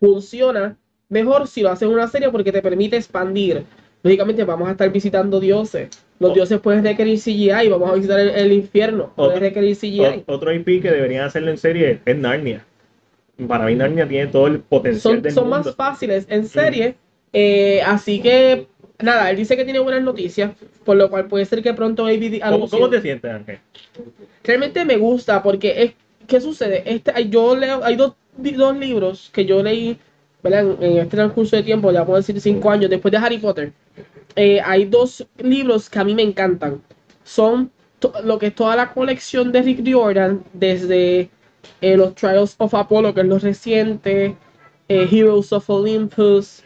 funciona 0.00 0.76
mejor 1.08 1.46
si 1.48 1.62
lo 1.62 1.70
haces 1.70 1.88
en 1.88 1.94
una 1.94 2.08
serie 2.08 2.30
porque 2.30 2.52
te 2.52 2.62
permite 2.62 2.96
expandir. 2.96 3.64
Lógicamente 4.02 4.44
vamos 4.44 4.68
a 4.68 4.72
estar 4.72 4.90
visitando 4.92 5.40
dioses. 5.40 5.88
Los 6.20 6.30
Oh. 6.32 6.34
dioses 6.34 6.60
pueden 6.60 6.84
requerir 6.84 7.18
CGI, 7.18 7.68
vamos 7.68 7.90
a 7.90 7.94
visitar 7.94 8.20
el, 8.20 8.30
el 8.30 8.52
infierno. 8.52 9.12
Pueden 9.16 9.32
Otro- 9.32 9.40
requerir 9.40 9.76
CGI. 9.76 10.24
Otro 10.26 10.52
IP 10.52 10.82
que 10.82 10.90
deberían 10.90 11.24
hacerlo 11.24 11.50
en 11.50 11.58
serie 11.58 12.00
es 12.04 12.16
Narnia. 12.16 12.64
Para 13.46 13.66
mí 13.66 13.74
Narnia 13.76 14.06
tiene 14.06 14.26
todo 14.26 14.48
el 14.48 14.60
potencial 14.60 15.00
Son, 15.14 15.22
del 15.22 15.32
son 15.32 15.44
mundo. 15.48 15.58
más 15.64 15.74
fáciles 15.76 16.26
en 16.28 16.46
serie. 16.46 16.96
eh, 17.32 17.80
así 17.86 18.20
que, 18.20 18.66
nada, 19.00 19.30
él 19.30 19.36
dice 19.36 19.56
que 19.56 19.64
tiene 19.64 19.78
buenas 19.78 20.02
noticias, 20.02 20.52
por 20.84 20.96
lo 20.96 21.08
cual 21.10 21.26
puede 21.26 21.44
ser 21.44 21.62
que 21.62 21.74
pronto 21.74 22.06
ABD 22.06 22.40
¿Cómo, 22.48 22.68
cómo 22.68 22.90
te 22.90 23.00
sientes, 23.00 23.30
Ángel? 23.30 23.58
realmente 24.44 24.84
me 24.84 24.96
gusta 24.96 25.42
porque 25.42 25.82
es 25.82 25.92
¿qué 26.26 26.40
sucede? 26.40 26.82
Este, 26.84 27.10
hay- 27.14 27.28
yo 27.30 27.56
leo, 27.56 27.82
hay 27.84 27.96
dos, 27.96 28.14
dos 28.36 28.76
libros 28.76 29.30
que 29.32 29.44
yo 29.44 29.62
leí 29.62 29.98
¿verdad? 30.42 30.60
En, 30.80 30.82
en 30.82 30.98
este 30.98 31.16
transcurso 31.16 31.56
de 31.56 31.62
tiempo, 31.64 31.90
ya 31.90 32.04
puedo 32.04 32.18
decir 32.18 32.40
cinco 32.40 32.70
años, 32.70 32.88
después 32.90 33.10
de 33.10 33.18
Harry 33.18 33.38
Potter. 33.38 33.72
Eh, 34.36 34.60
hay 34.64 34.84
dos 34.84 35.26
libros 35.38 35.90
que 35.90 35.98
a 35.98 36.04
mí 36.04 36.14
me 36.14 36.22
encantan. 36.22 36.80
Son 37.24 37.72
to- 37.98 38.12
lo 38.24 38.38
que 38.38 38.46
es 38.46 38.54
toda 38.54 38.76
la 38.76 38.92
colección 38.92 39.50
de 39.50 39.62
Rick 39.62 39.80
Riordan, 39.84 40.44
desde 40.52 41.28
eh, 41.80 41.96
los 41.96 42.14
Trials 42.14 42.54
of 42.58 42.72
Apollo, 42.72 43.12
que 43.14 43.22
es 43.22 43.26
lo 43.26 43.38
reciente, 43.40 44.36
eh, 44.88 45.08
Heroes 45.10 45.52
of 45.52 45.68
Olympus, 45.68 46.62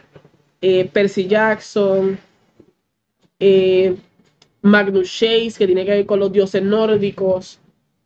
eh, 0.63 0.89
Percy 0.91 1.27
Jackson, 1.27 2.17
eh, 3.37 3.93
Magnus 4.61 5.11
Chase, 5.11 5.55
que 5.57 5.65
tiene 5.65 5.83
que 5.83 5.91
ver 5.91 6.05
con 6.05 6.21
los 6.21 6.31
dioses 6.31 6.63
nórdicos. 6.63 7.59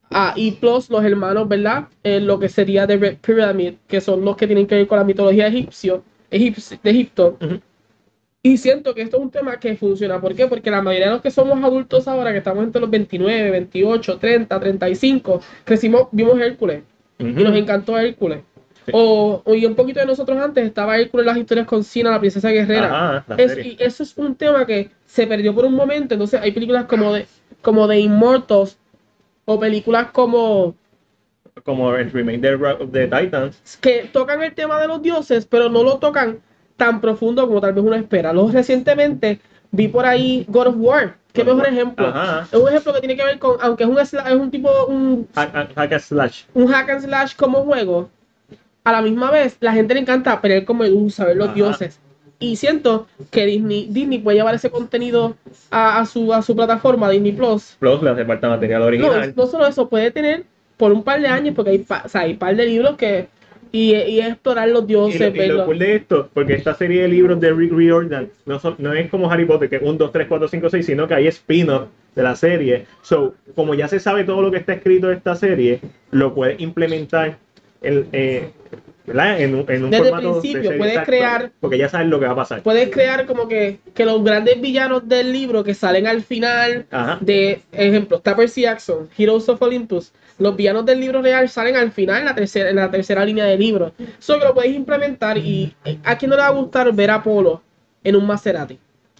Ah, 0.10 0.34
y 0.36 0.52
plus 0.52 0.89
los 0.89 1.04
hermanos, 1.04 1.48
¿verdad? 1.48 1.88
Eh, 2.02 2.20
lo 2.20 2.39
que 2.39 2.50
sería 2.50 2.88
de 2.88 2.98
Red 2.98 3.17
Pyramid, 3.22 3.76
que 3.88 4.02
son 4.02 4.26
los 4.26 4.36
que 4.36 4.48
tienen 4.48 4.65
que 4.65 4.74
ver 4.74 4.88
con 4.88 4.98
la 4.98 5.04
mitología 5.04 5.48
egipcio, 5.48 6.04
egipcio 6.32 6.80
de 6.82 6.89
Egipto. 6.89 7.38
Ujú. 7.39 7.60
Y 8.41 8.58
siento 8.58 8.96
que 8.96 9.04
esto 9.04 9.17
es 9.17 9.24
un 9.24 9.30
tema 9.30 9.60
que 9.60 9.76
funciona. 9.76 10.20
¿Por 10.20 10.34
qué? 10.34 10.48
Porque 10.48 10.72
la 10.72 10.82
mayoría 10.82 11.08
de 11.08 11.13
los 11.13 11.22
que 11.22 11.30
somos 11.30 11.63
adultos 11.63 12.08
ahora, 12.08 12.32
que 12.32 12.39
estamos 12.39 12.63
entre 12.63 12.82
los 12.82 12.89
29, 12.89 13.52
28, 13.52 14.17
30, 14.17 14.60
35, 14.60 15.41
crecimos, 15.63 16.08
vimos 16.12 16.39
Hércules 16.39 16.82
y 17.20 17.24
nos 17.24 17.56
encantó 17.56 18.00
Hércules. 18.00 18.39
Sí. 18.88 18.91
O, 18.95 19.41
o- 19.45 19.54
y 19.54 19.65
un 19.65 19.76
poquito 19.76 20.00
de 20.00 20.06
nosotros 20.06 20.38
antes 20.39 20.65
estaba 20.65 20.97
Hércules 20.97 21.26
las 21.26 21.38
historias 21.38 21.67
con 21.67 21.84
Sina, 21.84 22.10
la 22.12 22.19
princesa 22.19 22.50
guerrera. 22.50 23.17
Ajá, 23.17 23.36
Es- 23.38 23.58
y 23.58 23.78
eso 23.80 24.02
es 24.04 24.17
un 24.17 24.34
tema 24.36 24.65
que 24.65 24.89
se 25.06 25.28
perdió 25.28 25.54
por 25.54 25.65
un 25.65 25.73
momento. 25.76 26.13
Entonces 26.15 26.41
hay 26.41 26.52
películas 26.52 26.86
como 26.86 27.13
de, 27.13 27.26
como 27.62 27.88
de 27.88 28.00
Immortals 28.00 28.78
o 29.45 29.60
películas 29.60 30.08
como 30.12 30.73
Como 31.63 31.93
el 31.95 32.12
remake 32.12 32.39
de, 32.39 33.08
Titans. 33.08 33.78
que 33.82 34.10
tocan 34.13 34.41
el 34.43 34.54
tema 34.54 34.80
de 34.80 34.88
los 34.88 35.02
dioses, 35.02 35.45
pero 35.45 35.69
no 35.69 35.84
lo 35.84 35.97
tocan 35.97 36.39
tan 36.78 37.02
profundo 37.02 37.47
como 37.47 37.60
tal 37.60 37.73
vez 37.73 37.84
uno 37.84 37.95
espera. 37.95 38.32
Luego 38.32 38.52
recientemente 38.52 39.39
vi 39.71 39.88
por 39.88 40.06
ahí 40.06 40.45
God 40.47 40.67
of 40.67 40.76
War. 40.78 41.17
Qué 41.34 41.41
God 41.43 41.47
mejor 41.56 41.63
War. 41.63 41.73
ejemplo. 41.73 42.08
Ajá. 42.08 42.47
Es 42.52 42.60
un 42.60 42.67
ejemplo 42.69 42.93
que 42.93 43.00
tiene 43.00 43.17
que 43.17 43.23
ver 43.23 43.39
con, 43.39 43.58
aunque 43.60 43.84
es 43.84 43.89
un, 43.89 43.97
es 44.00 44.13
un 44.34 44.52
tipo, 44.52 44.69
un, 44.86 45.28
hack 45.36 45.56
and 45.91 46.00
slash. 46.00 46.43
un 46.54 46.67
hack 46.67 46.89
and 46.89 47.02
slash 47.02 47.36
como 47.36 47.63
juego, 47.63 48.10
a 48.88 48.91
la 48.93 49.02
misma 49.02 49.30
vez 49.32 49.58
la 49.60 49.73
gente 49.73 49.93
le 49.93 50.00
encanta 50.00 50.39
pelear 50.39 50.63
como 50.65 50.84
Medusa, 50.84 51.26
ver 51.26 51.36
los 51.36 51.47
Ajá. 51.47 51.56
dioses. 51.56 52.00
Y 52.39 52.56
siento 52.56 53.08
que 53.32 53.45
Disney, 53.45 53.88
Disney 53.89 54.19
puede 54.19 54.38
llevar 54.38 54.54
ese 54.56 54.69
contenido 54.69 55.36
a, 55.71 56.00
a 56.00 56.06
su, 56.06 56.32
a 56.34 56.41
su 56.41 56.56
plataforma, 56.56 57.10
Disney 57.10 57.32
Plus. 57.32 57.76
Plus 57.80 58.02
le 58.04 58.12
hace 58.12 58.23
falta 58.26 58.47
material 58.47 58.82
No, 58.82 58.88
original. 58.88 59.34
no 59.36 59.47
solo 59.47 59.67
eso, 59.67 59.89
puede 59.89 60.12
tener 60.12 60.43
por 60.78 60.91
un 60.91 61.04
par 61.04 61.19
de 61.19 61.28
años, 61.28 61.56
porque 61.56 61.71
hay, 61.71 61.78
pa- 61.80 62.04
o 62.06 62.10
sea, 62.10 62.21
hay 62.21 62.36
par 62.36 62.56
de 62.56 62.65
libros 62.65 62.95
que. 62.95 63.28
Y, 63.73 63.93
y 63.95 64.21
explorar 64.21 64.69
los 64.69 64.84
Y 64.84 64.88
dioses, 64.88 65.36
lo, 65.36 65.43
y 65.43 65.47
lo 65.50 65.65
cool 65.65 65.80
de 65.80 65.95
esto, 65.95 66.30
porque 66.34 66.54
esta 66.54 66.73
serie 66.73 67.02
de 67.02 67.10
libros 67.10 67.38
de 67.41 67.52
Rick 67.52 67.73
Riordan 67.73 68.30
no, 68.45 68.60
son- 68.60 68.76
no 68.78 68.93
es 68.93 69.10
como 69.10 69.30
Harry 69.30 69.43
Potter, 69.43 69.69
que 69.69 69.80
1, 69.80 69.93
2, 69.97 70.12
3, 70.13 70.28
4, 70.30 70.47
5, 70.47 70.69
6, 70.69 70.86
sino 70.86 71.06
que 71.06 71.15
hay 71.15 71.28
spin-off 71.28 71.88
de 72.15 72.23
la 72.23 72.36
serie. 72.38 72.86
So, 73.02 73.34
como 73.56 73.73
ya 73.76 73.89
se 73.89 74.00
sabe 74.00 74.23
todo 74.23 74.41
lo 74.41 74.52
que 74.52 74.58
está 74.58 74.71
escrito 74.73 75.08
de 75.08 75.15
esta 75.15 75.36
serie, 75.36 75.82
lo 76.12 76.34
puedes 76.34 76.62
implementar 76.62 77.38
en, 77.82 78.08
eh, 78.12 78.52
en, 79.08 79.56
un- 79.56 79.66
en 79.72 79.86
un 79.86 79.90
Desde 79.92 80.04
el 80.06 80.10
formato 80.16 80.42
principio, 80.42 80.70
puedes 80.78 80.94
exacto, 80.94 81.12
crear- 81.12 81.52
Porque 81.62 81.78
ya 81.78 81.88
sabes 81.90 82.08
lo 82.08 82.20
que 82.20 82.26
va 82.26 82.34
a 82.34 82.36
pasar. 82.36 82.62
Puedes 82.63 82.90
crear 82.90 83.26
como 83.26 83.48
que, 83.48 83.80
que 83.94 84.06
los 84.06 84.24
grandes 84.24 84.60
villanos 84.60 85.08
del 85.08 85.32
libro 85.32 85.63
que 85.63 85.74
salen 85.74 86.08
al 86.08 86.22
final 86.24 86.86
Ajá. 86.92 87.18
de, 87.22 87.62
ejemplo, 87.72 88.18
está 88.18 88.36
Percy 88.36 88.62
Jackson, 88.63 89.08
Heroes 89.18 89.48
of 89.48 89.62
Olympus. 89.62 90.12
Los 90.40 90.56
villanos 90.56 90.86
del 90.86 91.00
libro 91.00 91.22
real 91.22 91.48
salen 91.50 91.76
al 91.78 91.92
final 91.92 92.20
en 92.20 92.26
la 92.26 92.36
tercera, 92.36 92.70
en 92.70 92.76
la 92.76 92.92
tercera 92.92 93.26
línea 93.26 93.46
del 93.46 93.60
libro. 93.60 93.94
Que 93.98 94.36
lo 94.46 94.54
puedes 94.54 94.74
implementar 94.74 95.38
y 95.38 95.74
a 96.04 96.18
quién 96.18 96.30
no 96.30 96.36
le 96.36 96.42
va 96.44 96.48
a 96.50 96.52
gustar 96.52 96.92
ver 96.94 97.10
a 97.12 97.16
Apolo 97.16 97.62
en 98.04 98.16
un 98.16 98.28
Maserati. 98.28 98.78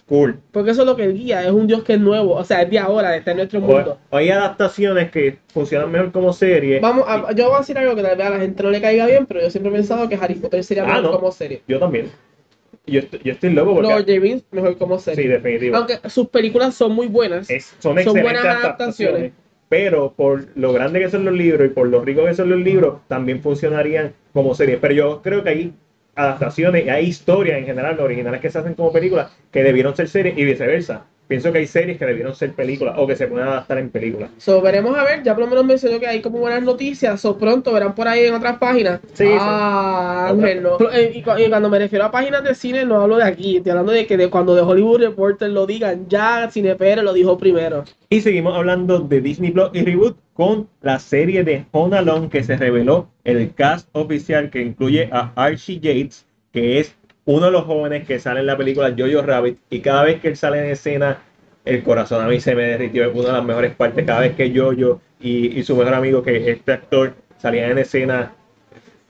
Cool. 0.08 0.40
Porque 0.52 0.70
eso 0.70 0.82
es 0.82 0.86
lo 0.86 0.96
que 0.96 1.08
guía, 1.08 1.44
es 1.44 1.50
un 1.50 1.66
dios 1.66 1.82
que 1.84 1.92
es 1.94 2.00
nuevo, 2.00 2.32
o 2.34 2.42
sea, 2.44 2.62
es 2.62 2.70
de 2.70 2.78
ahora, 2.78 3.14
está 3.14 3.32
en 3.32 3.36
nuestro 3.38 3.60
mundo. 3.60 3.98
o 4.08 4.16
hay 4.16 4.30
adaptaciones 4.30 5.10
que 5.10 5.36
funcionan 5.52 5.90
mejor 5.92 6.12
como 6.12 6.32
serie. 6.32 6.80
Vamos 6.80 7.04
a, 7.06 7.32
yo 7.32 7.46
voy 7.48 7.56
a 7.56 7.58
decir 7.58 7.76
algo 7.76 7.94
que 7.94 8.02
tal 8.02 8.16
vez 8.16 8.26
a 8.26 8.30
la 8.30 8.38
gente 8.38 8.62
no 8.62 8.70
le 8.70 8.80
caiga 8.80 9.04
bien, 9.06 9.26
pero 9.26 9.40
yo 9.42 9.50
siempre 9.50 9.70
he 9.70 9.74
pensado 9.74 10.08
que 10.08 10.14
Harry 10.16 10.34
Potter 10.36 10.64
sería 10.64 10.84
Ah, 10.84 10.86
mejor 10.86 11.02
no. 11.02 11.12
como 11.12 11.30
serie. 11.30 11.62
Yo 11.68 11.78
también. 11.78 12.10
Yo 12.86 13.00
estoy, 13.00 13.20
yo 13.22 13.32
estoy 13.32 13.50
loco 13.50 13.74
porque. 13.74 13.90
Lord 13.90 14.06
Rings 14.06 14.44
mejor 14.50 14.78
como 14.78 14.98
serie. 14.98 15.24
sí, 15.24 15.28
definitivo. 15.28 15.76
Aunque 15.76 15.98
sus 16.08 16.28
películas 16.28 16.74
son 16.74 16.92
muy 16.92 17.06
buenas. 17.06 17.50
Es- 17.50 17.66
son 17.78 17.78
Son 17.80 17.98
excelentes 17.98 18.22
buenas 18.22 18.44
adaptaciones. 18.44 19.14
adaptaciones. 19.14 19.32
Pero 19.68 20.14
por 20.16 20.46
lo 20.54 20.72
grande 20.72 21.00
que 21.00 21.10
son 21.10 21.26
los 21.26 21.34
libros 21.34 21.66
y 21.66 21.70
por 21.74 21.86
lo 21.86 22.02
rico 22.02 22.24
que 22.24 22.32
son 22.32 22.48
los 22.48 22.58
libros, 22.60 23.00
también 23.08 23.42
funcionarían 23.42 24.14
como 24.32 24.54
series. 24.54 24.78
Pero 24.80 24.94
yo 24.94 25.20
creo 25.20 25.44
que 25.44 25.50
hay 25.50 25.72
adaptaciones 26.18 26.84
y 26.84 26.88
hay 26.88 27.06
historias 27.06 27.58
en 27.58 27.66
general, 27.66 27.96
los 27.96 28.04
originales 28.04 28.40
que 28.40 28.50
se 28.50 28.58
hacen 28.58 28.74
como 28.74 28.92
películas, 28.92 29.30
que 29.52 29.62
debieron 29.62 29.94
ser 29.94 30.08
series 30.08 30.36
y 30.36 30.44
viceversa. 30.44 31.04
Pienso 31.28 31.52
que 31.52 31.58
hay 31.58 31.66
series 31.66 31.98
que 31.98 32.06
debieron 32.06 32.34
ser 32.34 32.54
películas 32.54 32.94
o 32.96 33.06
que 33.06 33.14
se 33.14 33.26
pueden 33.26 33.46
adaptar 33.46 33.76
en 33.76 33.90
películas. 33.90 34.30
So, 34.38 34.62
veremos 34.62 34.96
a 34.96 35.04
ver, 35.04 35.22
ya 35.22 35.34
por 35.34 35.44
lo 35.44 35.50
menos 35.50 35.66
mencionó 35.66 36.00
que 36.00 36.06
hay 36.06 36.22
como 36.22 36.38
buenas 36.38 36.62
noticias, 36.62 37.20
so 37.20 37.36
pronto 37.36 37.70
verán 37.72 37.94
por 37.94 38.08
ahí 38.08 38.24
en 38.24 38.34
otras 38.34 38.56
páginas. 38.56 39.00
Sí, 39.12 39.26
sí. 39.26 39.36
ah, 39.38 40.28
Ángel, 40.30 40.62
no. 40.62 40.78
Eh, 40.90 41.12
y 41.14 41.22
cuando 41.22 41.68
me 41.68 41.78
refiero 41.78 42.06
a 42.06 42.10
páginas 42.10 42.42
de 42.42 42.54
cine, 42.54 42.86
no 42.86 43.02
hablo 43.02 43.18
de 43.18 43.24
aquí, 43.24 43.58
estoy 43.58 43.70
hablando 43.70 43.92
de 43.92 44.06
que 44.06 44.16
de 44.16 44.30
cuando 44.30 44.54
de 44.54 44.62
Hollywood 44.62 45.00
Reporter 45.00 45.50
lo 45.50 45.66
digan, 45.66 46.08
ya 46.08 46.48
Cinepere 46.50 47.02
lo 47.02 47.12
dijo 47.12 47.36
primero. 47.36 47.84
Y 48.08 48.22
seguimos 48.22 48.56
hablando 48.56 49.00
de 49.00 49.20
Disney 49.20 49.50
Plus 49.50 49.68
y 49.74 49.82
Reboot 49.82 50.16
con 50.32 50.66
la 50.80 50.98
serie 50.98 51.44
de 51.44 51.66
Home 51.72 51.98
Alone 51.98 52.30
que 52.30 52.42
se 52.42 52.56
reveló 52.56 53.10
el 53.24 53.52
cast 53.54 53.88
oficial 53.92 54.48
que 54.48 54.62
incluye 54.62 55.10
a 55.12 55.32
Archie 55.34 55.78
Yates, 55.78 56.26
que 56.52 56.80
es 56.80 56.96
uno 57.28 57.46
de 57.46 57.52
los 57.52 57.64
jóvenes 57.64 58.06
que 58.06 58.18
sale 58.18 58.40
en 58.40 58.46
la 58.46 58.56
película 58.56 58.94
Jojo 58.96 59.20
Rabbit 59.20 59.58
y 59.68 59.80
cada 59.80 60.02
vez 60.04 60.18
que 60.18 60.28
él 60.28 60.36
sale 60.36 60.60
en 60.60 60.70
escena 60.70 61.18
el 61.66 61.82
corazón 61.82 62.24
a 62.24 62.28
mí 62.28 62.40
se 62.40 62.54
me 62.54 62.62
derritió, 62.62 63.04
es 63.04 63.14
una 63.14 63.26
de 63.26 63.32
las 63.34 63.44
mejores 63.44 63.74
partes, 63.74 64.06
cada 64.06 64.20
vez 64.20 64.34
que 64.34 64.50
Jojo 64.56 65.02
y, 65.20 65.58
y 65.58 65.62
su 65.62 65.76
mejor 65.76 65.92
amigo 65.92 66.22
que 66.22 66.50
este 66.50 66.72
actor 66.72 67.12
salían 67.36 67.72
en 67.72 67.78
escena, 67.78 68.32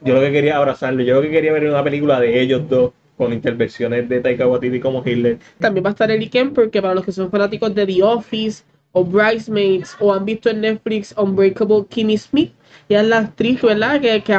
yo 0.03 0.15
lo 0.15 0.21
que 0.21 0.33
quería 0.33 0.57
abrazarlo, 0.57 1.05
yo 1.05 1.15
lo 1.15 1.23
que 1.23 1.31
quería 1.31 1.53
ver 1.53 1.69
una 1.69 1.85
película 1.85 2.19
de 2.19 2.41
ellos 2.41 2.69
dos 2.69 2.91
con 3.17 3.33
intervenciones 3.33 4.09
de 4.09 4.21
Taika 4.21 4.49
Waititi 4.49 4.81
como 4.81 5.01
Hitler. 5.07 5.39
También 5.61 5.85
va 5.85 5.91
a 5.91 5.93
estar 5.93 6.11
Ellie 6.11 6.29
Kemper, 6.29 6.71
que 6.71 6.83
para 6.83 6.97
los 6.97 7.05
que 7.05 7.13
son 7.13 7.31
fanáticos 7.31 7.73
de 7.73 7.87
The 7.87 8.03
Office 8.03 8.65
o 8.91 9.05
Bridesmaids 9.05 9.97
o 10.01 10.13
han 10.13 10.25
visto 10.25 10.51
en 10.51 10.63
Netflix 10.63 11.15
Unbreakable 11.17 11.85
Kimmy 11.89 12.19
Smith, 12.19 12.53
ya 12.89 13.01
es 13.01 13.07
la 13.07 13.19
actriz, 13.19 13.63
¿verdad? 13.63 14.01
Que, 14.01 14.21
que 14.23 14.33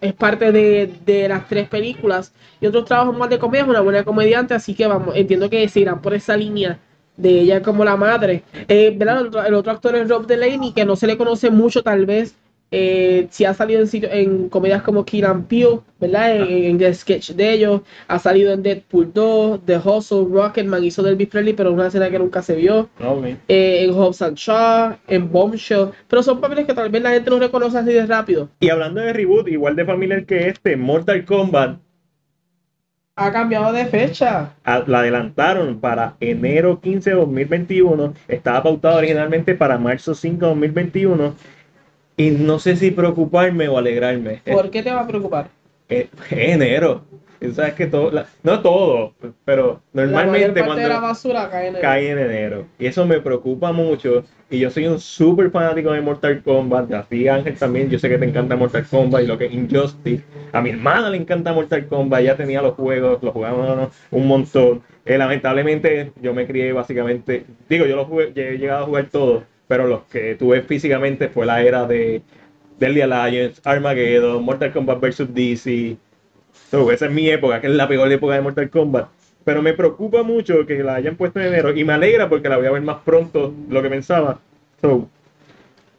es 0.00 0.12
parte 0.12 0.52
de, 0.52 0.92
de 1.04 1.28
las 1.28 1.48
tres 1.48 1.68
películas 1.68 2.32
y 2.60 2.66
otros 2.66 2.84
trabajos 2.84 3.16
más 3.16 3.30
de 3.30 3.38
comedia, 3.38 3.64
es 3.64 3.68
una 3.68 3.80
buena 3.80 4.04
comediante, 4.04 4.54
así 4.54 4.74
que 4.74 4.86
vamos, 4.86 5.16
entiendo 5.16 5.48
que 5.48 5.68
se 5.68 5.80
irán 5.80 6.02
por 6.02 6.14
esa 6.14 6.36
línea 6.36 6.78
de 7.16 7.40
ella 7.40 7.62
como 7.62 7.84
la 7.84 7.96
madre. 7.96 8.42
Eh, 8.68 8.94
¿verdad? 8.96 9.46
El, 9.46 9.54
otro, 9.54 9.72
actor 9.72 9.96
es 9.96 10.08
Rob 10.08 10.26
Delaney, 10.26 10.72
que 10.72 10.84
no 10.84 10.96
se 10.96 11.06
le 11.06 11.16
conoce 11.16 11.50
mucho 11.50 11.82
tal 11.82 12.06
vez. 12.06 12.36
Eh, 12.72 13.28
si 13.30 13.44
ha 13.44 13.54
salido 13.54 13.80
en, 13.80 13.86
sitio- 13.86 14.10
en 14.10 14.48
comedias 14.48 14.82
como 14.82 15.04
Key 15.04 15.22
and 15.22 15.46
Peele, 15.46 15.78
¿verdad? 16.00 16.36
En, 16.36 16.64
en 16.64 16.80
el 16.80 16.94
sketch 16.94 17.30
de 17.30 17.52
ellos. 17.52 17.80
Ha 18.08 18.18
salido 18.18 18.52
en 18.52 18.62
Deadpool 18.62 19.12
2, 19.12 19.60
The 19.64 19.78
Hustle, 19.78 20.26
Rocketman, 20.30 20.82
hizo 20.84 21.02
del 21.02 21.12
Elvis 21.12 21.28
Presley, 21.28 21.52
pero 21.54 21.72
una 21.72 21.86
escena 21.86 22.10
que 22.10 22.18
nunca 22.18 22.42
se 22.42 22.56
vio. 22.56 22.88
Eh, 23.48 23.84
en 23.84 23.94
Hobbs 23.94 24.20
and 24.22 24.36
Shaw, 24.36 24.96
en 25.06 25.30
Bombshell. 25.30 25.90
Pero 26.08 26.22
son 26.24 26.40
papeles 26.40 26.66
que 26.66 26.74
tal 26.74 26.90
vez 26.90 27.00
la 27.02 27.10
gente 27.10 27.30
no 27.30 27.38
reconoce 27.38 27.78
así 27.78 27.92
de 27.92 28.04
rápido. 28.04 28.48
Y 28.60 28.68
hablando 28.68 29.00
de 29.00 29.12
reboot, 29.12 29.46
igual 29.48 29.76
de 29.76 29.84
familiar 29.84 30.24
que 30.26 30.48
este, 30.48 30.76
Mortal 30.76 31.24
Kombat 31.24 31.78
Ha 33.18 33.32
cambiado 33.32 33.72
de 33.72 33.86
fecha. 33.86 34.52
a- 34.64 34.84
la 34.86 34.98
adelantaron 34.98 35.80
para 35.80 36.16
enero 36.20 36.80
15 36.80 37.10
de 37.10 37.16
2021. 37.16 38.12
Estaba 38.28 38.62
pautado 38.62 38.98
originalmente 38.98 39.54
para 39.54 39.78
marzo 39.78 40.14
5 40.14 40.40
de 40.44 40.48
2021. 40.50 41.34
Y 42.16 42.30
no 42.30 42.58
sé 42.58 42.76
si 42.76 42.90
preocuparme 42.90 43.68
o 43.68 43.78
alegrarme. 43.78 44.40
¿Por 44.50 44.70
qué 44.70 44.82
te 44.82 44.90
va 44.90 45.00
a 45.00 45.06
preocupar? 45.06 45.48
Es, 45.88 46.06
es 46.30 46.48
enero. 46.50 47.04
Y 47.38 47.48
Sabes 47.50 47.74
que 47.74 47.86
todo, 47.86 48.10
la- 48.10 48.26
no 48.42 48.60
todo, 48.60 49.12
pero 49.44 49.82
la 49.92 50.06
normalmente 50.06 50.60
de 50.60 50.60
la 50.60 50.74
cuando 50.74 51.00
basura 51.02 51.50
cae 51.50 51.68
en 51.68 51.76
el... 51.76 51.82
cae 51.82 52.10
en 52.10 52.18
enero. 52.18 52.64
Y 52.78 52.86
eso 52.86 53.04
me 53.04 53.20
preocupa 53.20 53.72
mucho. 53.72 54.24
Y 54.48 54.58
yo 54.58 54.70
soy 54.70 54.86
un 54.86 54.98
súper 54.98 55.50
fanático 55.50 55.92
de 55.92 56.00
Mortal 56.00 56.42
Kombat. 56.42 56.92
A 56.94 57.02
ti, 57.02 57.28
Ángel, 57.28 57.54
también. 57.58 57.90
Yo 57.90 57.98
sé 57.98 58.08
que 58.08 58.16
te 58.16 58.24
encanta 58.24 58.56
Mortal 58.56 58.86
Kombat 58.88 59.24
y 59.24 59.26
lo 59.26 59.36
que 59.36 59.46
es 59.46 59.52
Injustice. 59.52 60.24
A 60.52 60.62
mi 60.62 60.70
hermana 60.70 61.10
le 61.10 61.18
encanta 61.18 61.52
Mortal 61.52 61.86
Kombat. 61.86 62.22
Ya 62.22 62.36
tenía 62.36 62.62
los 62.62 62.74
juegos, 62.74 63.22
los 63.22 63.32
jugábamos 63.34 63.90
un 64.10 64.26
montón. 64.26 64.82
Eh, 65.04 65.18
lamentablemente, 65.18 66.12
yo 66.22 66.32
me 66.32 66.46
crié 66.46 66.72
básicamente. 66.72 67.44
Digo, 67.68 67.84
yo 67.84 67.96
los 67.96 68.06
jugué, 68.06 68.32
he 68.34 68.56
llegado 68.56 68.84
a 68.84 68.86
jugar 68.86 69.08
todos. 69.10 69.42
Pero 69.68 69.86
los 69.86 70.02
que 70.04 70.34
tuve 70.36 70.62
físicamente 70.62 71.28
fue 71.28 71.46
la 71.46 71.62
era 71.62 71.86
de 71.86 72.22
Deadly 72.78 73.00
Alliance, 73.00 73.60
Armageddon, 73.64 74.42
Mortal 74.42 74.72
Kombat 74.72 75.00
vs. 75.00 75.34
DC. 75.34 75.96
So, 76.70 76.90
esa 76.90 77.06
es 77.06 77.12
mi 77.12 77.28
época, 77.28 77.60
que 77.60 77.66
es 77.68 77.72
la 77.74 77.88
peor 77.88 78.10
época 78.10 78.34
de 78.34 78.40
Mortal 78.40 78.70
Kombat. 78.70 79.08
Pero 79.44 79.62
me 79.62 79.74
preocupa 79.74 80.22
mucho 80.22 80.66
que 80.66 80.82
la 80.82 80.96
hayan 80.96 81.16
puesto 81.16 81.40
en 81.40 81.46
enero 81.46 81.76
y 81.76 81.84
me 81.84 81.92
alegra 81.92 82.28
porque 82.28 82.48
la 82.48 82.56
voy 82.56 82.66
a 82.66 82.72
ver 82.72 82.82
más 82.82 82.98
pronto 83.04 83.54
de 83.68 83.74
lo 83.74 83.82
que 83.82 83.88
pensaba. 83.90 84.40
So, 84.80 85.08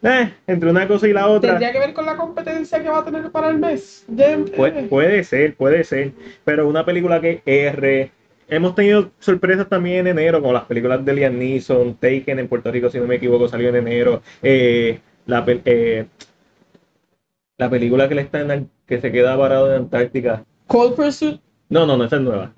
eh, 0.03 0.33
entre 0.45 0.69
una 0.69 0.87
cosa 0.87 1.07
y 1.07 1.13
la 1.13 1.27
otra, 1.27 1.51
Tendría 1.51 1.71
que 1.71 1.79
ver 1.79 1.93
con 1.93 2.05
la 2.05 2.15
competencia 2.15 2.81
que 2.81 2.89
va 2.89 2.99
a 2.99 3.05
tener 3.05 3.31
para 3.31 3.49
el 3.49 3.57
mes. 3.57 4.05
De- 4.07 4.37
puede, 4.55 4.83
puede 4.83 5.23
ser, 5.23 5.55
puede 5.55 5.83
ser. 5.83 6.11
Pero 6.45 6.67
una 6.67 6.85
película 6.85 7.19
que 7.19 7.41
R. 7.45 8.11
Hemos 8.49 8.75
tenido 8.75 9.11
sorpresas 9.19 9.67
también 9.67 10.07
en 10.07 10.17
enero, 10.17 10.41
como 10.41 10.53
las 10.53 10.65
películas 10.65 11.03
de 11.03 11.13
Liam 11.13 11.37
Neeson, 11.37 11.95
Taken 11.95 12.39
en 12.39 12.47
Puerto 12.47 12.71
Rico, 12.71 12.89
si 12.89 12.97
no 12.97 13.05
me 13.05 13.15
equivoco, 13.15 13.49
salió 13.49 13.69
en 13.69 13.75
enero. 13.75 14.21
Eh, 14.41 14.99
la, 15.25 15.43
eh, 15.65 16.05
la 17.57 17.69
película 17.69 18.07
que, 18.07 18.15
le 18.15 18.21
está 18.21 18.39
en, 18.41 18.69
que 18.85 19.01
se 19.01 19.11
queda 19.11 19.35
varado 19.35 19.69
en 19.69 19.81
Antártica. 19.81 20.45
Cold 20.67 20.95
Pursuit, 20.95 21.41
No, 21.69 21.85
no, 21.85 21.97
no, 21.97 22.05
esa 22.05 22.15
es 22.15 22.21
nueva. 22.21 22.53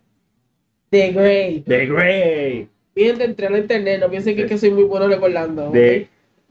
The 0.92 1.12
Grey. 1.12 1.62
The 1.62 1.86
Grey. 1.88 2.70
Bien 2.94 3.18
de 3.18 3.26
entrar 3.26 3.54
a 3.54 3.58
internet, 3.58 4.00
no 4.00 4.10
piensen 4.10 4.36
que, 4.36 4.44
es 4.44 4.48
que 4.48 4.58
soy 4.58 4.72
muy 4.72 4.84
bueno 4.84 5.08
recordando. 5.08 5.72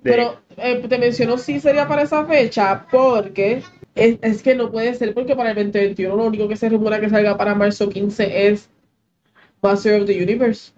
Pero 0.02 0.40
eh, 0.56 0.82
te 0.88 0.98
menciono 0.98 1.38
sí 1.38 1.60
sería 1.60 1.86
para 1.86 2.02
esa 2.02 2.24
fecha 2.24 2.86
porque 2.90 3.62
es, 3.94 4.18
es 4.22 4.42
que 4.42 4.54
no 4.54 4.70
puede 4.70 4.94
ser 4.94 5.14
porque 5.14 5.36
para 5.36 5.50
el 5.50 5.56
2021 5.56 6.16
lo 6.16 6.24
único 6.24 6.48
que 6.48 6.56
se 6.56 6.68
rumora 6.68 7.00
que 7.00 7.10
salga 7.10 7.36
para 7.36 7.54
marzo 7.54 7.88
15 7.88 8.48
es 8.48 8.70
Master 9.62 10.00
of 10.00 10.06
the 10.06 10.22
Universe. 10.22 10.72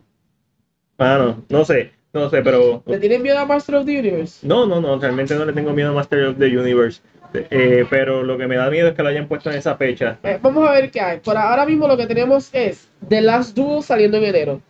Mano, 0.98 1.42
no 1.48 1.64
sé, 1.64 1.92
no 2.12 2.28
sé, 2.28 2.42
pero. 2.42 2.82
¿Le 2.86 2.98
tienen 2.98 3.22
miedo 3.22 3.38
a 3.38 3.46
Master 3.46 3.76
of 3.76 3.86
the 3.86 3.98
Universe? 3.98 4.46
No, 4.46 4.66
no, 4.66 4.80
no, 4.80 4.98
realmente 4.98 5.34
no 5.34 5.44
le 5.44 5.52
tengo 5.52 5.72
miedo 5.72 5.90
a 5.90 5.94
Master 5.94 6.26
of 6.26 6.38
the 6.38 6.46
Universe. 6.46 7.00
Eh, 7.32 7.86
pero 7.88 8.24
lo 8.24 8.36
que 8.36 8.48
me 8.48 8.56
da 8.56 8.68
miedo 8.70 8.88
es 8.88 8.94
que 8.94 9.02
lo 9.02 9.08
hayan 9.08 9.28
puesto 9.28 9.50
en 9.50 9.56
esa 9.56 9.76
fecha. 9.76 10.18
Eh, 10.24 10.38
vamos 10.42 10.68
a 10.68 10.72
ver 10.72 10.90
qué 10.90 11.00
hay. 11.00 11.20
Por 11.20 11.36
ahora 11.36 11.64
mismo 11.64 11.86
lo 11.86 11.96
que 11.96 12.06
tenemos 12.06 12.50
es 12.52 12.88
The 13.08 13.20
Last 13.20 13.56
Duel 13.56 13.82
saliendo 13.84 14.16
en 14.16 14.24
enero. 14.24 14.60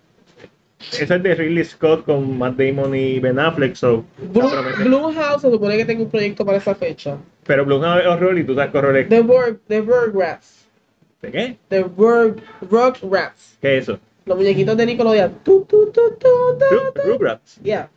Esa 0.98 1.16
es 1.16 1.22
de 1.22 1.34
Ridley 1.34 1.64
Scott 1.64 2.04
con 2.04 2.38
Matt 2.38 2.56
Damon 2.56 2.94
y 2.94 3.18
Ben 3.18 3.38
Affleck. 3.38 3.74
So. 3.74 4.04
Blumhouse 4.18 5.42
se 5.42 5.50
supone 5.50 5.76
que 5.76 5.84
tengo 5.84 6.04
un 6.04 6.10
proyecto 6.10 6.44
para 6.44 6.58
esa 6.58 6.74
fecha. 6.74 7.16
pero 7.44 7.64
Blumhouse 7.64 8.00
es 8.00 8.06
horror 8.06 8.38
y 8.38 8.44
tú 8.44 8.54
sabes 8.54 8.70
que 8.70 8.78
horror 8.78 8.96
es. 8.96 9.08
The 9.08 9.20
Burg, 9.20 9.60
The 9.66 9.80
Rugrats. 9.80 10.59
¿De 11.22 11.30
qué? 11.30 11.56
The 11.68 11.82
Burg, 11.84 12.36
Rugrats. 12.70 13.56
¿Qué 13.60 13.78
es 13.78 13.84
eso? 13.84 13.98
Los 14.26 14.36
muñequitos 14.38 14.76
de 14.76 14.86
Nickelodeon. 14.86 15.34
Tu, 15.44 15.64
tu, 15.64 15.86
tu, 15.90 16.10
tu, 16.12 16.18
tu, 16.18 16.74
Ru- 16.74 16.92
tu. 16.94 17.00
Rugrats. 17.12 17.56
Yeah. 17.62 17.88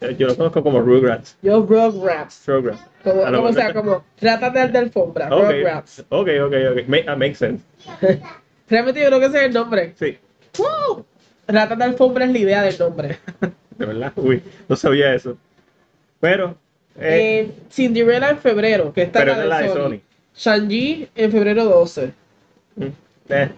Eh, 0.00 0.14
Yo 0.18 0.26
lo 0.28 0.36
conozco 0.36 0.62
como 0.62 0.80
Rugrats. 0.80 1.36
Yo 1.42 1.60
Rugrats. 1.60 2.42
Rugrats. 2.46 2.80
Como, 3.02 3.22
como 3.24 3.52
sea, 3.52 3.68
mejor- 3.68 3.74
como 3.84 4.04
trata 4.18 4.50
de, 4.50 4.68
de 4.68 4.78
alfombra. 4.78 5.28
Ok, 5.34 5.42
Rugrats. 5.50 6.00
ok, 6.08 6.28
ok, 6.46 6.54
ok. 6.72 6.88
Ma- 6.88 6.96
ah, 7.06 7.16
makes 7.16 7.36
sense. 7.36 7.64
Realmente 8.68 9.00
yo 9.00 9.06
creo 9.08 9.20
que 9.20 9.26
ese 9.26 9.38
es 9.38 9.44
el 9.46 9.52
nombre. 9.54 9.94
Sí, 9.98 10.18
¡Wow! 10.58 11.04
Rata 11.48 11.76
de 11.76 11.84
alfombra 11.84 12.24
es 12.24 12.32
la 12.32 12.38
idea 12.38 12.62
del 12.62 12.78
nombre. 12.78 13.18
de 13.78 13.86
verdad. 13.86 14.12
Uy, 14.16 14.42
no 14.68 14.74
sabía 14.76 15.14
eso. 15.14 15.36
Pero, 16.20 16.56
eh, 16.98 17.40
Eh, 17.48 17.52
Cinderella 17.70 18.30
en 18.30 18.38
febrero, 18.38 18.92
que 18.92 19.02
está 19.02 19.20
pero 19.20 19.34
la 19.36 19.42
es 19.42 19.48
la 19.48 19.60
de 19.60 19.68
Sony. 19.68 19.74
Sony. 19.74 20.00
Shang-Chi 20.36 21.08
en 21.14 21.30
febrero 21.32 21.64
12. 21.64 22.12
Mm, 22.76 22.84
eh, 23.30 23.50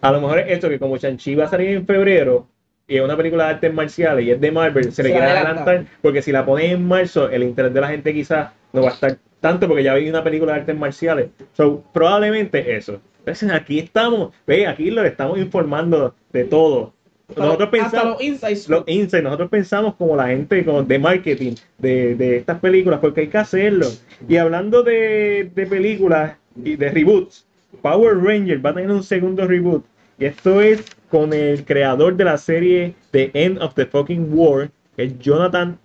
A 0.00 0.12
lo 0.12 0.20
mejor 0.20 0.38
es 0.40 0.46
esto 0.52 0.68
que 0.68 0.78
como 0.78 0.96
Shang-Chi 0.96 1.34
va 1.34 1.44
a 1.44 1.48
salir 1.48 1.70
en 1.70 1.86
febrero 1.86 2.46
y 2.86 2.96
es 2.96 3.02
una 3.02 3.16
película 3.16 3.44
de 3.44 3.50
artes 3.54 3.74
marciales 3.74 4.24
y 4.24 4.30
es 4.30 4.40
de 4.40 4.50
Marvel, 4.52 4.92
se 4.92 5.02
le 5.02 5.10
quiere 5.10 5.26
adelanta. 5.26 5.70
adelantar 5.70 5.98
porque 6.02 6.22
si 6.22 6.32
la 6.32 6.46
ponen 6.46 6.70
en 6.70 6.86
marzo, 6.86 7.28
el 7.30 7.42
interés 7.42 7.74
de 7.74 7.80
la 7.80 7.88
gente 7.88 8.14
quizás 8.14 8.52
no 8.72 8.82
va 8.82 8.90
a 8.90 8.92
estar 8.92 9.18
tanto 9.40 9.68
porque 9.68 9.82
ya 9.82 9.94
vi 9.94 10.08
una 10.08 10.24
película 10.24 10.54
de 10.54 10.60
artes 10.60 10.76
marciales. 10.76 11.30
So, 11.52 11.82
probablemente 11.92 12.76
eso. 12.76 13.00
Entonces 13.20 13.50
aquí 13.52 13.78
estamos, 13.80 14.32
ve, 14.46 14.66
aquí 14.66 14.90
lo 14.90 15.04
estamos 15.04 15.38
informando 15.38 16.14
de 16.32 16.44
todo. 16.44 16.94
Nosotros 17.36 17.68
Hasta 17.70 17.70
pensamos, 17.70 18.12
los 18.14 18.22
insights. 18.22 18.68
los 18.70 18.84
insights, 18.86 19.22
nosotros 19.24 19.50
pensamos 19.50 19.94
como 19.96 20.16
la 20.16 20.28
gente 20.28 20.64
como 20.64 20.82
de 20.82 20.98
marketing 20.98 21.54
de, 21.76 22.14
de 22.14 22.36
estas 22.38 22.58
películas, 22.60 23.00
porque 23.00 23.22
hay 23.22 23.28
que 23.28 23.36
hacerlo. 23.38 23.86
Y 24.28 24.36
hablando 24.38 24.82
de, 24.82 25.50
de 25.54 25.66
películas 25.66 26.36
y 26.64 26.76
de 26.76 26.88
reboots, 26.90 27.46
Power 27.82 28.16
Rangers 28.16 28.64
va 28.64 28.70
a 28.70 28.74
tener 28.74 28.90
un 28.90 29.02
segundo 29.02 29.46
reboot. 29.46 29.84
Y 30.18 30.24
esto 30.24 30.60
es 30.60 30.84
con 31.10 31.32
el 31.32 31.64
creador 31.64 32.16
de 32.16 32.24
la 32.24 32.36
serie 32.38 32.94
The 33.12 33.30
End 33.34 33.62
of 33.62 33.74
the 33.74 33.86
Fucking 33.86 34.28
War, 34.32 34.70
que 34.96 35.04
es 35.04 35.18
Jonathan 35.18 35.78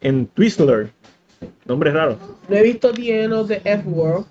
en 0.00 0.26
Twistler. 0.28 0.90
Nombre 1.66 1.92
raro. 1.92 2.18
No 2.48 2.56
he 2.56 2.62
visto 2.62 2.92
The 2.92 3.22
End 3.24 3.32
of 3.32 3.48
the 3.48 3.60
F-World. 3.64 4.26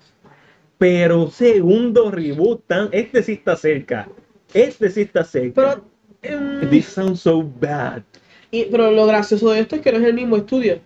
Pero 0.78 1.30
segundo 1.30 2.10
reboot, 2.10 2.62
tan, 2.66 2.88
este 2.92 3.22
sí 3.22 3.32
está 3.32 3.56
cerca. 3.56 4.08
Este 4.52 4.90
sí 4.90 5.02
está 5.02 5.24
cerca. 5.24 5.80
Pero, 6.20 6.38
em, 6.60 6.68
This 6.70 6.86
sounds 6.86 7.20
so 7.20 7.42
bad. 7.60 8.02
y- 8.50 8.66
pero 8.70 8.90
lo 8.90 9.06
gracioso 9.06 9.50
de 9.52 9.60
esto 9.60 9.76
es 9.76 9.82
que 9.82 9.92
no 9.92 9.98
es 9.98 10.04
el 10.04 10.14
mismo 10.14 10.36
estudio. 10.36 10.80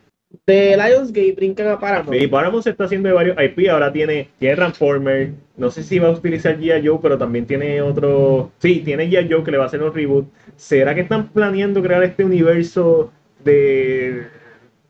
De 0.47 0.77
Lionsgate 0.77 1.33
brincan 1.33 1.67
a 1.69 1.79
Paramount. 1.79 2.19
Sí, 2.19 2.27
Paramount 2.29 2.63
se 2.65 2.71
está 2.71 2.85
haciendo 2.85 3.09
de 3.09 3.15
varios 3.15 3.37
IP, 3.43 3.69
ahora 3.69 3.93
tiene, 3.93 4.29
tiene 4.39 4.55
Transformer, 4.57 5.31
no 5.57 5.71
sé 5.71 5.83
si 5.83 5.99
va 5.99 6.09
a 6.09 6.13
utilizar 6.13 6.57
G.I. 6.59 6.87
Joe, 6.87 6.99
pero 7.03 7.19
también 7.19 7.47
tiene 7.47 7.83
otro, 7.83 8.53
sí, 8.59 8.81
tiene 8.85 9.09
G.I. 9.11 9.29
Joe 9.31 9.43
que 9.43 9.51
le 9.51 9.59
va 9.59 9.65
a 9.65 9.67
hacer 9.67 9.83
un 9.83 9.93
reboot. 9.93 10.27
¿Será 10.57 10.95
que 10.95 11.01
están 11.03 11.29
planeando 11.29 11.83
crear 11.83 12.03
este 12.05 12.25
universo 12.25 13.13
de, 13.45 14.23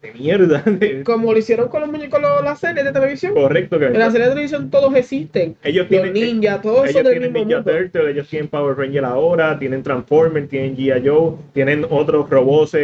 de 0.03 0.12
mierda? 0.12 0.62
De- 0.66 1.03
Como 1.05 1.33
lo 1.33 1.38
hicieron 1.38 1.68
con 1.68 1.81
los 1.81 1.90
muñecos, 1.90 2.20
las 2.44 2.59
series 2.61 2.85
de 2.85 2.92
televisión. 2.92 3.33
correcto, 3.35 3.79
que 3.79 3.87
En 3.87 3.98
la 3.98 4.11
serie 4.11 4.26
de 4.26 4.33
televisión 4.33 4.70
todos 4.70 4.94
existen. 4.94 5.57
ellos 5.62 5.88
Los 5.88 5.88
tienen, 5.88 6.12
ninjas, 6.12 6.61
todo 6.61 6.85
eso 6.85 6.98
ellos 7.00 7.05
del 7.11 7.12
tienen 7.18 7.33
mismo 7.33 7.46
Ninja 7.46 7.57
mundo. 7.62 7.72
Turtle, 7.72 8.11
ellos 8.11 8.29
tienen 8.29 8.48
Power 8.48 8.76
Ranger 8.76 9.05
ahora, 9.07 9.59
tienen 9.59 9.83
Transformer, 9.83 10.48
tienen 10.48 10.76
G.I. 10.76 11.09
Joe, 11.09 11.37
tienen 11.55 11.87
otros 11.88 12.29
robots 12.29 12.74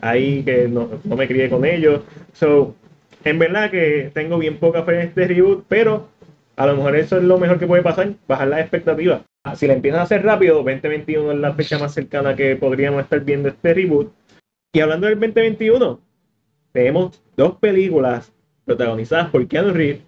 ahí 0.00 0.42
que 0.42 0.68
no, 0.68 0.88
no 1.04 1.16
me 1.16 1.28
crié 1.28 1.48
con 1.48 1.64
ellos. 1.64 2.02
So, 2.32 2.74
en 3.24 3.38
verdad 3.38 3.70
que 3.70 4.10
tengo 4.12 4.38
bien 4.38 4.58
poca 4.58 4.82
fe 4.84 4.94
en 4.94 5.08
este 5.08 5.26
reboot, 5.26 5.64
pero 5.68 6.08
a 6.56 6.66
lo 6.66 6.76
mejor 6.76 6.96
eso 6.96 7.16
es 7.16 7.24
lo 7.24 7.38
mejor 7.38 7.58
que 7.58 7.66
puede 7.66 7.82
pasar, 7.82 8.12
bajar 8.28 8.48
las 8.48 8.60
expectativas. 8.60 9.22
Si 9.56 9.66
la 9.66 9.74
empiezan 9.74 10.00
a 10.00 10.04
hacer 10.04 10.24
rápido, 10.24 10.62
2021 10.62 11.32
es 11.32 11.38
la 11.38 11.52
fecha 11.52 11.78
más 11.78 11.92
cercana 11.92 12.34
que 12.34 12.56
podríamos 12.56 13.02
estar 13.02 13.20
viendo 13.20 13.48
este 13.48 13.74
reboot. 13.74 14.12
Y 14.72 14.80
hablando 14.80 15.06
del 15.06 15.20
2021, 15.20 16.00
tenemos 16.72 17.22
dos 17.36 17.56
películas 17.58 18.32
protagonizadas 18.64 19.30
por 19.30 19.46
Keanu 19.46 19.72
Reeves 19.72 20.02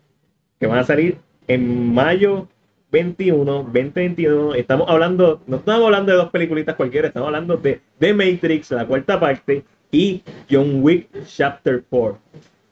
que 0.58 0.66
van 0.66 0.78
a 0.78 0.84
salir 0.84 1.18
en 1.48 1.94
mayo 1.94 2.48
21, 2.90 3.44
2021. 3.44 4.54
Estamos 4.54 4.88
hablando, 4.88 5.42
no 5.46 5.58
estamos 5.58 5.84
hablando 5.84 6.12
de 6.12 6.18
dos 6.18 6.30
peliculitas 6.30 6.76
cualquiera, 6.76 7.08
estamos 7.08 7.26
hablando 7.26 7.56
de 7.56 7.80
The 7.98 8.14
Matrix, 8.14 8.70
la 8.70 8.86
cuarta 8.86 9.20
parte, 9.20 9.64
y 9.96 10.22
John 10.50 10.82
Wick 10.82 11.08
Chapter 11.24 11.82
4. 11.88 12.18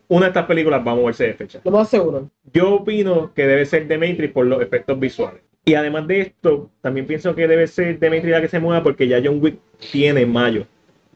Una 0.08 0.26
de 0.26 0.28
estas 0.28 0.44
películas 0.44 0.86
va 0.86 0.92
a 0.92 0.94
moverse 0.94 1.24
de 1.26 1.34
fecha. 1.34 1.60
Lo 1.64 1.70
más 1.70 1.88
seguro. 1.88 2.28
Yo 2.52 2.74
opino 2.74 3.32
que 3.34 3.46
debe 3.46 3.64
ser 3.64 3.88
The 3.88 3.96
Matrix 3.96 4.32
por 4.32 4.46
los 4.46 4.60
efectos 4.60 5.00
visuales. 5.00 5.40
Y 5.64 5.74
además 5.74 6.06
de 6.06 6.20
esto, 6.20 6.70
también 6.82 7.06
pienso 7.06 7.34
que 7.34 7.48
debe 7.48 7.66
ser 7.66 7.98
The 7.98 8.10
Matrix 8.10 8.30
la 8.30 8.40
que 8.42 8.48
se 8.48 8.60
mueva 8.60 8.82
porque 8.82 9.08
ya 9.08 9.20
John 9.24 9.38
Wick 9.42 9.56
tiene 9.90 10.20
en 10.20 10.32
mayo. 10.32 10.66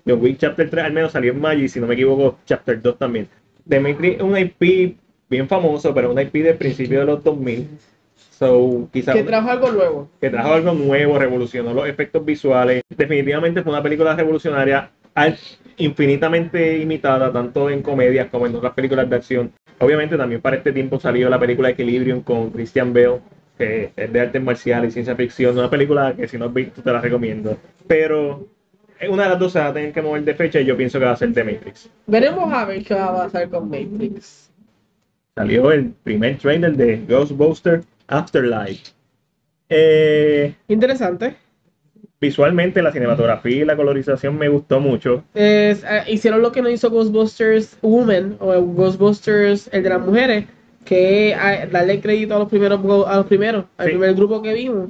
John 0.06 0.22
Wick 0.22 0.38
Chapter 0.38 0.70
3 0.70 0.84
al 0.86 0.92
menos 0.94 1.12
salió 1.12 1.32
en 1.32 1.40
mayo 1.40 1.62
y 1.62 1.68
si 1.68 1.78
no 1.78 1.86
me 1.86 1.92
equivoco, 1.94 2.38
Chapter 2.46 2.80
2 2.80 2.96
también. 2.98 3.28
The 3.68 3.78
Matrix 3.78 4.16
es 4.16 4.22
un 4.22 4.38
IP 4.38 4.96
bien 5.28 5.46
famoso, 5.46 5.92
pero 5.92 6.10
un 6.10 6.18
IP 6.18 6.32
del 6.42 6.56
principio 6.56 7.00
de 7.00 7.04
los 7.04 7.22
2000. 7.22 7.68
So, 8.38 8.88
quizás 8.92 9.14
Que 9.16 9.24
trajo 9.24 9.50
algo 9.50 9.70
nuevo. 9.72 10.08
que 10.20 10.30
trajo 10.30 10.54
algo 10.54 10.72
nuevo, 10.72 11.18
revolucionó 11.18 11.74
los 11.74 11.88
efectos 11.88 12.24
visuales. 12.24 12.82
Definitivamente 12.88 13.62
fue 13.62 13.72
una 13.72 13.82
película 13.82 14.14
revolucionaria, 14.14 14.90
infinitamente 15.76 16.78
imitada, 16.78 17.32
tanto 17.32 17.70
en 17.70 17.82
comedias 17.82 18.28
como 18.30 18.46
en 18.46 18.56
otras 18.56 18.72
películas 18.74 19.08
de 19.08 19.16
acción. 19.16 19.52
Obviamente 19.78 20.16
también 20.16 20.40
para 20.40 20.56
este 20.56 20.72
tiempo 20.72 20.98
salió 20.98 21.28
la 21.28 21.38
película 21.38 21.70
Equilibrium 21.70 22.22
con 22.22 22.50
Christian 22.50 22.92
Bale, 22.92 23.20
que 23.56 23.92
es 23.96 24.12
de 24.12 24.20
artes 24.20 24.42
marciales 24.42 24.90
y 24.90 24.92
ciencia 24.92 25.14
ficción. 25.14 25.56
Una 25.56 25.70
película 25.70 26.14
que 26.14 26.26
si 26.26 26.36
no 26.36 26.46
has 26.46 26.54
visto 26.54 26.82
te 26.82 26.92
la 26.92 27.00
recomiendo. 27.00 27.56
Pero 27.86 28.46
una 29.08 29.24
de 29.24 29.28
las 29.30 29.38
dos 29.38 29.52
se 29.52 29.60
va 29.60 29.68
a 29.68 29.72
tener 29.72 29.92
que 29.92 30.02
mover 30.02 30.24
de 30.24 30.34
fecha 30.34 30.60
y 30.60 30.64
yo 30.64 30.76
pienso 30.76 30.98
que 30.98 31.04
va 31.04 31.12
a 31.12 31.16
ser 31.16 31.32
The 31.32 31.44
Matrix. 31.44 31.88
Veremos 32.06 32.52
a 32.52 32.64
ver 32.64 32.84
qué 32.84 32.94
va 32.94 33.06
a 33.06 33.16
pasar 33.24 33.48
con 33.48 33.70
Matrix. 33.70 34.50
Salió 35.36 35.70
el 35.70 35.92
primer 36.02 36.38
trailer 36.38 36.76
de 36.76 37.04
Ghostbusters 37.08 37.86
Afterlife. 38.08 38.92
Eh, 39.68 40.54
Interesante. 40.66 41.36
Visualmente 42.20 42.82
la 42.82 42.92
cinematografía 42.92 43.62
y 43.62 43.64
la 43.64 43.76
colorización 43.76 44.36
me 44.38 44.48
gustó 44.48 44.80
mucho. 44.80 45.22
Es, 45.34 45.84
eh, 45.84 46.02
hicieron 46.08 46.42
lo 46.42 46.50
que 46.52 46.62
no 46.62 46.68
hizo 46.68 46.90
Ghostbusters 46.90 47.76
Women 47.82 48.36
o 48.40 48.60
Ghostbusters 48.60 49.68
el 49.72 49.82
de 49.82 49.88
las 49.88 50.00
mujeres, 50.04 50.44
que 50.84 51.30
eh, 51.30 51.68
darle 51.70 52.00
crédito 52.00 52.34
a 52.34 52.38
los 52.40 52.48
primeros 52.48 52.80
a 53.06 53.16
los 53.16 53.26
primeros, 53.26 53.64
al 53.76 53.86
Sí. 53.86 53.90
primer 53.92 54.14
grupo 54.14 54.42
que 54.42 54.52
vimos. 54.54 54.88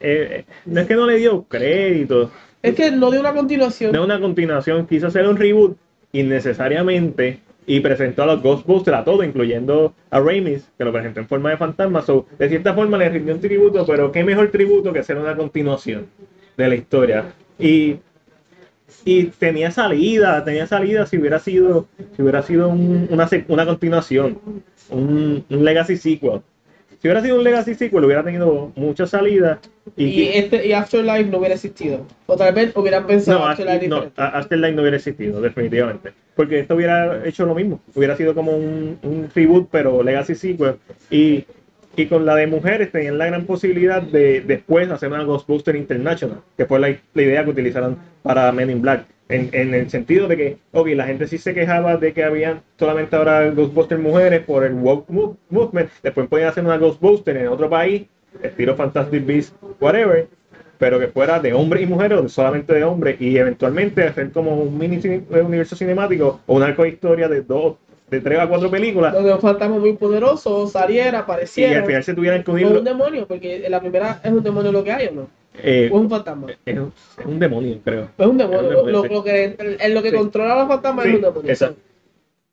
Eh, 0.00 0.44
no 0.66 0.80
es 0.80 0.86
que 0.86 0.94
no 0.94 1.06
le 1.06 1.16
dio 1.16 1.42
crédito, 1.48 2.30
Es 2.62 2.74
que 2.74 2.90
no 2.92 3.10
dio 3.10 3.20
una 3.20 3.32
continuación. 3.34 3.92
no 3.92 4.04
una 4.04 4.20
continuación, 4.20 4.86
quiso 4.86 5.08
hacer 5.08 5.26
un 5.26 5.36
reboot 5.36 5.76
innecesariamente 6.12 7.40
y 7.66 7.80
presentó 7.80 8.22
a 8.22 8.26
los 8.26 8.42
Ghostbusters 8.42 8.96
a 8.98 9.04
todo, 9.04 9.22
incluyendo 9.24 9.92
a 10.10 10.20
Ramis, 10.20 10.68
que 10.78 10.84
lo 10.84 10.92
presentó 10.92 11.20
en 11.20 11.26
forma 11.28 11.50
de 11.50 11.56
fantasma. 11.56 12.02
So, 12.02 12.26
de 12.38 12.48
cierta 12.48 12.72
forma 12.74 12.96
le 12.96 13.08
rindió 13.10 13.34
un 13.34 13.40
tributo, 13.40 13.84
pero 13.86 14.10
qué 14.12 14.24
mejor 14.24 14.48
tributo 14.50 14.92
que 14.92 15.00
hacer 15.00 15.18
una 15.18 15.36
continuación 15.36 16.06
de 16.58 16.68
la 16.68 16.74
historia. 16.74 17.24
Y, 17.58 17.96
y 19.04 19.24
tenía 19.24 19.70
salida, 19.70 20.44
tenía 20.44 20.66
salida 20.66 21.06
si 21.06 21.18
hubiera 21.18 21.38
sido, 21.38 21.86
si 22.16 22.22
hubiera 22.22 22.42
sido 22.42 22.68
un- 22.68 23.08
una, 23.10 23.28
una 23.48 23.66
continuación, 23.66 24.38
un, 24.90 25.44
un 25.48 25.64
Legacy 25.64 25.96
Sequel. 25.96 26.40
Si 27.00 27.06
hubiera 27.06 27.22
sido 27.22 27.36
un 27.36 27.44
Legacy 27.44 27.74
Sequel, 27.76 28.04
hubiera 28.04 28.24
tenido 28.24 28.72
mucha 28.74 29.06
salida. 29.06 29.60
Y, 29.96 30.04
y, 30.06 30.28
este, 30.34 30.66
y 30.66 30.72
Afterlife 30.72 31.30
no 31.30 31.38
hubiera 31.38 31.54
existido. 31.54 32.04
O 32.26 32.36
tal 32.36 32.52
vez 32.52 32.72
hubieran 32.76 33.06
pensado 33.06 33.38
no, 33.38 33.46
Afterlife 33.46 33.86
no, 33.88 34.10
Afterlife 34.16 34.72
no 34.74 34.82
hubiera 34.82 34.96
existido, 34.96 35.40
definitivamente. 35.40 36.12
Porque 36.34 36.58
esto 36.60 36.74
hubiera 36.74 37.24
hecho 37.26 37.46
lo 37.46 37.54
mismo. 37.54 37.80
Hubiera 37.94 38.16
sido 38.16 38.34
como 38.34 38.50
un, 38.56 38.98
un 39.02 39.28
reboot, 39.32 39.68
pero 39.70 40.02
Legacy 40.02 40.34
Sequel. 40.34 40.74
Y, 41.08 41.44
y 42.02 42.06
con 42.06 42.24
la 42.24 42.36
de 42.36 42.46
mujeres 42.46 42.92
tenían 42.92 43.18
la 43.18 43.26
gran 43.26 43.44
posibilidad 43.44 44.02
de 44.02 44.40
después 44.40 44.90
hacer 44.90 45.10
una 45.10 45.24
Ghostbuster 45.24 45.76
International, 45.76 46.40
que 46.56 46.66
fue 46.66 46.78
la, 46.78 46.94
la 47.14 47.22
idea 47.22 47.44
que 47.44 47.50
utilizaron 47.50 47.96
para 48.22 48.50
Men 48.52 48.70
in 48.70 48.82
Black. 48.82 49.06
En, 49.30 49.50
en 49.52 49.74
el 49.74 49.90
sentido 49.90 50.26
de 50.26 50.36
que, 50.38 50.56
ok, 50.72 50.88
la 50.94 51.04
gente 51.04 51.26
sí 51.26 51.36
se 51.36 51.52
quejaba 51.52 51.98
de 51.98 52.14
que 52.14 52.24
habían 52.24 52.62
solamente 52.78 53.14
ahora 53.14 53.50
Ghostbusters 53.50 54.00
mujeres 54.00 54.40
por 54.40 54.64
el 54.64 54.72
woke 54.72 55.10
mo- 55.10 55.36
movement. 55.50 55.90
Después 56.02 56.28
podían 56.28 56.48
hacer 56.48 56.64
una 56.64 56.78
Ghostbuster 56.78 57.36
en 57.36 57.48
otro 57.48 57.68
país, 57.68 58.06
estilo 58.42 58.74
Fantastic 58.74 59.26
Beasts, 59.26 59.54
whatever 59.80 60.28
pero 60.78 60.98
que 61.00 61.08
fuera 61.08 61.40
de 61.40 61.52
hombres 61.52 61.82
y 61.82 61.86
mujeres 61.86 62.18
o 62.20 62.28
solamente 62.28 62.72
de 62.72 62.84
hombres 62.84 63.20
y 63.20 63.36
eventualmente 63.36 64.04
hacer 64.04 64.30
como 64.30 64.54
un 64.54 64.78
mini 64.78 65.00
universo 65.28 65.74
cinemático 65.74 66.40
o 66.46 66.54
una 66.56 66.74
historia 66.86 67.28
de 67.28 67.42
dos, 67.42 67.76
de 68.10 68.20
tres 68.20 68.38
a 68.38 68.48
cuatro 68.48 68.70
películas 68.70 69.12
Donde 69.12 69.32
un 69.34 69.40
fantasma 69.40 69.78
muy 69.78 69.92
poderoso 69.94 70.66
saliera, 70.66 71.04
y 71.04 71.08
al 71.16 71.22
apareciera. 71.22 71.84
final 71.84 72.04
se 72.04 72.14
tuvieran 72.14 72.42
que 72.42 72.50
O 72.50 72.54
un 72.54 72.84
demonio, 72.84 73.26
porque 73.26 73.64
en 73.66 73.70
la 73.70 73.80
primera 73.80 74.20
es 74.22 74.32
un 74.32 74.42
demonio 74.42 74.72
lo 74.72 74.82
que 74.84 74.92
hay, 74.92 75.06
¿o 75.08 75.12
no? 75.12 75.28
eh, 75.62 75.88
O 75.92 75.96
es 75.96 76.02
un 76.02 76.10
fantasma. 76.10 76.46
es, 76.64 76.78
un, 76.78 76.92
es 77.18 77.26
un 77.26 77.38
demonio, 77.38 77.78
creo. 77.84 78.08
Es 78.16 78.26
un 78.26 78.38
demonio. 78.38 78.60
Es 78.60 78.66
un 78.66 78.72
Lo, 78.72 78.86
demonio, 78.86 78.92
lo- 78.92 79.02
sí. 79.02 79.14
lo 79.14 79.24
que, 79.24 79.76
en 79.84 79.94
lo 79.94 80.02
que 80.02 80.10
Sí. 80.10 80.16
controla 80.16 80.54
a 80.54 80.58
los 80.60 80.68
fantasmas 80.68 81.04
Sí, 81.04 81.10
es 81.10 81.16
un 81.16 81.22
demonio. 81.22 81.50
exacto. 81.50 81.80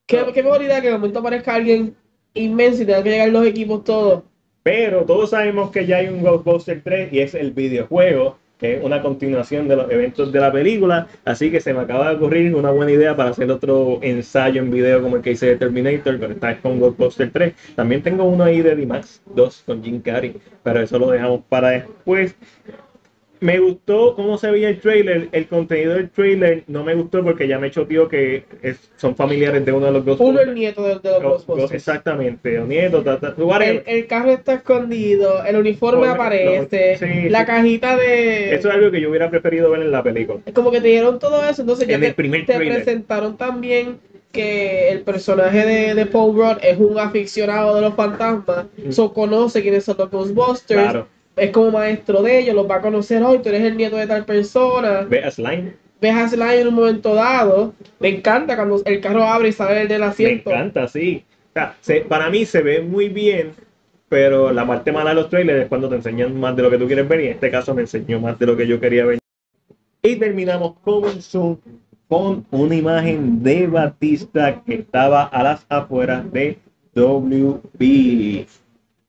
Qué, 0.08 0.26
qué 0.34 0.44
mejor 0.44 0.62
idea 0.62 0.82
que 0.82 0.88
de 0.88 0.94
momento 0.94 1.20
aparezca 1.20 1.56
alguien 1.56 1.96
inmenso 2.34 2.84
y 2.84 2.86
tenga 2.86 3.02
que 3.04 3.10
llegar 3.12 3.30
los 3.30 3.46
equipos 3.48 3.84
todos. 3.84 4.24
Pero 4.64 5.04
todos 5.06 5.30
sabemos 5.30 5.72
que 5.72 5.86
ya 5.86 5.98
hay 5.98 6.08
un 6.08 6.22
Ghostbusters 6.24 6.84
3 6.84 7.14
y 7.14 7.20
es 7.20 7.34
el 7.36 7.52
videojuego, 7.52 8.38
que 8.60 8.78
es 8.78 8.84
una 8.84 9.02
continuación 9.02 9.68
de 9.68 9.76
los 9.76 9.92
eventos 9.92 10.32
de 10.32 10.40
la 10.40 10.52
película. 10.52 11.08
Así 11.26 11.52
que 11.52 11.60
se 11.60 11.74
me 11.74 11.82
acaba 11.82 12.10
de 12.10 12.16
ocurrir 12.16 12.56
una 12.56 12.72
buena 12.72 12.92
idea 12.92 13.16
para 13.16 13.32
hacer 13.32 13.52
otro 13.52 14.00
ensayo 14.02 14.62
en 14.62 14.72
video 14.72 15.02
como 15.02 15.18
el 15.18 15.22
que 15.22 15.32
hice 15.32 15.48
de 15.48 15.56
Terminator, 15.58 16.20
pero 16.20 16.36
vez 16.36 16.58
con 16.62 16.80
Ghostbusters 16.80 17.32
3. 17.32 17.54
También 17.76 18.02
tengo 18.02 18.24
uno 18.24 18.44
ahí 18.44 18.62
de 18.62 18.76
D-Max 18.76 19.22
2 19.34 19.64
con 19.66 19.84
Jim 19.84 20.02
Carrey, 20.02 20.36
pero 20.64 20.82
eso 20.82 21.00
lo 21.00 21.12
dejamos 21.12 21.42
para 21.50 21.70
después. 21.70 22.36
Me 23.46 23.60
gustó 23.60 24.16
cómo 24.16 24.38
se 24.40 24.50
veía 24.50 24.70
el 24.70 24.80
trailer. 24.80 25.30
El 25.32 25.46
contenido 25.48 25.94
del 25.94 26.10
trailer 26.10 26.64
no 26.68 26.84
me 26.84 26.96
gustó 26.96 27.24
porque 27.24 27.48
ya 27.48 27.60
me 27.60 27.70
choteó 27.70 28.08
que 28.08 28.44
es- 28.64 28.90
son 28.98 29.16
familiares 29.16 29.64
de 29.64 29.72
uno 29.72 29.86
de 29.86 29.92
los 29.92 30.02
Uno 30.02 30.16
Ghostbusters. 30.16 30.48
el 30.48 30.56
nieto 30.56 30.84
de, 30.84 30.96
de 31.00 31.12
los 31.12 31.22
Ghostbusters. 31.46 31.72
Exactamente, 31.74 32.58
o 32.60 32.66
nieto, 32.66 33.04
ta, 33.04 33.20
ta, 33.20 33.34
whatever. 33.38 33.84
El, 33.86 33.96
el 33.98 34.08
carro 34.08 34.32
está 34.32 34.56
escondido, 34.56 35.44
el 35.46 35.56
uniforme 35.58 36.08
aparece, 36.08 36.98
sí, 36.98 37.30
la 37.30 37.42
sí. 37.42 37.46
cajita 37.46 37.96
de... 37.98 38.56
Eso 38.56 38.70
es 38.70 38.74
algo 38.76 38.90
que 38.90 39.00
yo 39.00 39.10
hubiera 39.10 39.30
preferido 39.30 39.70
ver 39.70 39.82
en 39.82 39.92
la 39.92 40.02
película. 40.02 40.40
Es 40.46 40.54
como 40.54 40.72
que 40.72 40.82
te 40.82 40.88
dieron 40.88 41.20
todo 41.20 41.48
eso, 41.48 41.62
entonces 41.62 41.88
ya 41.88 41.96
En 41.96 42.02
te, 42.02 42.08
el 42.08 42.16
primer 42.16 42.46
te 42.48 42.58
presentaron 42.58 43.38
también 43.38 44.00
que 44.32 44.90
el 44.90 45.02
personaje 45.02 45.66
de, 45.66 45.94
de 45.96 46.06
Paul 46.08 46.36
Rudd 46.36 46.58
es 46.62 46.78
un 46.78 46.98
aficionado 47.00 47.76
de 47.76 47.82
los 47.82 47.94
fantasmas, 47.96 48.66
Mm. 48.78 48.92
so 48.92 49.14
conoce 49.14 49.62
quiénes 49.62 49.84
son 49.86 49.96
los 49.98 50.10
Ghostbusters, 50.10 50.82
Claro. 50.82 51.08
Es 51.36 51.52
como 51.52 51.72
maestro 51.72 52.22
de 52.22 52.40
ellos, 52.40 52.56
los 52.56 52.70
va 52.70 52.76
a 52.78 52.82
conocer 52.82 53.22
hoy, 53.24 53.40
tú 53.40 53.50
eres 53.50 53.62
el 53.64 53.78
nieto 53.78 53.98
de 53.98 54.08
tal 54.08 54.26
persona, 54.26 55.02
Ve 55.10 55.24
a 55.24 55.32
Slime. 55.32 55.74
ves 56.02 56.16
a 56.16 56.28
Sly 56.30 56.60
en 56.62 56.68
un 56.68 56.76
momento 56.76 57.14
dado, 57.16 57.74
me 58.00 58.10
encanta 58.10 58.56
cuando 58.56 58.82
el 58.86 59.02
carro 59.02 59.24
abre 59.24 59.50
y 59.50 59.52
sale 59.52 59.82
el 59.82 59.88
del 59.88 60.02
Me 60.02 60.08
asiento. 60.08 60.50
encanta, 60.52 60.88
sí. 60.88 61.24
O 61.50 61.54
sea, 61.54 61.76
se- 61.82 62.02
para 62.02 62.30
mí 62.30 62.46
se 62.46 62.62
ve 62.62 62.82
muy 62.82 63.10
bien, 63.10 63.52
pero 64.10 64.52
la 64.52 64.66
parte 64.68 64.92
mala 64.92 65.10
de 65.12 65.16
los 65.16 65.30
trailers 65.30 65.64
es 65.64 65.68
cuando 65.68 65.90
te 65.90 65.96
enseñan 65.96 66.40
más 66.40 66.56
de 66.56 66.64
lo 66.64 66.70
que 66.70 66.78
tú 66.78 66.86
quieres 66.88 67.08
ver 67.08 67.22
y 67.22 67.26
en 67.28 67.32
este 67.34 67.50
caso 67.52 67.74
me 67.74 67.82
enseñó 67.82 68.20
más 68.20 68.38
de 68.40 68.46
lo 68.46 68.56
que 68.58 68.68
yo 68.68 68.80
quería 68.80 69.06
ver. 69.06 69.20
Y 70.04 70.16
terminamos 70.18 70.76
con 70.84 71.04
un 71.06 71.22
zoom 71.22 71.58
con 72.08 72.46
una 72.52 72.76
imagen 72.76 73.42
de 73.42 73.66
Batista 73.66 74.62
que 74.64 74.76
estaba 74.76 75.24
a 75.24 75.42
las 75.42 75.66
afueras 75.70 76.32
de 76.32 76.60
WB. 76.94 78.46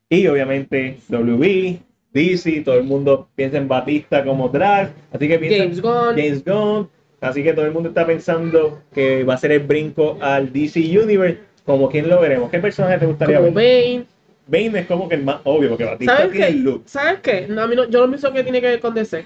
Y 0.08 0.26
obviamente 0.28 0.98
WB, 1.08 1.78
DC, 2.16 2.62
todo 2.64 2.76
el 2.76 2.84
mundo 2.84 3.28
piensa 3.36 3.58
en 3.58 3.68
Batista 3.68 4.24
como 4.24 4.48
drag, 4.48 4.92
así 5.12 5.28
que 5.28 5.38
piensa 5.38 5.58
James 5.62 5.80
Gunn, 5.82 6.16
James 6.16 6.44
Gunn. 6.44 6.88
Así 7.20 7.42
que 7.42 7.52
todo 7.52 7.64
el 7.66 7.72
mundo 7.72 7.88
está 7.90 8.06
pensando 8.06 8.80
que 8.94 9.24
va 9.24 9.34
a 9.34 9.38
ser 9.38 9.52
el 9.52 9.60
brinco 9.60 10.18
al 10.20 10.52
DC 10.52 10.80
Universe. 10.98 11.38
Como 11.64 11.88
quién 11.90 12.08
lo 12.08 12.20
veremos. 12.20 12.50
¿Qué 12.50 12.58
personaje 12.58 12.98
te 12.98 13.06
gustaría 13.06 13.38
como 13.38 13.52
ver? 13.52 14.04
Bane. 14.46 14.68
Bane 14.68 14.80
es 14.80 14.86
como 14.86 15.08
que 15.08 15.16
el 15.16 15.24
más 15.24 15.40
obvio, 15.44 15.70
porque 15.70 15.84
Batista 15.84 16.16
¿Sabes 16.16 16.30
tiene 16.32 16.46
qué? 16.46 16.52
el 16.52 16.62
look. 16.62 16.82
¿Sabes 16.86 17.20
qué? 17.20 17.46
No, 17.48 17.62
a 17.62 17.66
mí 17.66 17.74
no- 17.74 17.88
yo 17.88 18.00
no 18.00 18.08
pienso 18.08 18.32
que 18.32 18.42
tiene 18.44 18.60
que 18.60 18.66
ver 18.68 18.80
con 18.80 18.94
DC. 18.94 19.24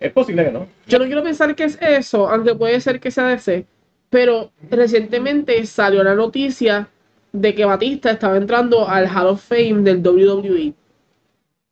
Es 0.00 0.12
posible 0.12 0.44
que 0.44 0.50
no. 0.50 0.66
Yo 0.88 0.98
no 0.98 1.04
quiero 1.06 1.22
pensar 1.22 1.54
que 1.54 1.64
es 1.64 1.78
eso, 1.80 2.28
aunque 2.28 2.54
puede 2.54 2.80
ser 2.80 2.98
que 2.98 3.10
sea 3.10 3.28
DC. 3.28 3.64
Pero 4.10 4.50
recientemente 4.70 5.64
salió 5.66 6.02
la 6.02 6.14
noticia 6.14 6.88
de 7.32 7.54
que 7.54 7.64
Batista 7.64 8.10
estaba 8.10 8.36
entrando 8.36 8.88
al 8.88 9.06
Hall 9.06 9.28
of 9.28 9.42
Fame 9.46 9.82
del 9.82 9.98
WWE. 10.04 10.72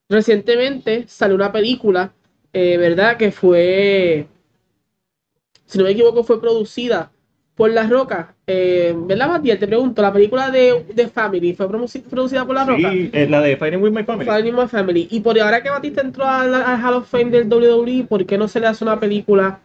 Recientemente 0.09 1.05
salió 1.09 1.35
una 1.35 1.51
película, 1.53 2.13
eh, 2.53 2.77
¿verdad? 2.77 3.17
Que 3.17 3.31
fue, 3.33 4.27
si 5.67 5.79
no 5.79 5.85
me 5.85 5.91
equivoco, 5.91 6.23
fue 6.25 6.41
producida 6.41 7.11
por 7.55 7.71
La 7.71 7.87
Roca. 7.89 8.35
Eh, 8.47 8.93
¿Verdad, 8.97 9.29
Matías? 9.29 9.59
Te 9.59 9.67
pregunto, 9.67 10.03
la 10.03 10.13
película 10.13 10.51
de, 10.51 10.85
de 10.93 11.09
Family 11.09 11.55
fue 11.55 11.69
produ- 11.69 12.03
producida 12.03 12.45
por 12.45 12.55
La 12.55 12.65
Roca. 12.65 12.91
Sí, 12.91 13.11
es 13.13 13.31
la 13.31 13.41
de 13.41 13.57
Fighting 13.57 13.83
with 13.83 13.93
My 13.93 14.05
Family. 14.05 14.29
Finding 14.31 14.55
My 14.57 14.69
Family. 14.69 15.09
Y 15.11 15.21
por 15.21 15.39
ahora 15.41 15.63
que 15.63 15.71
Batista 15.71 16.01
entró 16.03 16.25
al, 16.27 16.53
al 16.55 16.85
Hall 16.85 16.95
of 16.95 17.09
Fame 17.09 17.31
del 17.31 17.49
WWE, 17.53 18.05
¿por 18.09 18.27
qué 18.27 18.37
no 18.37 18.49
se 18.49 18.61
le 18.61 18.67
hace 18.67 18.85
una 18.85 19.01
película 19.01 19.61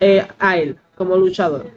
eh, 0.00 0.26
a 0.38 0.58
él 0.58 0.76
como 0.96 1.16
luchador? 1.16 1.70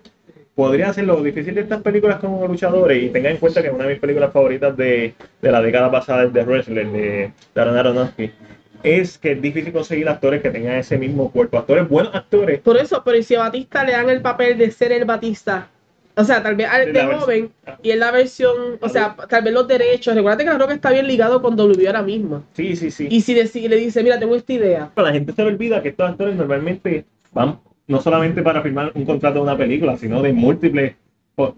Podría 0.56 0.92
ser 0.94 1.06
lo 1.06 1.22
difícil 1.24 1.56
de 1.56 1.62
estas 1.62 1.82
películas 1.82 2.20
como 2.20 2.46
luchadores. 2.48 3.02
Y 3.04 3.10
tenga 3.10 3.30
en 3.30 3.38
cuenta 3.38 3.62
que 3.64 3.70
una 3.70 3.86
de 3.86 3.92
mis 3.92 4.00
películas 4.00 4.32
favoritas 4.34 4.76
de, 4.76 5.14
de 5.42 5.52
la 5.52 5.62
década 5.62 5.90
pasada 5.90 6.24
es 6.24 6.34
The 6.34 6.44
Wrestler 6.44 6.88
de 6.92 7.32
Darren 7.56 7.78
Aronofsky. 7.78 8.32
Es 8.84 9.18
que 9.18 9.34
es 9.34 9.42
difícil 9.42 9.72
conseguir 9.72 10.10
actores 10.10 10.42
que 10.42 10.50
tengan 10.50 10.76
ese 10.76 10.98
mismo 10.98 11.32
cuerpo. 11.32 11.58
Actores, 11.58 11.88
buenos 11.88 12.14
actores. 12.16 12.60
Por 12.60 12.78
eso, 12.78 13.02
pero 13.06 13.18
¿y 13.18 13.24
si 13.24 13.36
a 13.36 13.40
Batista 13.40 13.84
le 13.84 13.94
dan 13.94 14.10
el 14.10 14.22
papel 14.22 14.58
de 14.58 14.72
ser 14.72 14.92
el 14.92 15.06
Batista? 15.06 15.70
O 16.16 16.24
sea, 16.24 16.44
tal 16.44 16.56
vez 16.56 16.68
De 16.94 17.04
joven 17.06 17.52
y 17.82 17.92
en 17.92 18.00
la 18.00 18.12
versión, 18.12 18.78
o 18.82 18.90
sea, 18.90 19.16
tal 19.30 19.44
vez 19.44 19.54
los 19.54 19.68
derechos. 19.68 20.14
Recuerda 20.14 20.40
que 20.40 20.44
la 20.46 20.58
roca 20.58 20.74
está 20.74 20.92
bien 20.92 21.08
ligado 21.08 21.42
con 21.42 21.56
W 21.56 21.88
ahora 21.88 22.02
mismo. 22.02 22.44
Sí, 22.54 22.76
sí, 22.76 22.92
sí. 22.92 23.08
Y 23.10 23.22
si 23.22 23.34
deci- 23.34 23.68
le 23.70 23.78
dice, 23.78 24.04
mira, 24.04 24.20
tengo 24.20 24.36
esta 24.36 24.52
idea. 24.52 24.92
la 24.96 25.12
gente 25.14 25.32
se 25.32 25.42
le 25.42 25.48
olvida 25.48 25.82
que 25.82 25.90
estos 25.90 26.10
actores 26.10 26.36
normalmente 26.36 27.06
van 27.32 27.60
no 27.92 28.02
solamente 28.02 28.42
para 28.42 28.62
firmar 28.62 28.92
un 28.96 29.06
contrato 29.06 29.36
de 29.36 29.42
una 29.42 29.58
película, 29.58 29.98
sino 29.98 30.22
de 30.22 30.32
múltiples 30.34 30.96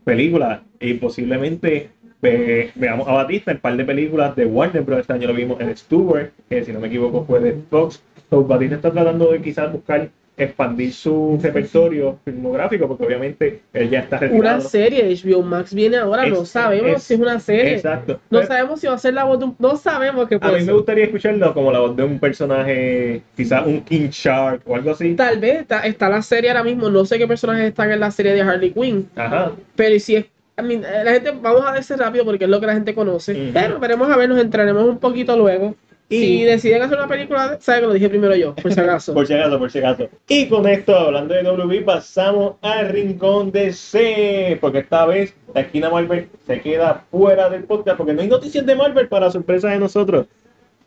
películas. 0.03 0.61
Y 0.79 0.95
posiblemente 0.95 1.89
ve- 2.21 2.71
veamos 2.75 3.07
a 3.07 3.13
Batista 3.13 3.51
en 3.51 3.57
un 3.57 3.61
par 3.61 3.77
de 3.77 3.86
películas 3.86 4.36
de 4.36 4.45
Warner 4.45 4.81
Bros. 4.84 5.01
Este 5.01 5.13
año 5.13 5.27
lo 5.27 5.34
vimos 5.34 5.61
en 5.61 5.75
Stewart, 5.77 6.31
que 6.49 6.63
si 6.63 6.73
no 6.73 6.79
me 6.79 6.88
equivoco 6.88 7.23
fue 7.25 7.39
de 7.39 7.53
Fox. 7.69 8.03
So, 8.29 8.43
Batista 8.45 8.75
está 8.77 8.91
tratando 8.91 9.31
de 9.31 9.41
quizás 9.41 9.71
buscar 9.71 10.09
expandir 10.36 10.91
su 10.93 11.39
repertorio 11.41 12.17
filmográfico, 12.25 12.88
porque 12.88 13.05
obviamente 13.05 13.61
él 13.73 13.89
ya 13.89 13.99
está 13.99 14.17
Una 14.17 14.27
retirado. 14.27 14.61
serie, 14.61 15.15
HBO 15.15 15.41
Max 15.43 15.73
viene 15.73 15.97
ahora, 15.97 16.25
no 16.25 16.43
sabemos 16.45 16.97
es- 16.97 17.03
si 17.03 17.13
es 17.13 17.19
una 17.19 17.39
serie. 17.39 17.75
Exacto. 17.75 18.13
No 18.29 18.39
Pero- 18.39 18.47
sabemos 18.47 18.79
si 18.79 18.88
va 18.88 18.93
a 18.93 18.97
ser 18.97 19.13
la 19.13 19.23
voz 19.25 19.39
de 19.39 19.45
un... 19.45 19.55
No 19.59 19.75
sabemos 19.77 20.27
qué 20.27 20.39
a 20.41 20.51
mí 20.51 20.63
me 20.65 20.73
gustaría 20.73 21.05
escucharlo 21.05 21.53
como 21.53 21.71
la 21.71 21.79
voz 21.79 21.95
de 21.95 22.03
un 22.03 22.19
personaje, 22.19 23.21
quizás 23.36 23.65
un 23.65 23.81
King 23.81 24.09
Shark 24.09 24.61
o 24.65 24.75
algo 24.75 24.91
así. 24.91 25.13
Tal 25.15 25.39
vez 25.39 25.61
está, 25.61 25.81
está 25.81 26.09
la 26.09 26.21
serie 26.21 26.49
ahora 26.49 26.63
mismo, 26.63 26.89
no 26.89 27.05
sé 27.05 27.17
qué 27.17 27.27
personajes 27.27 27.65
están 27.65 27.91
en 27.91 27.99
la 27.99 28.11
serie 28.11 28.34
de 28.34 28.41
Harley 28.41 28.71
Quinn, 28.71 29.09
Ajá. 29.15 29.51
pero 29.75 29.99
si 29.99 30.15
es, 30.15 30.25
I 30.59 30.61
mean, 30.61 30.84
eh, 30.84 31.03
la 31.03 31.11
gente, 31.13 31.31
vamos 31.41 31.63
a 31.65 31.73
decir 31.73 31.97
rápido 31.97 32.25
porque 32.25 32.43
es 32.43 32.49
lo 32.49 32.59
que 32.59 32.67
la 32.67 32.73
gente 32.73 32.93
conoce, 32.93 33.49
pero 33.53 33.79
veremos 33.79 34.09
a 34.11 34.17
ver, 34.17 34.29
nos 34.29 34.39
entraremos 34.39 34.84
un 34.88 34.99
poquito 34.99 35.36
luego. 35.36 35.75
Y- 36.09 36.19
Si 36.19 36.43
deciden 36.43 36.81
hacer 36.81 36.97
una 36.97 37.07
película, 37.07 37.57
sabe 37.59 37.81
que 37.81 37.87
lo 37.87 37.93
dije 37.93 38.09
primero 38.09 38.35
yo, 38.35 38.53
por 38.55 38.73
si 38.73 38.79
acaso. 38.79 39.13
Por 39.23 39.25
si 39.25 39.33
acaso, 39.33 39.57
por 39.57 39.71
si 39.71 39.79
acaso. 39.79 40.09
Y 40.27 40.47
con 40.47 40.67
esto, 40.67 40.95
hablando 40.95 41.33
de 41.33 41.43
WB, 41.43 41.83
pasamos 41.85 42.55
al 42.61 42.89
rincón 42.89 43.51
de 43.51 43.71
C. 43.73 44.57
Porque 44.61 44.79
esta 44.79 45.05
vez 45.05 45.33
la 45.55 45.61
esquina 45.61 45.89
Marvel 45.89 46.27
se 46.45 46.59
queda 46.61 47.05
fuera 47.09 47.49
del 47.49 47.63
podcast 47.63 47.97
porque 47.97 48.13
no 48.13 48.21
hay 48.21 48.27
noticias 48.27 48.65
de 48.65 48.75
Marvel 48.75 49.07
para 49.07 49.31
sorpresa 49.31 49.69
de 49.69 49.79
nosotros. 49.79 50.27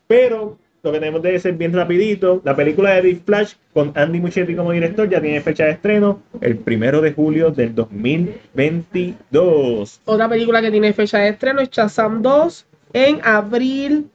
Pero 0.07 0.59
lo 0.83 0.93
que 0.93 0.99
tenemos 1.01 1.21
de 1.23 1.37
ser 1.41 1.55
bien 1.55 1.73
rapidito. 1.73 2.41
La 2.45 2.55
película 2.55 2.95
de 2.95 3.01
Big 3.01 3.23
Flash 3.25 3.55
con 3.73 3.91
Andy 3.97 4.21
Muschietti 4.21 4.55
como 4.55 4.71
director 4.71 5.09
ya 5.11 5.21
tiene 5.21 5.41
fecha 5.41 5.65
de 5.65 5.73
estreno 5.73 6.23
el 6.41 6.59
primero 6.59 7.01
de 7.01 7.13
julio 7.13 7.51
del 7.51 7.75
2022. 7.75 10.01
Otra 10.05 10.29
película 10.29 10.63
que 10.63 10.71
tiene 10.71 10.93
fecha 10.93 11.19
de 11.19 11.31
estreno 11.31 11.61
es 11.61 11.71
Shazam 11.71 12.23
2 12.23 12.67
en 12.93 13.19
abril, 13.25 14.07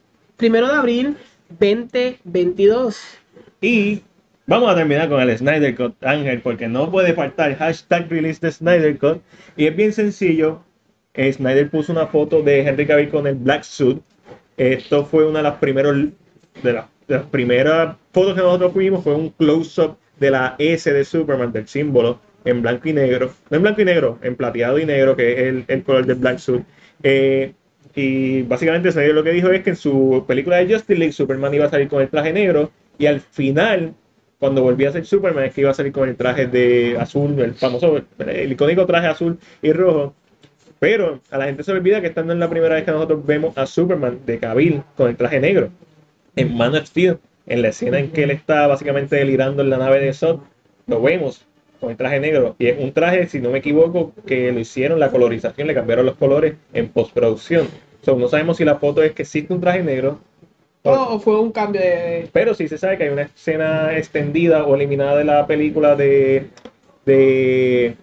primero 0.42 0.66
de 0.66 0.74
abril 0.74 1.16
2022. 1.50 3.00
Y 3.60 4.02
vamos 4.44 4.72
a 4.72 4.74
terminar 4.74 5.08
con 5.08 5.20
el 5.20 5.38
Snyder 5.38 5.72
Cut, 5.76 5.94
Ángel, 6.02 6.40
porque 6.40 6.66
no 6.66 6.90
puede 6.90 7.12
faltar 7.12 7.54
hashtag 7.54 8.10
release 8.10 8.40
de 8.40 8.50
Snyder 8.50 8.98
Cut. 8.98 9.22
Y 9.56 9.66
es 9.66 9.76
bien 9.76 9.92
sencillo. 9.92 10.64
Eh, 11.14 11.32
Snyder 11.32 11.70
puso 11.70 11.92
una 11.92 12.08
foto 12.08 12.42
de 12.42 12.66
Henry 12.66 12.88
Cavill 12.88 13.08
con 13.10 13.28
el 13.28 13.36
Black 13.36 13.62
Suit. 13.62 14.02
Esto 14.56 15.04
fue 15.04 15.28
una 15.28 15.38
de 15.38 15.42
las 15.44 15.58
primeros 15.58 16.08
de 16.64 16.72
las, 16.72 16.86
primeras 17.30 17.94
fotos 18.12 18.34
que 18.34 18.40
nosotros 18.40 18.72
fuimos. 18.72 19.04
Fue 19.04 19.14
un 19.14 19.30
close-up 19.30 19.96
de 20.18 20.32
la 20.32 20.56
S 20.58 20.92
de 20.92 21.04
Superman, 21.04 21.52
del 21.52 21.68
símbolo, 21.68 22.18
en 22.44 22.62
blanco 22.62 22.88
y 22.88 22.94
negro. 22.94 23.32
No 23.48 23.58
en 23.58 23.62
blanco 23.62 23.82
y 23.82 23.84
negro, 23.84 24.18
en 24.22 24.34
plateado 24.34 24.80
y 24.80 24.86
negro, 24.86 25.14
que 25.14 25.34
es 25.34 25.38
el, 25.38 25.64
el 25.68 25.84
color 25.84 26.04
del 26.04 26.16
Black 26.16 26.38
Suit. 26.38 26.64
Eh, 27.04 27.52
y 27.94 28.42
básicamente 28.42 28.90
Snyder 28.90 29.14
lo 29.14 29.24
que 29.24 29.32
dijo 29.32 29.50
es 29.50 29.62
que 29.62 29.70
en 29.70 29.76
su 29.76 30.24
película 30.26 30.56
de 30.56 30.72
Justice 30.72 30.98
League 30.98 31.12
Superman 31.12 31.52
iba 31.54 31.66
a 31.66 31.70
salir 31.70 31.88
con 31.88 32.00
el 32.00 32.08
traje 32.08 32.32
negro 32.32 32.70
y 32.98 33.06
al 33.06 33.20
final, 33.20 33.94
cuando 34.38 34.62
volvía 34.62 34.88
a 34.88 34.92
ser 34.92 35.04
Superman, 35.04 35.44
es 35.44 35.54
que 35.54 35.60
iba 35.62 35.70
a 35.70 35.74
salir 35.74 35.92
con 35.92 36.08
el 36.08 36.16
traje 36.16 36.46
de 36.46 36.96
azul, 36.98 37.38
el 37.40 37.54
famoso, 37.54 38.02
el 38.18 38.52
icónico 38.52 38.86
traje 38.86 39.06
azul 39.06 39.38
y 39.60 39.72
rojo. 39.72 40.14
Pero 40.78 41.20
a 41.30 41.38
la 41.38 41.44
gente 41.46 41.62
se 41.62 41.72
olvida 41.72 42.00
que 42.00 42.08
esta 42.08 42.22
no 42.22 42.32
es 42.32 42.38
la 42.38 42.50
primera 42.50 42.74
vez 42.74 42.84
que 42.84 42.90
nosotros 42.90 43.24
vemos 43.24 43.56
a 43.56 43.66
Superman 43.66 44.20
de 44.26 44.38
Cavill 44.38 44.82
con 44.96 45.10
el 45.10 45.16
traje 45.16 45.38
negro. 45.38 45.70
En 46.34 46.56
Man 46.56 46.74
of 46.74 46.86
Steel 46.86 47.18
en 47.46 47.62
la 47.62 47.68
escena 47.68 47.98
en 47.98 48.10
que 48.10 48.24
él 48.24 48.30
está 48.30 48.66
básicamente 48.66 49.16
delirando 49.16 49.62
en 49.62 49.70
la 49.70 49.78
nave 49.78 50.00
de 50.00 50.12
Zod, 50.12 50.40
lo 50.86 51.02
vemos 51.02 51.44
con 51.82 51.90
el 51.90 51.96
traje 51.96 52.20
negro. 52.20 52.54
Y 52.60 52.68
es 52.68 52.78
un 52.78 52.92
traje, 52.92 53.26
si 53.26 53.40
no 53.40 53.50
me 53.50 53.58
equivoco, 53.58 54.12
que 54.24 54.52
lo 54.52 54.60
hicieron, 54.60 55.00
la 55.00 55.10
colorización, 55.10 55.66
le 55.66 55.74
cambiaron 55.74 56.06
los 56.06 56.14
colores 56.14 56.54
en 56.72 56.88
postproducción. 56.88 57.66
So, 58.02 58.16
no 58.16 58.28
sabemos 58.28 58.58
si 58.58 58.64
la 58.64 58.76
foto 58.76 59.02
es 59.02 59.12
que 59.12 59.22
existe 59.22 59.52
un 59.52 59.60
traje 59.60 59.82
negro. 59.82 60.20
O, 60.84 61.18
fue 61.18 61.40
un 61.40 61.50
cambio 61.50 61.80
de. 61.80 62.28
Pero 62.32 62.54
sí 62.54 62.68
se 62.68 62.78
sabe 62.78 62.98
que 62.98 63.04
hay 63.04 63.10
una 63.10 63.22
escena 63.22 63.96
extendida 63.96 64.64
o 64.64 64.76
eliminada 64.76 65.16
de 65.16 65.24
la 65.24 65.44
película 65.48 65.96
de, 65.96 66.50
de 67.04 67.96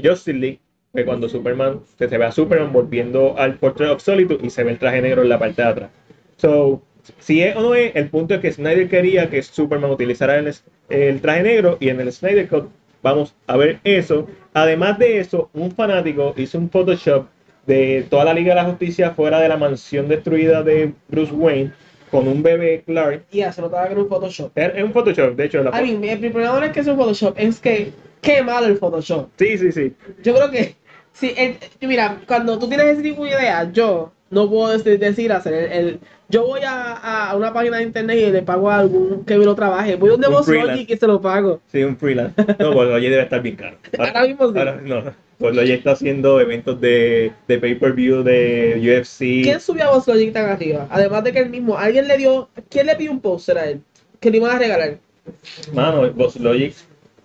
Justice 0.00 0.32
League, 0.32 0.60
que 0.94 1.04
cuando 1.04 1.28
Superman, 1.28 1.80
se 1.98 2.06
ve 2.06 2.24
a 2.24 2.30
Superman 2.30 2.72
volviendo 2.72 3.36
al 3.36 3.56
Portrait 3.56 3.90
of 3.90 4.00
Solitude 4.00 4.46
y 4.46 4.50
se 4.50 4.62
ve 4.62 4.70
el 4.70 4.78
traje 4.78 5.02
negro 5.02 5.22
en 5.22 5.28
la 5.28 5.40
parte 5.40 5.62
de 5.62 5.68
atrás. 5.68 5.90
So, 6.36 6.82
si 7.18 7.42
es 7.42 7.56
o 7.56 7.62
no 7.62 7.74
es, 7.74 7.94
el 7.94 8.08
punto 8.08 8.34
es 8.34 8.40
que 8.40 8.52
Snyder 8.52 8.88
quería 8.88 9.30
que 9.30 9.42
Superman 9.42 9.90
utilizara 9.90 10.38
el, 10.38 10.52
el 10.88 11.20
traje 11.20 11.42
negro 11.42 11.76
y 11.80 11.88
en 11.88 12.00
el 12.00 12.12
Snyder 12.12 12.48
Cut 12.48 12.68
vamos 13.02 13.34
a 13.46 13.56
ver 13.56 13.78
eso. 13.84 14.26
Además 14.54 14.98
de 14.98 15.20
eso, 15.20 15.50
un 15.52 15.70
fanático 15.70 16.34
hizo 16.36 16.58
un 16.58 16.70
Photoshop 16.70 17.26
de 17.66 18.06
toda 18.08 18.24
la 18.24 18.34
Liga 18.34 18.54
de 18.54 18.62
la 18.62 18.68
Justicia 18.68 19.10
fuera 19.12 19.40
de 19.40 19.48
la 19.48 19.56
mansión 19.56 20.08
destruida 20.08 20.62
de 20.62 20.92
Bruce 21.08 21.32
Wayne 21.32 21.72
con 22.10 22.28
un 22.28 22.42
bebé 22.42 22.82
Clark. 22.86 23.24
Y 23.30 23.36
yeah, 23.36 23.52
se 23.52 23.60
notaba 23.60 23.86
que 23.86 23.92
era 23.92 24.02
un 24.02 24.08
Photoshop. 24.08 24.56
Es 24.56 24.82
un 24.82 24.92
Photoshop, 24.92 25.34
de 25.34 25.44
hecho. 25.44 25.62
La 25.62 25.82
I 25.82 25.96
mean, 25.96 26.24
el 26.24 26.30
problema 26.30 26.58
no 26.58 26.64
es 26.64 26.72
que 26.72 26.80
es 26.80 26.86
un 26.86 26.96
Photoshop, 26.96 27.34
es 27.36 27.60
que 27.60 27.92
qué 28.20 28.42
malo 28.42 28.66
el 28.66 28.78
Photoshop. 28.78 29.28
Sí, 29.36 29.58
sí, 29.58 29.72
sí. 29.72 29.94
Yo 30.22 30.34
creo 30.34 30.50
que, 30.50 30.76
sí, 31.12 31.34
mira, 31.80 32.18
cuando 32.26 32.58
tú 32.58 32.68
tienes 32.68 32.86
ese 32.86 33.02
tipo 33.02 33.24
de 33.24 33.30
idea, 33.30 33.70
yo 33.72 34.12
no 34.30 34.50
puedo 34.50 34.76
decir 34.78 35.32
hacer 35.32 35.72
el, 35.72 36.00
yo 36.28 36.46
voy 36.46 36.60
a, 36.64 37.28
a, 37.30 37.36
una 37.36 37.52
página 37.52 37.78
de 37.78 37.84
internet 37.84 38.18
y 38.18 38.32
le 38.32 38.42
pago 38.42 38.70
a 38.70 38.80
algún 38.80 39.24
que 39.24 39.38
me 39.38 39.44
lo 39.44 39.54
trabaje. 39.54 39.96
Voy 39.96 40.10
donde 40.10 40.28
vos 40.28 40.48
Logic 40.48 40.90
y 40.90 40.96
se 40.96 41.06
lo 41.06 41.20
pago. 41.20 41.60
Sí, 41.70 41.82
un 41.84 41.96
freelance. 41.96 42.34
No, 42.58 42.72
pues 42.72 42.88
Logic 42.88 43.10
debe 43.10 43.22
estar 43.22 43.42
bien 43.42 43.56
caro. 43.56 43.76
Ahora, 43.98 44.26
mismo 44.26 44.52
sí. 44.52 44.58
Ahora, 44.58 44.80
no, 44.82 45.04
pues 45.38 45.54
Logic 45.54 45.74
está 45.78 45.92
haciendo 45.92 46.40
eventos 46.40 46.80
de, 46.80 47.32
de 47.46 47.58
pay-per-view 47.58 48.24
de 48.24 48.76
UFC. 48.80 49.44
¿Quién 49.44 49.60
subió 49.60 49.84
a 49.84 49.90
vos 49.92 50.08
Logic 50.08 50.32
tan 50.32 50.50
arriba? 50.50 50.88
Además 50.90 51.22
de 51.22 51.32
que 51.32 51.38
él 51.38 51.50
mismo, 51.50 51.78
alguien 51.78 52.08
le 52.08 52.16
dio, 52.16 52.48
¿quién 52.68 52.86
le 52.86 52.96
pidió 52.96 53.12
un 53.12 53.20
poster 53.20 53.58
a 53.58 53.70
él? 53.70 53.80
Que 54.18 54.30
le 54.30 54.38
iban 54.38 54.56
a 54.56 54.58
regalar. 54.58 54.98
Mano, 55.72 56.10
Boss 56.12 56.36
Logic 56.36 56.74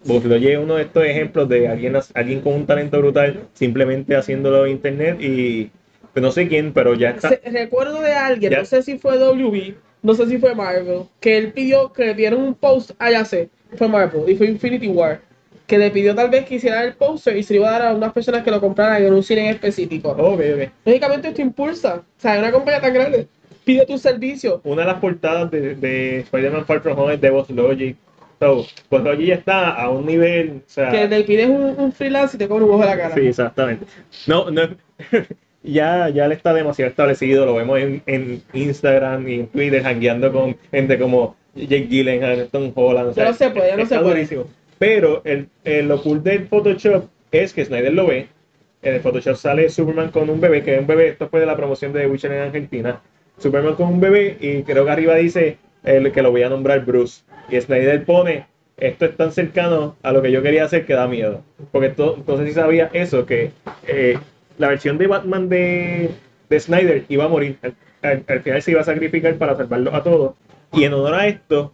Logic 0.06 0.49
es 0.49 0.58
uno 0.58 0.76
de 0.76 0.84
estos 0.84 1.06
ejemplos 1.06 1.47
de 1.47 1.68
alguien, 1.68 1.95
alguien 2.16 2.41
con 2.41 2.54
un 2.54 2.66
talento 2.66 2.97
brutal 2.99 3.47
simplemente 3.54 4.16
haciéndolo 4.16 4.66
en 4.66 4.72
internet 4.72 5.22
y 5.22 5.70
no 6.16 6.32
sé 6.32 6.47
quién, 6.47 6.74
pero 6.74 6.93
ya 6.95 7.12
está. 7.12 7.39
recuerdo 7.45 8.01
de 8.01 8.14
alguien, 8.14 8.53
no 8.53 8.66
sé 8.66 8.84
si 8.84 8.97
fue 8.97 9.18
WB, 9.18 9.76
no 10.01 10.14
sé 10.14 10.28
si 10.28 10.38
fue 10.38 10.55
Marvel, 10.55 11.03
que 11.20 11.38
él 11.38 11.53
pidió 11.53 11.93
que 11.93 12.07
le 12.07 12.14
dieran 12.14 12.41
un 12.41 12.55
post, 12.55 12.91
ah, 12.99 13.12
ya 13.12 13.24
sé, 13.24 13.49
fue 13.78 13.88
Marvel 13.88 14.30
y 14.30 14.36
fue 14.36 14.47
Infinity 14.47 14.88
War, 14.88 15.22
que 15.68 15.78
le 15.78 15.91
pidió 15.91 16.14
tal 16.14 16.30
vez 16.30 16.45
que 16.45 16.55
hiciera 16.55 16.84
el 16.84 16.93
poster 16.95 17.38
y 17.38 17.43
se 17.43 17.53
lo 17.53 17.62
iba 17.62 17.70
a 17.70 17.80
dar 17.80 17.82
a 17.88 17.93
unas 17.93 18.12
personas 18.12 18.43
que 18.43 18.51
lo 18.51 18.59
compraran 18.59 19.03
en 19.03 19.14
un 19.14 19.24
cine 19.24 19.41
en 19.41 19.55
específico. 19.55 20.09
Ok, 20.09 20.41
ok. 20.53 20.70
Lógicamente 20.86 21.30
esto 21.30 21.41
impulsa, 21.41 21.95
o 21.95 22.22
sea, 22.22 22.39
una 22.39 22.51
compañía 22.51 22.82
tan 22.82 22.93
grande 22.93 23.28
pide 23.64 23.86
tu 23.86 23.97
servicio. 23.97 24.62
Una 24.64 24.82
de 24.82 24.88
las 24.88 24.99
portadas 24.99 25.51
de, 25.51 25.76
de 25.76 26.20
Spider-Man 26.20 26.66
Far 26.66 26.82
From 26.82 26.97
Home 26.99 27.14
es 27.16 27.22
de 27.22 27.30
Boss 27.30 27.49
Logic. 27.49 27.95
So, 28.39 28.66
pues 28.89 29.03
Logic 29.03 29.28
ya 29.28 29.36
está 29.36 29.70
a 29.70 29.89
un 29.89 30.05
nivel. 30.05 30.62
O 30.66 30.70
sea, 30.70 30.91
que 30.91 31.07
le 31.07 31.24
pides 31.24 31.47
un, 31.47 31.76
un 31.78 31.91
freelance 31.91 32.36
y 32.36 32.39
te 32.39 32.47
cobra 32.47 32.66
un 32.66 32.72
ojo 32.72 32.84
a 32.84 32.88
la 32.88 32.97
cara. 32.97 33.16
Sí, 33.16 33.28
exactamente. 33.28 33.86
No, 34.28 34.49
no. 34.49 34.62
ya, 35.64 36.09
ya 36.09 36.26
él 36.26 36.32
está 36.32 36.53
demasiado 36.53 36.89
establecido, 36.89 37.45
lo 37.45 37.55
vemos 37.55 37.80
en, 37.80 38.01
en 38.05 38.41
Instagram 38.53 39.28
y 39.28 39.34
en 39.36 39.47
Twitter, 39.47 39.86
hangueando 39.86 40.32
con 40.32 40.57
gente 40.72 40.97
como 40.97 41.36
Jake 41.55 41.88
Gyllenhaal, 41.88 42.47
Tom 42.51 42.72
Holland. 42.74 43.16
Ya 43.16 43.26
no 43.26 43.34
se 43.34 43.49
puede, 43.49 43.68
ya 43.70 43.78
no 43.78 43.86
se 43.86 43.99
puede. 43.99 44.45
Pero 44.80 45.22
el, 45.26 45.47
el, 45.64 45.88
lo 45.88 46.01
cool 46.01 46.24
del 46.24 46.47
Photoshop 46.47 47.05
es 47.32 47.53
que 47.53 47.66
Snyder 47.66 47.93
lo 47.93 48.07
ve. 48.07 48.28
En 48.82 48.95
el 48.95 49.01
Photoshop 49.01 49.36
sale 49.36 49.70
Superman 49.70 50.09
con 50.09 50.30
un 50.30 50.41
bebé, 50.41 50.64
que 50.64 50.74
es 50.74 50.82
un 50.82 50.88
bebé, 50.88 51.09
esto 51.09 51.30
fue 51.30 51.39
de 51.39 51.45
la 51.45 51.55
promoción 51.55 51.93
de 51.93 52.07
Witcher 52.07 52.32
en 52.32 52.41
Argentina. 52.41 52.99
Superman 53.38 53.76
con 53.76 53.89
un 53.89 53.99
bebé 53.99 54.38
y 54.39 54.64
creo 54.64 54.86
que 54.86 54.91
arriba 54.91 55.16
dice 55.16 55.57
el 55.84 56.12
que 56.12 56.22
lo 56.22 56.32
voy 56.32 56.43
a 56.43 56.49
nombrar 56.49 56.84
Bruce. 56.84 57.22
Y 57.49 57.59
Snyder 57.62 58.03
pone, 58.05 58.47
esto 58.78 59.05
es 59.05 59.16
tan 59.16 59.32
cercano 59.32 59.95
a 60.01 60.12
lo 60.12 60.22
que 60.22 60.32
yo 60.32 60.41
quería 60.41 60.66
hacer 60.66 60.86
que 60.86 60.93
da 60.93 61.07
miedo. 61.07 61.43
Porque 61.72 61.88
entonces 61.88 62.47
si 62.47 62.53
sabía 62.53 62.89
eso, 62.93 63.26
que 63.26 63.51
eh, 63.88 64.18
la 64.58 64.70
versión 64.70 64.97
de 64.97 65.08
Batman 65.08 65.49
de, 65.49 66.12
de 66.49 66.60
Snyder 66.60 67.06
iba 67.10 67.26
a 67.26 67.28
morir. 67.28 67.58
Al, 68.02 68.41
final 68.41 68.62
se 68.62 68.72
iba 68.72 68.82
a 68.82 68.84
sacrificar 68.86 69.36
para 69.36 69.56
salvarlo 69.56 69.93
a 69.95 70.04
todos. 70.04 70.34
Y 70.74 70.84
en 70.84 70.93
honor 70.93 71.14
a 71.14 71.28
esto, 71.28 71.74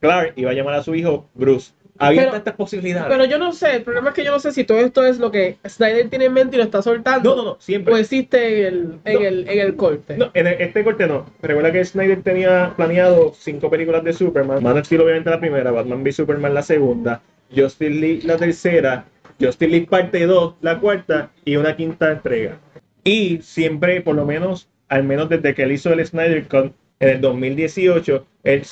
Clark 0.00 0.32
iba 0.36 0.50
a 0.50 0.54
llamar 0.54 0.74
a 0.74 0.82
su 0.82 0.94
hijo 0.94 1.28
Bruce. 1.34 1.72
Había 1.98 2.30
tantas 2.30 2.54
posibilidades. 2.54 3.08
Pero 3.08 3.26
yo 3.26 3.38
no 3.38 3.52
sé, 3.52 3.76
el 3.76 3.82
problema 3.82 4.08
es 4.08 4.14
que 4.14 4.24
yo 4.24 4.32
no 4.32 4.40
sé 4.40 4.50
si 4.52 4.64
todo 4.64 4.78
esto 4.78 5.04
es 5.04 5.18
lo 5.18 5.30
que 5.30 5.58
Snyder 5.68 6.08
tiene 6.08 6.24
en 6.24 6.32
mente 6.32 6.56
y 6.56 6.58
lo 6.58 6.64
está 6.64 6.82
soltando. 6.82 7.30
No, 7.30 7.36
no, 7.36 7.44
no, 7.50 7.56
siempre. 7.60 7.94
O 7.94 7.96
existe 7.96 8.66
en 8.66 8.74
el, 8.74 8.98
en 9.04 9.22
el, 9.22 9.48
en 9.48 9.58
el 9.60 9.76
corte. 9.76 10.16
No, 10.16 10.30
en 10.34 10.46
este 10.46 10.82
corte 10.82 11.06
no. 11.06 11.26
Recuerda 11.42 11.70
que 11.70 11.84
Snyder 11.84 12.22
tenía 12.22 12.72
planeado 12.76 13.32
cinco 13.36 13.70
películas 13.70 14.02
de 14.02 14.14
Superman. 14.14 14.62
Man 14.62 14.78
of 14.78 14.86
Steel 14.86 15.02
obviamente 15.02 15.30
la 15.30 15.38
primera, 15.38 15.70
Batman 15.70 16.02
v 16.02 16.12
Superman 16.12 16.54
la 16.54 16.62
segunda, 16.62 17.20
Justice 17.54 17.90
League 17.90 18.22
la 18.24 18.36
tercera 18.36 19.04
Justice 19.42 19.70
League 19.70 19.88
parte 19.88 20.24
2, 20.24 20.54
la 20.60 20.78
cuarta 20.78 21.30
y 21.44 21.56
una 21.56 21.74
quinta 21.76 22.12
entrega. 22.12 22.58
Y 23.02 23.38
siempre, 23.42 24.00
por 24.00 24.14
lo 24.14 24.24
menos, 24.24 24.68
al 24.88 25.02
menos 25.02 25.28
desde 25.28 25.54
que 25.54 25.64
él 25.64 25.72
hizo 25.72 25.92
el 25.92 26.06
Snyder 26.06 26.46
Cut 26.46 26.72
en 27.00 27.08
el 27.08 27.20
2018, 27.20 28.24
él 28.44 28.62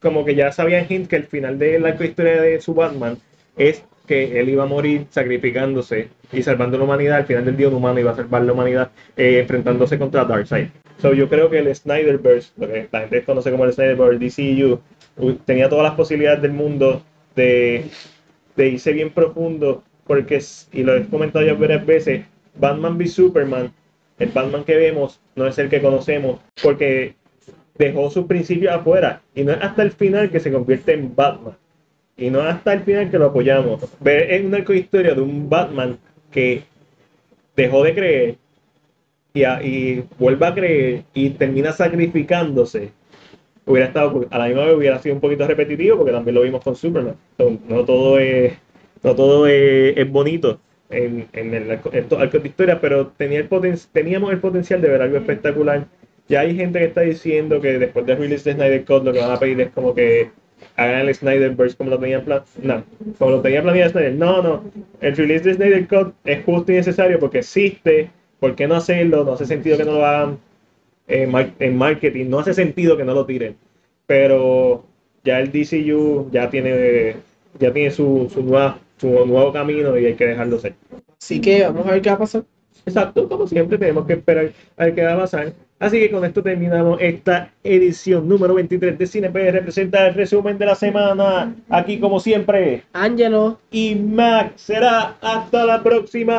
como 0.00 0.24
que 0.24 0.34
ya 0.34 0.52
sabía 0.52 0.80
en 0.80 0.86
hint 0.90 1.08
que 1.08 1.16
el 1.16 1.24
final 1.24 1.58
de 1.58 1.78
la 1.78 1.90
historia 1.90 2.40
de 2.40 2.60
su 2.60 2.74
Batman 2.74 3.18
es 3.56 3.84
que 4.06 4.38
él 4.38 4.48
iba 4.48 4.64
a 4.64 4.66
morir 4.66 5.06
sacrificándose 5.10 6.08
y 6.32 6.42
salvando 6.42 6.78
la 6.78 6.84
humanidad. 6.84 7.18
Al 7.18 7.26
final 7.26 7.44
del 7.44 7.56
día 7.56 7.68
un 7.68 7.74
humano 7.74 8.00
iba 8.00 8.12
a 8.12 8.16
salvar 8.16 8.42
la 8.42 8.52
humanidad 8.52 8.90
eh, 9.16 9.40
enfrentándose 9.40 9.98
contra 9.98 10.24
Darkseid. 10.24 10.68
So, 11.00 11.12
yo 11.12 11.28
creo 11.28 11.50
que 11.50 11.58
el 11.58 11.74
Snyderverse, 11.74 12.52
lo 12.56 12.68
que 12.68 12.88
la 12.90 13.00
gente 13.00 13.24
conoce 13.24 13.50
como 13.50 13.64
el 13.64 13.72
Snyderverse, 13.72 14.18
DCU, 14.18 14.80
tenía 15.44 15.68
todas 15.68 15.84
las 15.84 15.94
posibilidades 15.94 16.42
del 16.42 16.52
mundo 16.52 17.02
de, 17.34 17.86
de 18.56 18.68
irse 18.68 18.92
bien 18.92 19.10
profundo 19.10 19.82
porque, 20.06 20.42
y 20.72 20.82
lo 20.82 20.96
he 20.96 21.04
comentado 21.06 21.44
ya 21.44 21.54
varias 21.54 21.84
veces, 21.84 22.24
Batman 22.56 22.96
v 22.96 23.06
Superman, 23.06 23.72
el 24.18 24.28
Batman 24.28 24.64
que 24.64 24.76
vemos 24.76 25.20
no 25.34 25.46
es 25.46 25.58
el 25.58 25.68
que 25.68 25.80
conocemos, 25.80 26.40
porque 26.62 27.14
dejó 27.76 28.10
sus 28.10 28.26
principios 28.26 28.72
afuera, 28.74 29.22
y 29.34 29.44
no 29.44 29.52
es 29.52 29.62
hasta 29.62 29.82
el 29.82 29.92
final 29.92 30.30
que 30.30 30.40
se 30.40 30.52
convierte 30.52 30.94
en 30.94 31.14
Batman, 31.14 31.56
y 32.16 32.30
no 32.30 32.40
es 32.40 32.54
hasta 32.54 32.74
el 32.74 32.80
final 32.80 33.10
que 33.10 33.18
lo 33.18 33.26
apoyamos. 33.26 33.82
Ver 34.00 34.30
es 34.30 34.44
una 34.44 34.58
historia 34.58 35.14
de 35.14 35.20
un 35.20 35.48
Batman 35.48 35.98
que 36.30 36.62
dejó 37.56 37.82
de 37.82 37.94
creer 37.94 38.36
y, 39.32 39.44
y 39.44 40.04
vuelve 40.18 40.46
a 40.46 40.54
creer 40.54 41.04
y 41.12 41.30
termina 41.30 41.72
sacrificándose 41.72 42.92
hubiera 43.66 43.88
estado 43.88 44.26
a 44.30 44.38
la 44.38 44.46
misma 44.46 44.66
vez 44.66 44.76
hubiera 44.76 44.98
sido 44.98 45.14
un 45.14 45.20
poquito 45.20 45.46
repetitivo 45.46 45.98
porque 45.98 46.12
también 46.12 46.34
lo 46.34 46.42
vimos 46.42 46.62
con 46.62 46.76
Superman 46.76 47.16
no 47.38 47.84
todo 47.84 48.18
es 48.18 48.52
no 49.04 49.14
todo 49.14 49.46
es, 49.46 50.10
bonito 50.10 50.58
en, 50.88 51.28
en, 51.34 51.54
el, 51.54 51.70
arco 51.70 51.90
de 51.90 52.48
historia, 52.48 52.80
pero 52.80 53.08
tenía 53.08 53.38
el 53.38 53.48
teníamos 53.92 54.32
el 54.32 54.40
potencial 54.40 54.80
de 54.80 54.88
ver 54.88 55.02
algo 55.02 55.18
espectacular. 55.18 55.86
Ya 56.26 56.40
hay 56.40 56.56
gente 56.56 56.78
que 56.78 56.86
está 56.86 57.02
diciendo 57.02 57.60
que 57.60 57.78
después 57.78 58.06
de 58.06 58.16
release 58.16 58.48
de 58.48 58.56
Snyder 58.56 58.84
Cut 58.84 59.04
lo 59.04 59.12
que 59.12 59.20
van 59.20 59.30
a 59.30 59.38
pedir 59.38 59.60
es 59.60 59.70
como 59.70 59.94
que 59.94 60.30
hagan 60.76 61.06
el 61.06 61.14
Snyderverse 61.14 61.76
como 61.76 61.90
lo 61.90 61.98
tenían 61.98 62.24
planeado. 62.24 62.46
No, 62.62 62.82
como 63.18 63.30
lo 63.32 63.40
tenía 63.42 63.62
planeado 63.62 63.90
Snyder. 63.90 64.14
No, 64.14 64.42
no. 64.42 64.64
El 65.02 65.16
release 65.16 65.44
de 65.44 65.54
Snyder 65.54 65.86
Cut 65.86 66.14
es 66.24 66.42
justo 66.44 66.72
y 66.72 66.76
necesario 66.76 67.18
porque 67.18 67.40
existe. 67.40 68.10
¿Por 68.40 68.54
qué 68.54 68.66
no 68.66 68.76
hacerlo? 68.76 69.24
No 69.24 69.34
hace 69.34 69.44
sentido 69.44 69.76
que 69.76 69.84
no 69.84 69.92
lo 69.92 70.06
hagan 70.06 70.38
en 71.06 71.76
marketing. 71.76 72.30
No 72.30 72.38
hace 72.38 72.54
sentido 72.54 72.96
que 72.96 73.04
no 73.04 73.12
lo 73.12 73.26
tiren. 73.26 73.56
Pero 74.06 74.84
ya 75.24 75.40
el 75.40 75.52
DCU 75.52 76.30
ya 76.30 76.48
tiene 76.48 77.16
ya 77.58 77.72
tiene 77.72 77.90
su, 77.90 78.30
su 78.32 78.42
nueva 78.42 78.78
su 78.96 79.08
nuevo 79.08 79.52
camino 79.52 79.98
y 79.98 80.06
hay 80.06 80.14
que 80.14 80.26
dejarlo 80.26 80.58
ser. 80.58 80.74
Así 81.20 81.40
que 81.40 81.62
vamos 81.64 81.86
a 81.86 81.92
ver 81.92 82.02
qué 82.02 82.10
va 82.10 82.16
a 82.16 82.18
pasar. 82.18 82.44
Exacto, 82.86 83.28
como 83.28 83.46
siempre 83.46 83.78
tenemos 83.78 84.06
que 84.06 84.12
esperar 84.14 84.52
a 84.76 84.84
ver 84.84 84.94
qué 84.94 85.04
va 85.04 85.14
a 85.14 85.18
pasar. 85.18 85.52
Así 85.78 85.98
que 86.00 86.10
con 86.10 86.24
esto 86.24 86.42
terminamos 86.42 86.98
esta 87.00 87.52
edición 87.62 88.28
número 88.28 88.54
23 88.54 88.98
de 88.98 89.06
Cine 89.06 89.30
PR. 89.30 89.52
Representa 89.52 90.06
el 90.06 90.14
resumen 90.14 90.56
de 90.56 90.66
la 90.66 90.74
semana. 90.74 91.54
Aquí 91.68 91.98
como 91.98 92.20
siempre, 92.20 92.84
Ángelo 92.92 93.58
y 93.70 93.94
Max. 93.94 94.62
Será 94.62 95.16
hasta 95.20 95.64
la 95.64 95.82
próxima. 95.82 96.32